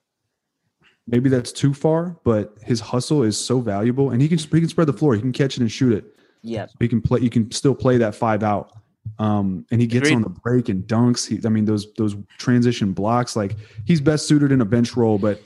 [1.07, 4.69] maybe that's too far, but his hustle is so valuable, and he can he can
[4.69, 5.15] spread the floor.
[5.15, 6.05] He can catch it and shoot it.
[6.41, 6.67] yeah.
[6.79, 7.19] He can play.
[7.21, 8.71] You can still play that five out.
[9.19, 10.15] Um, and he gets Agreed.
[10.15, 11.27] on the break and dunks.
[11.27, 13.35] He, I mean, those those transition blocks.
[13.35, 13.55] Like
[13.85, 15.41] he's best suited in a bench role, but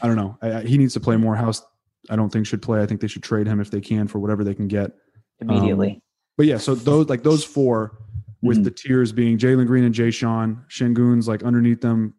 [0.00, 0.38] I don't know.
[0.40, 1.34] I, I, he needs to play more.
[1.34, 1.62] House,
[2.10, 2.80] I don't think should play.
[2.80, 4.92] I think they should trade him if they can for whatever they can get.
[5.40, 6.00] Immediately.
[6.36, 7.98] But yeah, so those like those four
[8.42, 8.64] with Mhm.
[8.64, 12.14] the tiers being Jalen Green and Jay Sean, Sengun's like underneath them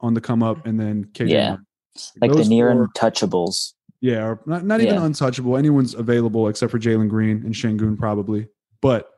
[0.00, 1.30] on the come up, and then KJ.
[1.30, 1.56] Yeah.
[2.20, 2.36] Martin.
[2.36, 3.72] like the near four- untouchables.
[4.00, 5.04] Yeah, or not, not even Yeah.
[5.06, 5.56] untouchable.
[5.56, 8.46] Anyone's available except for Jalen Green and Sengun probably.
[8.82, 9.10] But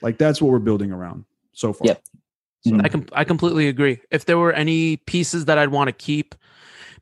[0.00, 1.86] like that's what we're building around so far.
[1.88, 2.02] Yep.
[2.64, 3.98] So, I com- I completely agree.
[4.12, 6.36] If there were any pieces that I'd want to keep,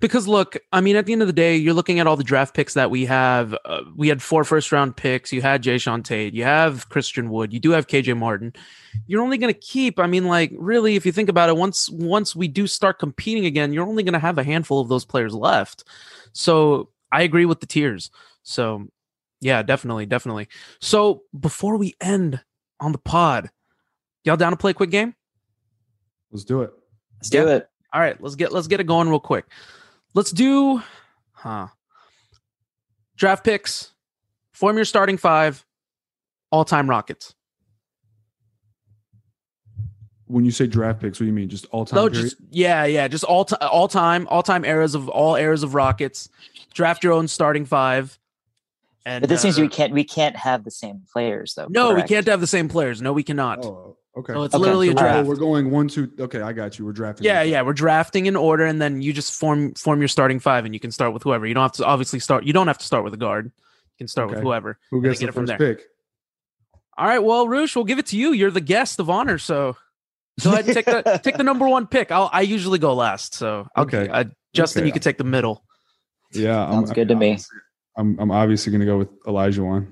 [0.01, 2.25] because look, I mean, at the end of the day, you're looking at all the
[2.25, 3.55] draft picks that we have.
[3.65, 5.33] Uh, we had four first round picks.
[5.33, 6.35] You had Jae'Sean Tate.
[6.35, 7.53] You have Christian Wood.
[7.53, 8.53] You do have KJ Martin.
[9.07, 9.99] You're only going to keep.
[9.99, 13.45] I mean, like really, if you think about it, once once we do start competing
[13.47, 15.85] again, you're only going to have a handful of those players left.
[16.33, 18.11] So I agree with the tiers.
[18.43, 18.89] So
[19.41, 20.49] yeah, definitely, definitely.
[20.81, 22.41] So before we end
[22.81, 23.51] on the pod,
[24.25, 25.15] y'all down to play a quick game?
[26.33, 26.73] let's do it.
[27.19, 27.57] Let's do Yeah.
[27.57, 27.69] it.
[27.93, 29.47] All right, let's get let's get it going real quick.
[30.15, 30.83] Let's do
[31.33, 31.69] huh.
[33.17, 33.93] Draft picks.
[34.53, 35.65] Form your starting five.
[36.51, 37.35] All-time Rockets.
[40.27, 41.49] When you say draft picks, what do you mean?
[41.49, 41.97] Just all time?
[41.97, 45.63] No, just yeah, yeah, just all ti all time, all time eras of all eras
[45.65, 46.29] of Rockets.
[46.73, 48.17] Draft your own starting five.
[49.05, 51.67] And But this means uh, we can't we can't have the same players though.
[51.69, 53.03] No, we can't have the same players.
[53.03, 53.65] No, we cannot.
[53.65, 54.33] Oh, okay.
[54.33, 55.29] So it's Okay, literally a so we're- Oh, draft.
[55.29, 56.11] we're going one, two.
[56.19, 56.85] Okay, I got you.
[56.85, 57.25] We're drafting.
[57.25, 60.65] Yeah, yeah, we're drafting in order, and then you just form form your starting five,
[60.65, 61.47] and you can start with whoever.
[61.47, 62.45] You don't have to obviously start.
[62.45, 63.47] You don't have to start with a guard.
[63.47, 64.79] You can start with whoever.
[64.91, 65.75] Who and then gets get the it from first there.
[65.77, 65.85] pick?
[66.99, 68.33] All right, well, Roosh, we'll give it to you.
[68.33, 69.77] You're the guest of honor, so
[70.43, 72.11] go ahead and take the take the number one pick.
[72.11, 74.09] I'll I usually go last, so I'll- Okay.
[74.09, 74.87] uh, Justin, Okay.
[74.89, 75.63] you can take the middle.
[76.33, 77.39] Yeah, I'm- Sounds good to me.
[77.97, 79.87] I'm I'm obviously going to go with Olajuwon.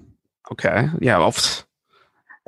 [0.52, 1.18] Okay, yeah.
[1.18, 1.34] Well,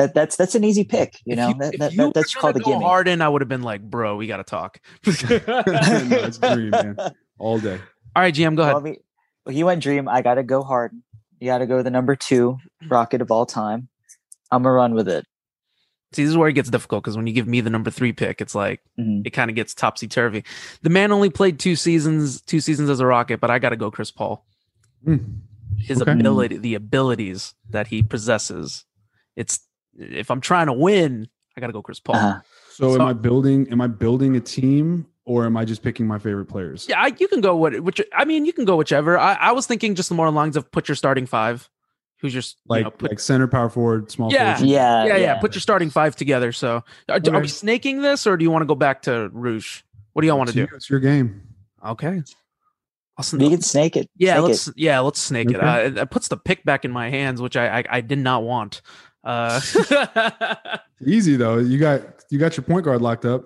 [0.00, 1.18] That, that's that's an easy pick.
[1.26, 2.84] You if know you- that, if that, you that's called a gonna go gimme.
[2.84, 4.80] Harden, I would have been like, bro, we got to talk.
[5.06, 6.96] no, dream, man.
[7.38, 7.78] All day.
[8.16, 8.74] All right, GM, go ahead.
[8.74, 8.82] Well,
[9.46, 10.08] we, he went Dream.
[10.08, 11.02] I got to go Harden.
[11.38, 12.56] You got to go the number two
[12.88, 13.88] Rocket of all time.
[14.50, 15.26] I'm gonna run with it.
[16.12, 18.12] See, this is where it gets difficult because when you give me the number three
[18.12, 19.24] pick, it's like Mhm.
[19.26, 20.44] it kind of gets topsy turvy.
[20.82, 23.76] The man only played two seasons, two seasons as a Rocket, but I got to
[23.76, 24.44] go Chris Paul.
[25.04, 25.16] Hmm.
[25.78, 26.12] His Okay.
[26.12, 28.84] ability, the abilities that he possesses.
[29.36, 29.60] It's
[29.98, 32.16] if I'm trying to win, I got to go Chris Paul.
[32.16, 32.40] Uh-huh.
[32.70, 33.68] So, So- am I building?
[33.70, 36.86] Am I building a team, or am I just picking my favorite players?
[36.88, 39.18] Yeah, I, you can go what which I mean, you can go whichever.
[39.18, 41.68] I, I was thinking just the more along lines of put your starting five.
[42.20, 44.56] Who's your like you know, put, like center, power forward, small Yeah.
[44.56, 44.68] forward.
[44.70, 46.52] Yeah, yeah, yeah, put your starting five together.
[46.52, 49.80] So, are, are we snaking this, or do you want to go back to Rouge?
[50.12, 50.60] What do y'all want to do?
[50.62, 51.40] you- It's your game.
[51.82, 52.22] Okay,
[53.16, 54.10] I'll sn- We can snake it.
[54.16, 55.56] yeah, Snake let's yeah, let's snake it.
[55.56, 55.66] Okay.
[55.66, 55.96] Uh, it.
[55.98, 58.82] It puts the pick back in my hands, which I I, I did not want.
[59.22, 59.60] Uh,
[61.06, 61.58] Easy though.
[61.58, 63.44] You got you got your point guard locked up.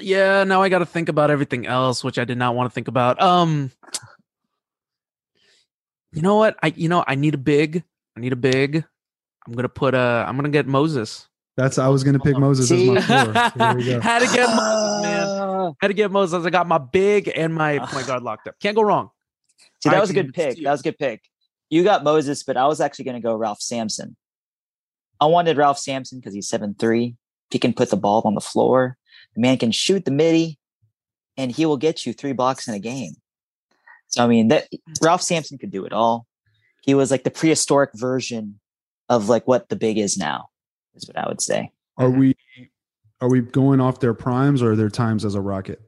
[0.00, 2.74] yeah, now I got to think about everything else, which I did not want to
[2.74, 3.20] think about.
[3.20, 3.70] Um,
[6.12, 6.56] you know what?
[6.62, 7.82] I you know I need a big.
[8.16, 8.84] I need a big.
[9.46, 10.24] I'm gonna put a.
[10.26, 11.28] I'm gonna get Moses.
[11.56, 13.06] That's I was gonna pick Moses as my See?
[13.06, 13.34] four.
[13.34, 14.00] So there you go.
[14.02, 15.74] Had to get Moses, man.
[15.80, 16.44] Had to get Moses.
[16.44, 18.56] I got my big and my point guard locked up.
[18.60, 19.10] Can't go wrong.
[19.82, 20.62] See, that right, was a good pick.
[20.62, 21.22] That was a good pick.
[21.70, 24.16] You got Moses, but I was actually going to go Ralph Sampson.
[25.20, 27.16] I wanted Ralph Sampson because he's seven three.
[27.50, 28.96] He can put the ball on the floor.
[29.34, 30.58] The man can shoot the midi,
[31.36, 33.14] and he will get you three blocks in a game.
[34.08, 34.68] So I mean, that
[35.02, 36.26] Ralph Sampson could do it all.
[36.82, 38.58] he was like the prehistoric version
[39.08, 40.48] of like what the big is now.
[40.94, 41.70] Is what I would say.
[41.98, 42.18] Are mm-hmm.
[42.18, 42.36] we
[43.20, 45.80] are we going off their primes or their times as a rocket?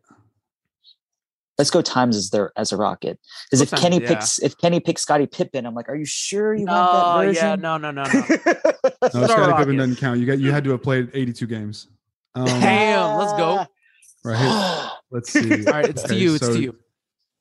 [1.56, 3.18] Let's go times as their as a rocket.
[3.46, 4.09] Because if Kenny yeah.
[4.09, 7.34] picks if Kenny picks Scottie Pippen, I'm like, are you sure you want No, that
[7.34, 8.72] yeah, no, no, no, no.
[9.01, 9.53] No, It's not Scottie.
[9.59, 10.19] Pippen doesn't count.
[10.20, 11.87] You got you had to have played 82 games.
[12.35, 13.66] Um, Damn, let's go.
[14.25, 14.91] right here.
[15.11, 15.66] Let's see.
[15.66, 16.35] All right, it's to you.
[16.35, 16.77] It's so- to you.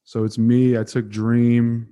[0.06, 0.78] So it's me.
[0.78, 1.90] I took Dream.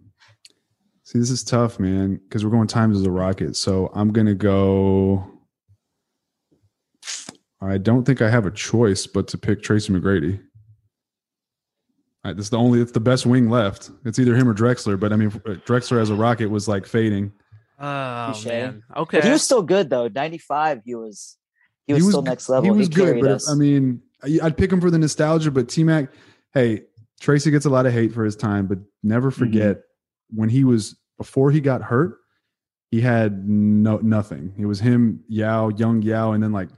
[1.04, 3.58] See, this is tough, man, because we're going times as a rocket.
[3.58, 5.28] So I'm gonna go.
[7.62, 10.40] I don't think I have a choice but to pick Tracy McGrady.
[12.24, 12.80] I, this is the only.
[12.82, 13.92] It's the best wing left.
[14.06, 14.98] It's either him or Drexler.
[15.00, 17.34] But I mean, Drexler as a rocket was like fading.
[17.80, 18.46] Oh Touche.
[18.46, 18.84] man.
[18.90, 19.22] But Okay.
[19.22, 20.08] he was still good though.
[20.08, 21.38] 95, he was
[21.88, 22.64] he was, still next level.
[22.66, 23.50] He was good, but if- us.
[23.50, 25.52] I mean, I- I'd pick him for the nostalgia.
[25.52, 26.10] But T Mac,
[26.54, 26.84] hey,
[27.20, 29.40] Tracy gets a lot of hate for his time, but never Mm-hmm.
[29.40, 29.82] forget
[30.30, 32.18] when he was before he got hurt,
[32.92, 34.54] he had no nothing.
[34.58, 36.70] It was him, Yao, young Yao, and then like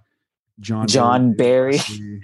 [0.59, 1.77] John Jon Barry.
[1.87, 2.21] You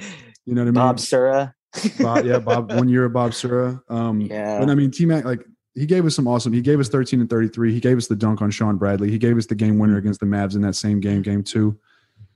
[0.47, 0.73] know what I mean?
[0.73, 1.53] Bob Sura.
[1.99, 2.71] Bob, yeah, Bob.
[2.73, 3.81] One year of Bob Sura.
[3.89, 4.59] Um, Yeah.
[4.59, 5.43] But I mean, T Mac, like
[5.75, 6.53] he gave us some awesome.
[6.53, 7.73] He gave us 13 and 33.
[7.73, 9.09] He gave us the dunk on Shawn Bradley.
[9.09, 11.77] He gave us the game winner against the Mavs in that same game, game two.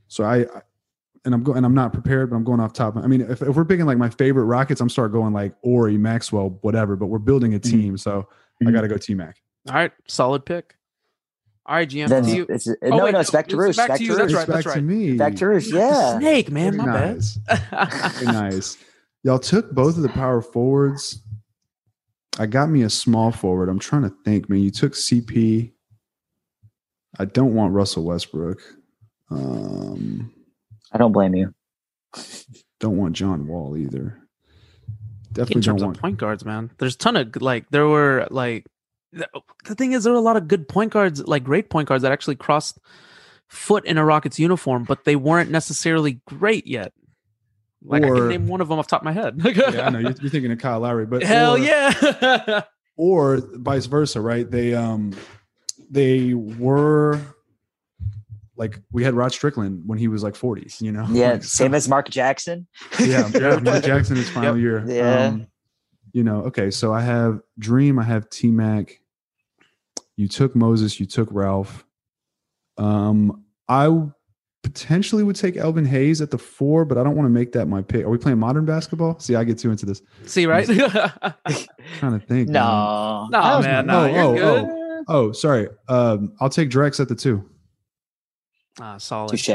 [0.07, 0.61] So I, I
[1.25, 2.95] and I'm going, and I'm not prepared, but I'm going off top.
[2.95, 5.97] I mean, if, if we're picking like my favorite Rockets, I'm start going like Horry,
[5.97, 6.95] Maxwell, whatever.
[6.95, 8.27] But we're building a team, so
[8.61, 8.73] I Mhm.
[8.73, 9.35] got to go T Mac.
[9.67, 10.75] All right, solid pick.
[11.65, 12.07] All right, GM.
[12.07, 12.45] Then to you.
[12.47, 13.75] it's, Oh, no, wait, no, it's back to Roosh.
[13.75, 14.17] Back, Back to to you.
[14.17, 14.47] That's right.
[14.47, 14.83] That's back to right.
[14.83, 15.17] me.
[15.17, 15.67] Back to Roosh.
[15.67, 16.17] Yeah.
[16.17, 16.77] Snake, man.
[16.77, 17.35] Very My nice.
[17.35, 18.13] bad.
[18.13, 18.77] Very nice.
[19.23, 21.21] Y'all took both of the power forwards.
[22.39, 23.69] I got me a small forward.
[23.69, 24.59] I'm trying to think, man.
[24.59, 25.71] You took CP.
[27.19, 28.59] I don't want Russell Westbrook.
[29.31, 30.31] Um,
[30.91, 31.53] I don't blame you.
[32.79, 34.19] don't want John Wall either.
[34.87, 35.99] in Definitely don't terms of want.
[35.99, 36.69] point guards, man.
[36.77, 38.65] There's a ton of like there were like
[39.11, 39.27] the,
[39.65, 42.03] the thing is there were a lot of good point guards, like great point guards
[42.03, 42.79] that actually crossed
[43.47, 46.93] foot in a Rockets uniform, but they weren't necessarily great yet.
[47.83, 49.39] Like I can name one of them off the top of my head.
[49.45, 52.61] Yeah, I know you're, you're thinking of Kyle Lowry, but Hell or, yeah.
[52.97, 54.49] or vice versa, right?
[54.49, 55.13] They um
[55.89, 57.19] they were
[58.55, 61.05] like we had Rod Strickland when he was like 40s, you know.
[61.11, 62.67] Yeah, Like, same as Mark Jackson.
[62.99, 64.83] yeah, yeah, Mark Jackson is final year.
[64.87, 65.25] Yeah.
[65.27, 65.47] Um,
[66.13, 68.99] you know, okay, so I have Dream, I have T Mac.
[70.15, 71.85] You took Moses, you took Ralph.
[72.79, 73.85] Um, I
[74.71, 77.67] potentially would take Elvin Hayes at the four, but I don't want to make that
[77.67, 78.03] my pick.
[78.05, 79.17] Are we playing modern basketball?
[79.19, 80.01] See, I get too into this.
[80.25, 80.65] See, right?
[81.99, 82.49] trying to think.
[82.49, 82.51] man.
[82.53, 84.65] No, No, man, my- no, Oh, you're oh, good.
[84.69, 85.03] oh.
[85.09, 85.67] Oh, sorry.
[85.87, 87.49] Um, I'll take Drex at the two.
[88.81, 89.29] ah, solid.
[89.29, 89.47] Touche.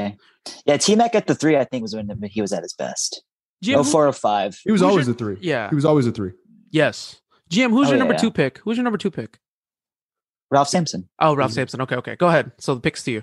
[0.64, 3.22] Yeah, T Mac at the three, I think was when he was at his best.
[3.62, 4.58] GM, No four or five.
[4.64, 5.36] He was always your- a three.
[5.40, 5.68] Yeah.
[5.68, 6.32] He was always a three.
[6.70, 7.20] Yes.
[7.50, 8.20] GM, who's Oh, your yeah, number yeah.
[8.20, 8.58] two pick?
[8.58, 9.38] Who's your number two pick?
[10.50, 11.08] Ralph Sampson.
[11.18, 11.80] Oh, Ralph Sampson.
[11.82, 12.16] Okay, okay.
[12.16, 12.52] Go ahead.
[12.58, 13.22] So the pick's to you.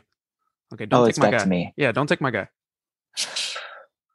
[0.73, 1.45] Okay, don't oh, take it's my guy.
[1.45, 1.73] me.
[1.77, 2.47] Yeah, don't take my guy.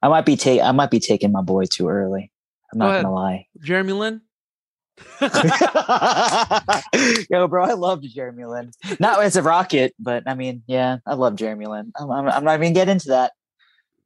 [0.03, 2.31] I might be ta- I might be taking my boy too early.
[2.73, 3.03] I'm Go not ahead.
[3.05, 3.47] gonna lie.
[3.63, 4.21] Jeremy Lin.
[7.31, 8.71] Yo, bro, I loved Jeremy Lin.
[9.01, 11.93] Not as a rocket, but I mean, yeah, I love Jeremy Lin.
[11.99, 13.33] I'm, I'm, I'm not even get into that.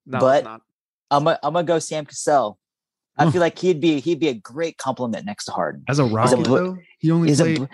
[0.07, 0.63] No, But- it's not.
[1.11, 2.59] I'm a, I'm gonna go Sam Cassell.
[3.17, 5.83] I feel like he'd be he'd be a great compliment next to Harden.
[5.89, 7.57] As a rocket, bl- though, he only He's a, played.
[7.59, 7.65] bl-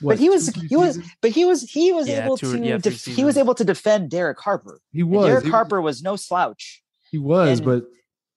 [0.00, 2.64] what, but he was he was but he was he was Yeah, able two- to
[2.64, 4.80] yeah, def- he was able to defend Derek Harper.
[4.92, 5.26] He And was.
[5.26, 6.82] Derek he, Harper was no slouch.
[7.10, 7.84] he was, and- but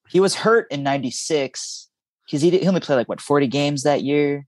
[0.10, 1.90] He was hurt in '96
[2.26, 4.46] because he, did- he only played like what 40 games that year.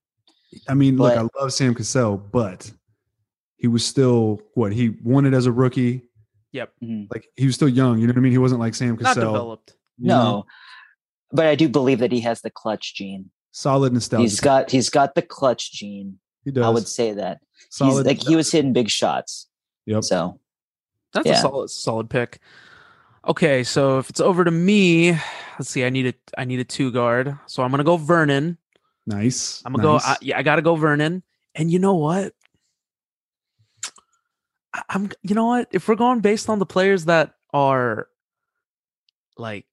[0.67, 2.71] I mean, look, I love Sam Cassell, but
[3.57, 6.03] he was still what he wanted as a rookie.
[6.53, 6.71] Yep.
[6.83, 7.07] Mhm.
[7.11, 7.99] Like he was still young.
[7.99, 8.31] You know what I mean?
[8.31, 9.21] He wasn't like Sam Cassell.
[9.23, 9.73] Not developed.
[9.97, 10.45] you know, No,
[11.31, 13.29] but I do believe that he has the clutch gene.
[13.51, 14.21] solid nostalgia.
[14.23, 16.19] He's got he's got the clutch gene.
[16.49, 16.65] He does.
[16.65, 18.05] I would say that he's solid.
[18.05, 19.47] like he was hitting big shots.
[19.85, 20.03] Yep.
[20.03, 20.39] So
[21.13, 21.33] That's Yeah.
[21.33, 22.39] a solid solid pick.
[23.27, 25.11] Okay, so if it's over to me,
[25.57, 25.83] let's see.
[25.83, 28.57] I need a I need a two guard, so I'm gonna go Vernon.
[29.05, 29.61] nice.
[29.65, 30.03] I'm gonna nice.
[30.03, 30.09] go.
[30.11, 31.23] I, yeah, I gotta go Vernon.
[31.55, 32.33] And you know what?
[34.73, 35.09] I, I'm.
[35.23, 35.67] You know what?
[35.71, 38.07] If we're going based on the players that are,
[39.37, 39.65] like,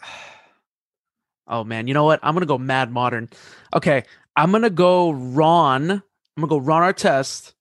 [1.48, 2.20] oh man, you know what?
[2.22, 3.28] I'm gonna go Mad Modern.
[3.74, 4.04] Okay,
[4.36, 5.90] I'm gonna go Ron.
[5.90, 6.02] I'm
[6.36, 7.52] gonna go Ron Artest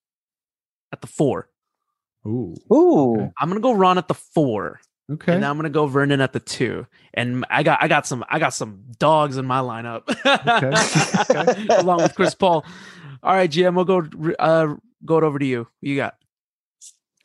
[0.92, 1.50] at the four.
[2.26, 2.56] Ooh.
[2.72, 3.32] ooh, Okay.
[3.40, 4.80] I'm gonna go Ron at the four.
[5.12, 5.34] Okay.
[5.34, 6.86] And I'm gonna go Vernon at the two.
[7.14, 10.04] And I got I got some I got some dogs in my lineup.
[10.26, 12.66] okay Along with Chris Paul.
[13.24, 15.68] All right, GM, we'll go uh go it over to you.
[15.82, 16.16] You got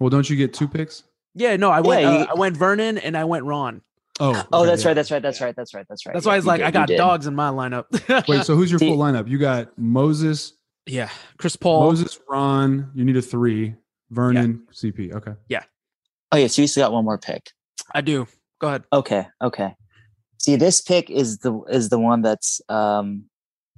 [0.01, 1.05] well, don't you get two picks?
[1.35, 3.83] yeah, no, I went Yeah, uh, I went Vernon and I went Ron.
[4.21, 4.47] Oh.
[4.53, 4.89] oh, okay, that's yeah.
[4.89, 6.13] right, that's right, that's right, that's right, that's right.
[6.13, 7.87] That's Yeah, why it's like did, I got dogs in my lineup.
[8.29, 9.29] Wait, so who's your full lineup?
[9.29, 10.53] You got Moses,
[10.87, 11.09] Yeah,
[11.39, 11.81] Chris Paul.
[11.81, 12.91] Moses, Ron.
[12.95, 13.75] You need a three.
[14.11, 15.13] Vernon, CP.
[15.15, 15.33] Okay.
[15.49, 15.65] Yeah.
[16.31, 17.51] Oh yeah, so you still got one more pick.
[17.93, 18.29] I do.
[18.61, 18.85] Go ahead.
[18.93, 19.75] Okay, okay.
[20.41, 23.25] See, this pick is the is the one that's um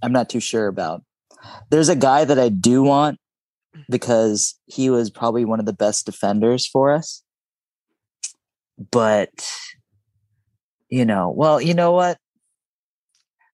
[0.02, 1.02] I'm not too sure about.
[1.70, 3.18] There's a guy that I do want
[3.88, 7.22] because he was probably one of the best defenders for us.
[8.90, 9.48] But
[10.88, 12.18] you know, well, you know what?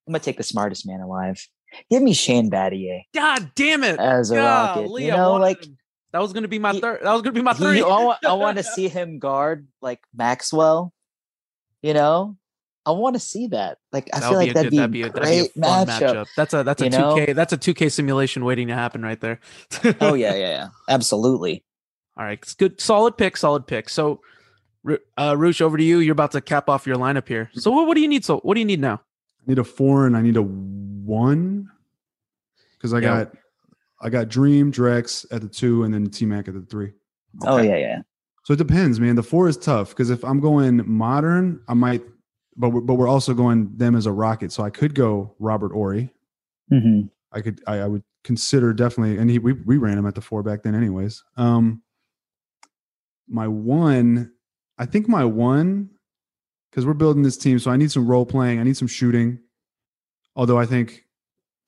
[0.06, 1.46] I'm gonna take the smartest man alive.
[1.90, 3.98] Give me Shane Battier God damn it!
[3.98, 5.00] as a rocket.
[5.00, 5.78] You know, like him.
[6.12, 7.00] that was gonna be my third.
[7.02, 7.82] That was gonna be my he- three.
[7.82, 10.92] Oh, I want, I want to see him guard like Maxwell.
[11.82, 12.36] You know,
[12.84, 13.78] I want to see that.
[13.92, 15.54] Like, I That feel like that'd be, that'd be a a, that'd be a great
[15.54, 16.26] fun matchup.
[16.36, 17.14] That's a that's a two?
[17.14, 19.40] K that's a two K simulation waiting to happen right there.
[20.00, 21.64] Oh yeah, yeah, yeah, absolutely.
[22.16, 22.80] All right, it's good.
[22.80, 23.36] Solid pick.
[23.36, 23.88] Solid pick.
[23.88, 24.20] So,
[25.18, 25.98] uh, Roosh, over to you.
[25.98, 27.50] You're about to cap off your lineup here.
[27.54, 28.24] So, what, what do you need?
[28.24, 28.94] So, what do you need now?
[29.40, 31.68] I need a four and I need a one
[32.76, 33.24] because I Yeah.
[33.24, 33.32] got
[34.00, 36.92] I got Dream Drex at the two and then T Mac at the three.
[37.46, 38.02] Oh yeah, yeah.
[38.44, 39.14] So it depends, man.
[39.14, 42.02] The four is tough because if I'm going modern, I might,
[42.56, 44.50] but we're, but we're also going them as a rocket.
[44.50, 46.12] So I could go Robert Horry.
[46.68, 47.02] hmm
[47.32, 50.20] I could I, I would consider definitely, and he we we ran him at the
[50.20, 51.22] four back then, anyways.
[51.36, 51.82] Um,
[53.28, 54.32] my one,
[54.82, 55.90] I think my one,
[56.70, 58.58] because we're building this team, so I need some role playing.
[58.58, 59.38] I need some shooting.
[60.34, 61.04] Although I think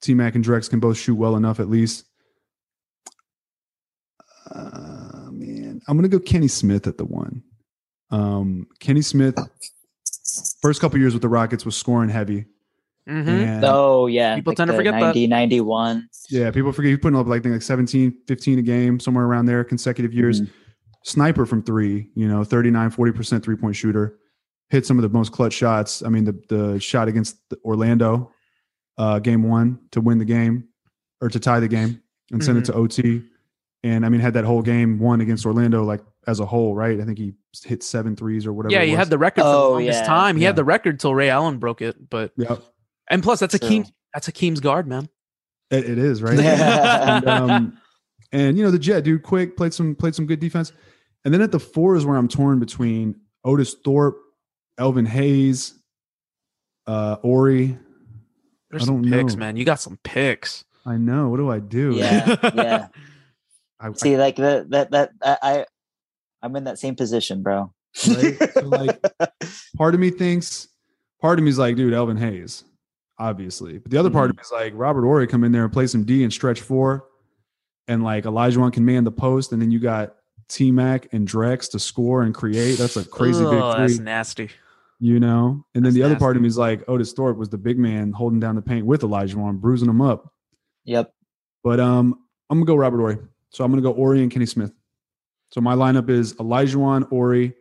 [0.01, 2.03] T Mac and Drex can both shoot well enough, at least.
[4.51, 7.41] Uh, man, I'm gonna go Kenny Smith at the one.
[8.11, 9.37] Um, Kenny Smith,
[10.61, 12.45] first couple years with the Rockets was scoring heavy.
[13.07, 13.63] Mm-hmm.
[13.63, 14.35] Oh yeah.
[14.35, 14.99] People tend to forget that.
[14.99, 16.09] 90, 91.
[16.29, 19.45] yeah, people forget he's putting up like, I like 17, 15 a game, somewhere around
[19.45, 20.41] there, consecutive years.
[20.41, 20.49] Mhm.
[21.05, 24.17] Sniper from three, you know, 39, 40% three point shooter.
[24.69, 26.01] Hit some of the most clutch shots.
[26.01, 28.31] I mean, the the shot against Orlando,
[28.97, 30.67] uh, game one to win the game
[31.21, 32.01] or to tie the game
[32.31, 33.21] and send it to OT.
[33.83, 36.99] And I mean, had that whole game one against Orlando, like as a whole, right?
[36.99, 37.33] I think he
[37.63, 38.73] hit seven threes or whatever.
[38.73, 40.07] Yeah, it he had the record for the Oh, longest yeah.
[40.07, 40.37] time.
[40.37, 40.49] He Yeah.
[40.49, 42.09] had the record till Ray Allen broke it.
[42.09, 42.63] But Yep.
[43.11, 43.69] and plus, that's True.
[43.69, 43.91] Akeem.
[44.15, 45.07] That's Akeem's guard, man.
[45.69, 46.39] It, it is right.
[46.39, 47.77] and, um,
[48.31, 50.73] and you know the Jet dude, quick played some played some good defense,
[51.25, 54.17] and then at the four is where I'm torn between Otis Thorpe,
[54.77, 55.73] Elvin Hayes,
[56.87, 57.77] uh, Horry.
[58.69, 59.39] There's I don't picks, know.
[59.39, 59.57] man.
[59.57, 60.63] You got some picks.
[60.85, 61.29] I know.
[61.29, 61.93] What do I do?
[61.95, 62.87] Yeah, yeah.
[63.79, 65.65] I, I- See, like that, that, that, I, I,
[66.41, 67.73] I'm in that same position, bro.
[68.07, 68.37] Right?
[68.53, 69.01] So, like,
[69.77, 70.67] part of me thinks,
[71.21, 72.63] part of me is like, dude, Elvin Hayes,
[73.17, 75.73] obviously, but the other part of me is like Robert Horry come in there and
[75.73, 77.05] play some D and stretch four,
[77.87, 80.15] and like Olajuwon can man the post, and then you got
[80.49, 82.77] T Mac and Drex to score and create.
[82.77, 84.49] That's a crazy Ugh, big That's nasty.
[84.99, 85.65] you know.
[85.73, 86.43] And then That's the other part of nasty.
[86.43, 89.59] me is like Otis Thorpe was the big man holding down the paint with Olajuwon,
[89.59, 90.31] bruising him up.
[90.85, 91.11] Yep.
[91.63, 92.19] But um,
[92.49, 93.17] I'm gonna go Robert Horry.
[93.49, 94.71] So I'm gonna go Horry and Kenny Smith.
[95.51, 97.53] So my lineup is Elijah Wan, Horry,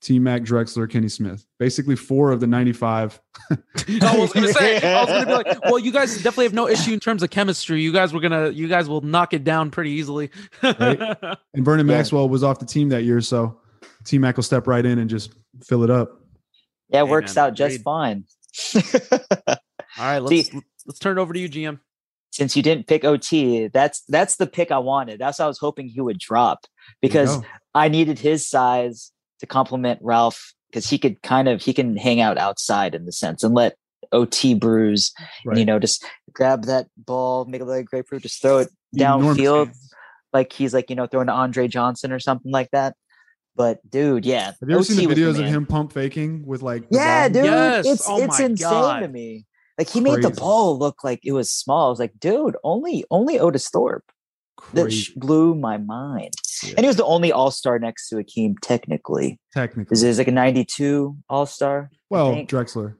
[0.00, 1.44] T Mac, Drexler, Kenny Smith.
[1.58, 3.20] Basically four of the 95.
[3.50, 6.68] I was gonna say, I was gonna be like, well, you guys definitely have no
[6.68, 7.80] issue in terms of chemistry.
[7.82, 10.30] You guys were gonna, you guys will knock it down pretty easily.
[10.62, 11.00] Right.
[11.54, 11.96] And Vernon Yeah.
[11.96, 13.60] Maxwell was off the team that year, so
[14.04, 15.32] T Mac will step right in and just
[15.64, 16.20] fill it up.
[16.90, 17.84] Yeah, it Hey, works man, out just agreed.
[17.84, 18.24] fine.
[19.48, 19.56] All
[19.98, 20.50] right, let's
[20.86, 21.80] let's turn it over to you, GM.
[22.30, 25.18] Since you didn't pick OT, that's that's the pick I wanted.
[25.18, 26.66] That's what I was hoping he would drop
[27.02, 27.40] because.
[27.74, 32.20] I needed his size to complement Ralph because he could kind of he can hang
[32.20, 33.76] out outside in the sense and let
[34.12, 35.12] OT bruise
[35.44, 38.68] and, you know just grab that ball, make it like a grapefruit, just throw it
[38.94, 39.74] Enormous downfield
[40.32, 42.94] like he's like you know throwing to Andre Johnson or something like that.
[43.56, 46.46] But dude, yeah, Have you ever OT seen the was videos of him pump faking
[46.46, 47.34] with like Yeah, ball?
[47.42, 47.86] dude, Yes.
[47.86, 49.00] it's Oh it's insane God.
[49.00, 49.46] to me.
[49.76, 51.86] Like he made the ball look like it was small.
[51.86, 54.04] I was like, dude, only only Otis Thorpe.
[54.74, 56.34] That sh- blew my mind.
[56.62, 56.70] Yeah.
[56.76, 59.38] And he was the only All Star next to Akeem, technically.
[59.54, 59.94] Technically.
[59.94, 61.90] Is it like a '92 All Star?
[62.10, 62.34] well.
[62.46, 62.94] Drexler.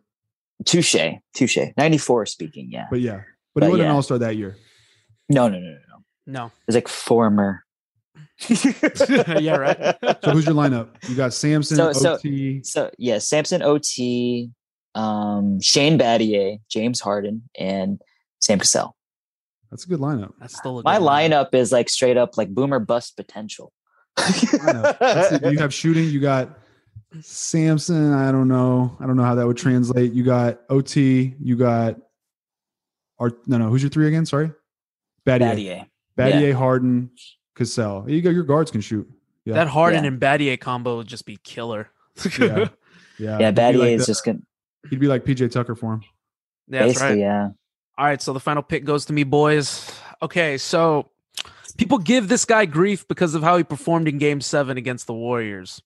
[0.64, 0.96] Touche,
[1.34, 1.58] touche.
[1.76, 2.86] '94 speaking, yeah.
[2.90, 3.22] But yeah.
[3.54, 3.90] But, But he wasn't yeah.
[3.90, 4.56] an all-star that year.
[5.28, 6.04] No, no, no, no, no.
[6.26, 7.64] No, It was like former.
[8.48, 9.96] yeah, right.
[10.24, 10.88] So who's your lineup?
[11.08, 12.62] You got Sampson, So- so- OT.
[12.64, 14.50] So yeah, Sampson OT,
[14.94, 18.00] um, Shane Battier, James Harden, and
[18.40, 18.94] Sam Cassell.
[19.70, 20.32] That's a good lineup.
[20.40, 21.30] That's still a My good one.
[21.30, 23.72] lineup is like straight up like boomer bust potential.
[24.18, 24.98] lineup.
[24.98, 25.52] That's it.
[25.52, 26.04] You have shooting.
[26.08, 26.58] You got
[27.20, 28.12] Sampson.
[28.12, 28.96] I don't know.
[29.00, 30.12] I don't know how that would translate.
[30.12, 31.34] You got OT.
[31.40, 31.96] You got
[33.18, 33.46] Art.
[33.46, 33.68] No, no.
[33.68, 34.26] Who's your three again?
[34.26, 34.50] Sorry,
[35.26, 35.54] Battier.
[35.54, 35.86] Battier.
[36.18, 37.10] Battier, Harden,
[37.56, 38.04] Cassell.
[38.08, 39.08] You got your guards can shoot.
[39.44, 39.54] Yeah.
[39.54, 40.08] That Harden Yeah.
[40.08, 41.90] and Battier combo would just be killer.
[42.38, 42.68] Yeah.
[43.20, 44.38] Yeah, Yeah, He'd be Battier like is the- just gonna
[44.90, 46.02] He'd be like PJ Tucker for him.
[46.68, 47.18] Yeah, that's basically, right.
[47.18, 47.48] yeah.
[47.98, 49.90] All right, so the final pick goes to me, boys.
[50.22, 51.10] okay, so
[51.76, 55.14] people give this guy grief because of how he performed in Game Seven against the
[55.14, 55.82] Warriors.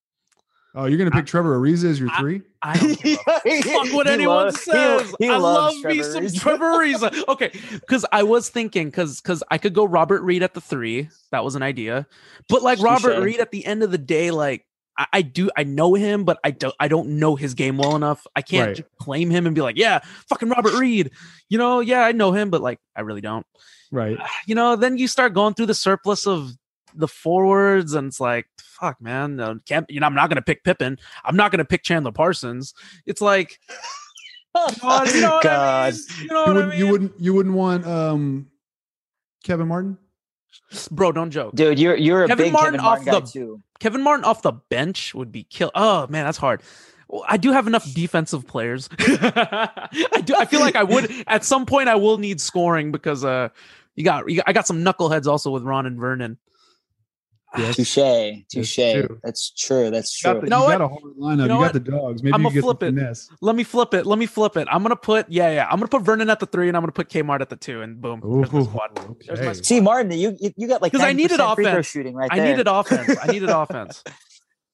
[0.75, 2.43] Oh, you're gonna pick Trevor Ariza as your I- three?
[2.63, 5.15] I don't fuck what anyone loves- says.
[5.19, 7.29] he I loves love me Trevor some Trevor Ariza.
[7.29, 11.09] Okay, because I was thinking, because because I could go Robert Reid at the three.
[11.31, 12.07] That was an idea,
[12.49, 14.65] but like Robert Reid at the end of the day, like.
[14.99, 15.51] I, I do.
[15.57, 16.75] I know him, but I don't.
[16.79, 18.27] I don't know his game well enough.
[18.37, 18.87] I can't Right.
[18.99, 21.11] claim him and be like, "Yeah, fucking Robert Reid."
[21.49, 23.47] You know, yeah, I know him, but like, I really don't.
[23.91, 24.19] Right.
[24.47, 26.53] you know, then you start going through the surplus of
[26.95, 29.87] the forwards, and it's like, fuck, man, no, can't.
[29.89, 30.99] You know, I'm not gonna pick Pippen.
[31.25, 32.75] I'm not gonna pick Chandler Parsons.
[33.07, 33.59] It's like,
[34.53, 35.95] what, you know what I God.
[35.95, 36.03] mean?
[36.21, 36.93] You know You wouldn't you mean?
[36.93, 38.49] wouldn't you wouldn't want um
[39.43, 39.97] Kevin Martin?
[40.91, 41.55] Bro, don't joke.
[41.55, 43.63] Dude, you're you're a Kevin big Martin Kevin Martin off guy the- too.
[43.81, 45.71] Kevin Martin off the bench would be kill.
[45.75, 46.63] Oh man, that's hard.
[47.29, 48.89] I do have enough defensive players.
[48.99, 50.35] I do.
[50.35, 51.89] I feel like I would at some point.
[51.89, 53.49] I will need scoring because uh,
[53.97, 56.39] you got, you got I got some knuckleheads also with Ron and Vernon.
[57.57, 57.77] Yes.
[57.77, 58.77] Touche, touche.
[58.77, 59.21] true.
[59.23, 59.91] That's true.
[59.91, 60.41] That's You got, true.
[60.41, 61.37] the, You know you got a hard lineup.
[61.37, 61.73] You You, got what?
[61.75, 62.23] the dogs.
[62.23, 62.95] Maybe I'ma you get flip the it.
[62.95, 63.29] finesse.
[63.43, 64.07] Let me flip it.
[64.07, 64.69] Let me flip it.
[64.71, 65.65] I'm gonna put yeah, yeah.
[65.71, 67.83] I'm gonna put Vernon at the three, and I'm gonna put Kmart at the two,
[67.83, 68.91] and boom, there's my Ooh, squad.
[68.95, 69.53] There's my okay.
[69.55, 69.67] squad.
[69.67, 71.87] See, Martin, you you, you got like 'Cause I needed 90% offense.
[71.87, 72.49] shooting right I there.
[72.51, 73.17] needed offense.
[73.23, 74.03] I needed offense.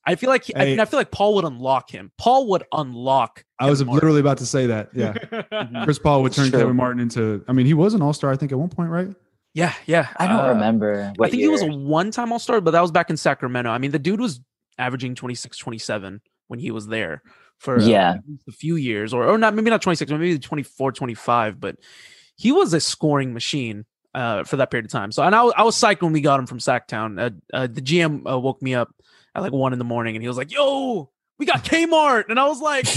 [0.06, 2.12] I feel like I, mean, I feel like Paul would unlock him.
[2.16, 3.44] Paul would unlock.
[3.60, 4.88] I was Kevin literally about to say that.
[4.94, 5.12] Yeah.
[5.84, 6.60] Chris Paul would turn True.
[6.60, 9.08] Kevin Martin into I mean, he was an all-star, I think, at one point, right?
[9.54, 10.08] Yeah, yeah.
[10.16, 11.12] I don't Uh, remember.
[11.20, 13.70] I think he was a one-time All-Star, but that was back in Sacramento.
[13.70, 14.40] I mean, the dude was
[14.78, 17.22] averaging 26, 27 when he was there
[17.58, 18.16] for uh, Yeah.
[18.28, 21.76] least a few years, or or not maybe not 26, maybe 24, 25, but
[22.36, 23.84] he was a scoring machine
[24.14, 25.10] uh, for that period of time.
[25.12, 27.20] So, and I, was- I was psyched when we got him from Sacktown.
[27.20, 28.94] Uh, uh, the GM uh, woke me up
[29.34, 32.38] at like one in the morning, and he was like, "Yo, we got Kmart," and
[32.38, 32.86] I was like.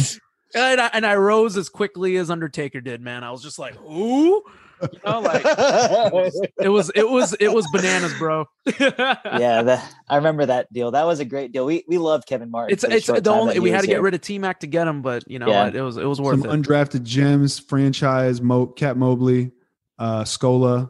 [0.54, 3.24] And I, and I rose as quickly as Undertaker did, man.
[3.24, 4.44] I was just like, "Who?"
[4.82, 8.46] You know, like it was, it was, it was bananas, bro.
[8.80, 10.92] yeah, that, I remember that deal.
[10.92, 11.66] That was a great deal.
[11.66, 12.74] We we loved Kevin Martin.
[12.74, 14.02] It's the it's the only we had to get here.
[14.02, 15.68] rid of T Mac to get him, but you know Yeah.
[15.74, 16.62] It was it was worth Some it.
[16.64, 19.52] undrafted gems, franchise, Mo, Cat Mobley,
[20.00, 20.90] uh, Scola.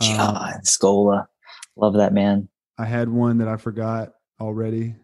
[0.00, 1.26] Um, God, Scola,
[1.76, 2.48] love that man.
[2.78, 4.94] I had one that I forgot already.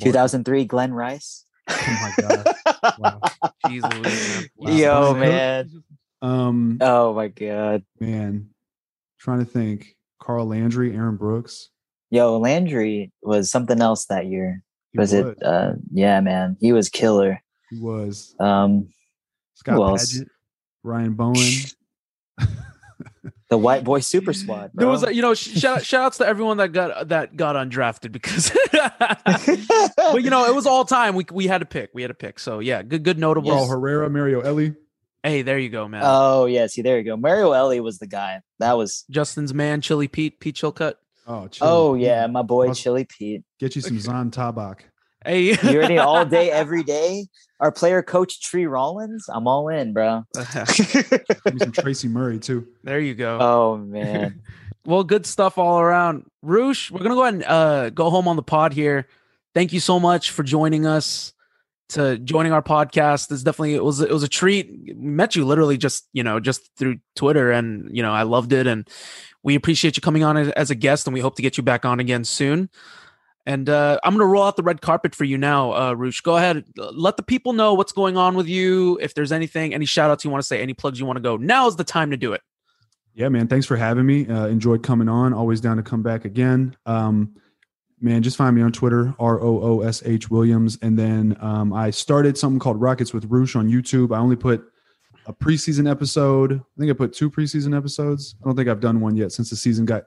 [0.00, 1.44] 2003, Glen Rice.
[1.68, 2.54] Oh my god.
[2.98, 3.20] Wow.
[3.66, 4.72] Jeez Wow.
[4.72, 5.18] Yo, Wow.
[5.18, 5.70] man.
[6.22, 7.84] Um Oh my god.
[8.00, 8.48] man.
[9.18, 9.96] Trying to think.
[10.20, 11.70] Carl Landry, Aaron Brooks.
[12.10, 14.62] Yo, Landry was something else that year.
[14.92, 15.42] He Was it?
[15.42, 17.42] Uh, yeah, man, he was killer.
[17.70, 18.34] He was.
[18.38, 18.88] Um,
[19.54, 20.22] Scott Who else?
[20.82, 21.34] Ryan Bowen.
[23.48, 24.70] the White Boy Super Squad.
[24.74, 28.12] There was, a, you know, shout shout outs to everyone that got that got undrafted
[28.12, 28.50] because,
[29.96, 31.14] but you know, it was all time.
[31.14, 31.90] We we had to pick.
[31.94, 32.38] We had to pick.
[32.38, 33.54] So yeah, good good notables.
[33.54, 34.74] Carl Herrera, Mario Elie.
[35.22, 36.02] Hey, there you go, man.
[36.04, 37.16] oh yeah, see there you go.
[37.16, 38.40] Mario Elie was the guy.
[38.58, 39.04] That was.
[39.10, 40.94] Justin's man, Chili Pete, Pete Chilcutt.
[41.26, 41.66] Oh, chill.
[41.66, 42.82] Oh yeah, my boy Awesome.
[42.82, 43.42] Chili Pete.
[43.60, 44.80] Get you some Zan Tabak.
[45.24, 47.26] Hey, You already all day, every day.
[47.60, 49.26] Our player coach Tree Rollins.
[49.32, 50.24] I'm all in, bro.
[50.34, 52.66] Give me some Tracy Murray too.
[52.82, 53.38] there you go.
[53.40, 54.42] oh man.
[54.84, 56.24] Well, good stuff all around.
[56.42, 59.06] Roosh, we're gonna go ahead and uh, go home on the pod here.
[59.54, 61.31] Thank you so much for joining us
[61.92, 63.28] to joining our podcast.
[63.28, 64.96] This definitely it was it was a treat.
[64.96, 68.66] Met you literally just you know just through Twitter, and you know I loved it,
[68.66, 68.88] and
[69.42, 71.62] we appreciate you coming on as- as a guest, and we hope to get you
[71.62, 72.68] back on again soon.
[73.44, 76.20] And uh, I'm gonna roll out the red carpet for you now, uh, Roosh.
[76.20, 78.98] Go ahead, let the people know what's going on with you.
[79.02, 81.22] If there's anything, any shout outs you want to say, any plugs you want to
[81.22, 82.40] go, now is the time to do it.
[83.14, 83.48] Yeah, man.
[83.48, 84.26] Thanks for having me.
[84.26, 85.34] Uh, enjoyed coming on.
[85.34, 86.76] Always down to come back again.
[86.86, 87.34] Um,
[88.02, 90.78] man, just find me on Twitter, R O O S H Williams.
[90.82, 94.14] And then um, I started something called Rockets with Roosh on YouTube.
[94.14, 94.64] I only put
[95.26, 96.54] a preseason episode.
[96.54, 98.34] I think I put two preseason episodes.
[98.42, 100.04] I don't think I've done one yet since the season got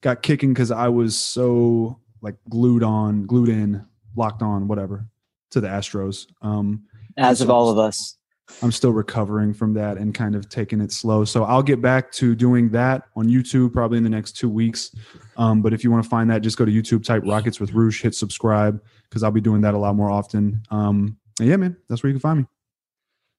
[0.00, 3.84] got kicking because I was so like glued on, glued in,
[4.16, 5.06] locked on, whatever,
[5.50, 6.26] to the Astros.
[6.42, 6.84] Um,
[7.16, 8.16] As of all of us.
[8.62, 11.24] I'm still recovering from that and kind of taking it slow.
[11.24, 14.94] So I'll get back to doing that on YouTube probably in the next two weeks.
[15.36, 17.72] Um, but if you want to find that, just go to YouTube, type Rockets with
[17.72, 20.62] Roosh, hit subscribe because I'll be doing that a lot more often.
[20.70, 22.46] Um, yeah, man, that's where you can find me.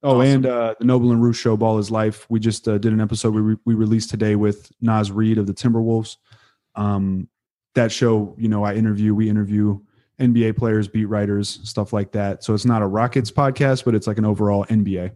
[0.03, 0.27] Oh, Awesome.
[0.27, 2.25] and uh, the Noble and Roosh show, Ball is Life.
[2.29, 5.47] We just uh, did an episode we, re- we released today with Naz Reid of
[5.47, 6.17] the Timberwolves.
[6.75, 7.27] Um,
[7.75, 9.79] that show, you know, I interview, we interview
[10.19, 12.43] NBA players, beat writers, stuff like that.
[12.43, 15.11] So it's not a Rockets podcast, but it's like an overall NBA.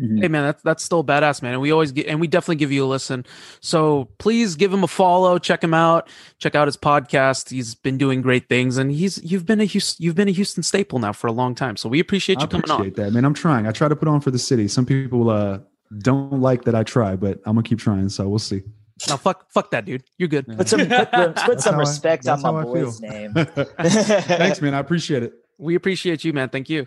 [0.00, 1.54] Hey man, that's that's still badass, man.
[1.54, 3.26] And we always get and we definitely give you a listen.
[3.60, 7.50] So please give him a follow, check him out, check out his podcast.
[7.50, 10.62] He's been doing great things, and he's you've been a Houston, you've been a Houston
[10.62, 11.76] staple now for a long time.
[11.76, 12.70] So we appreciate I you coming on.
[12.70, 13.06] I appreciate on.
[13.06, 13.24] that, man.
[13.24, 13.66] I'm trying.
[13.66, 14.68] I try to put on for the city.
[14.68, 15.58] Some people uh,
[15.98, 18.08] don't like that I try, but I'm gonna keep trying.
[18.08, 18.62] So we'll see.
[19.08, 20.02] No, fuck, fuck that, dude.
[20.18, 20.46] You're good.
[20.56, 22.72] Put some put, put some how I- respect on my how I feel.
[22.72, 23.32] boy's name.
[23.34, 24.74] Thanks, man.
[24.74, 25.34] I appreciate it.
[25.58, 26.48] We appreciate you, man.
[26.48, 26.86] Thank you.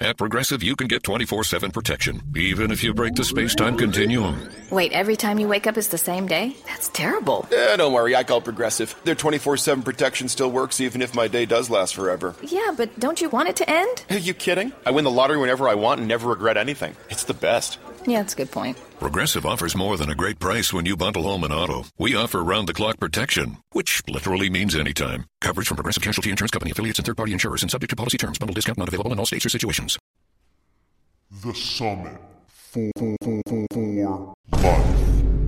[0.00, 3.76] At Progressive, you can get 24 7 protection, even if you break the space time
[3.76, 4.48] continuum.
[4.70, 6.54] Wait, every time you wake up is the same day?
[6.68, 7.48] That's terrible.
[7.52, 8.94] Eh, don't worry, I call Progressive.
[9.02, 12.36] Their 24 7 protection still works even if my day does last forever.
[12.42, 14.04] Yeah, but don't you want it to end?
[14.10, 14.72] Are you kidding?
[14.86, 16.94] I win the lottery whenever I want and never regret anything.
[17.10, 17.78] It's the best.
[18.06, 18.78] Yeah, that's a good point.
[18.98, 21.84] Progressive offers more than a great price when you bundle home and auto.
[21.98, 25.26] We offer round the clock protection, which literally means anytime.
[25.40, 28.18] Coverage from Progressive Casualty Insurance Company affiliates and third party insurers and subject to policy
[28.18, 28.38] terms.
[28.38, 29.96] Bundle discount not available in all states or situations.
[31.30, 32.20] The Summit.
[32.48, 35.47] For, for, for, for, life.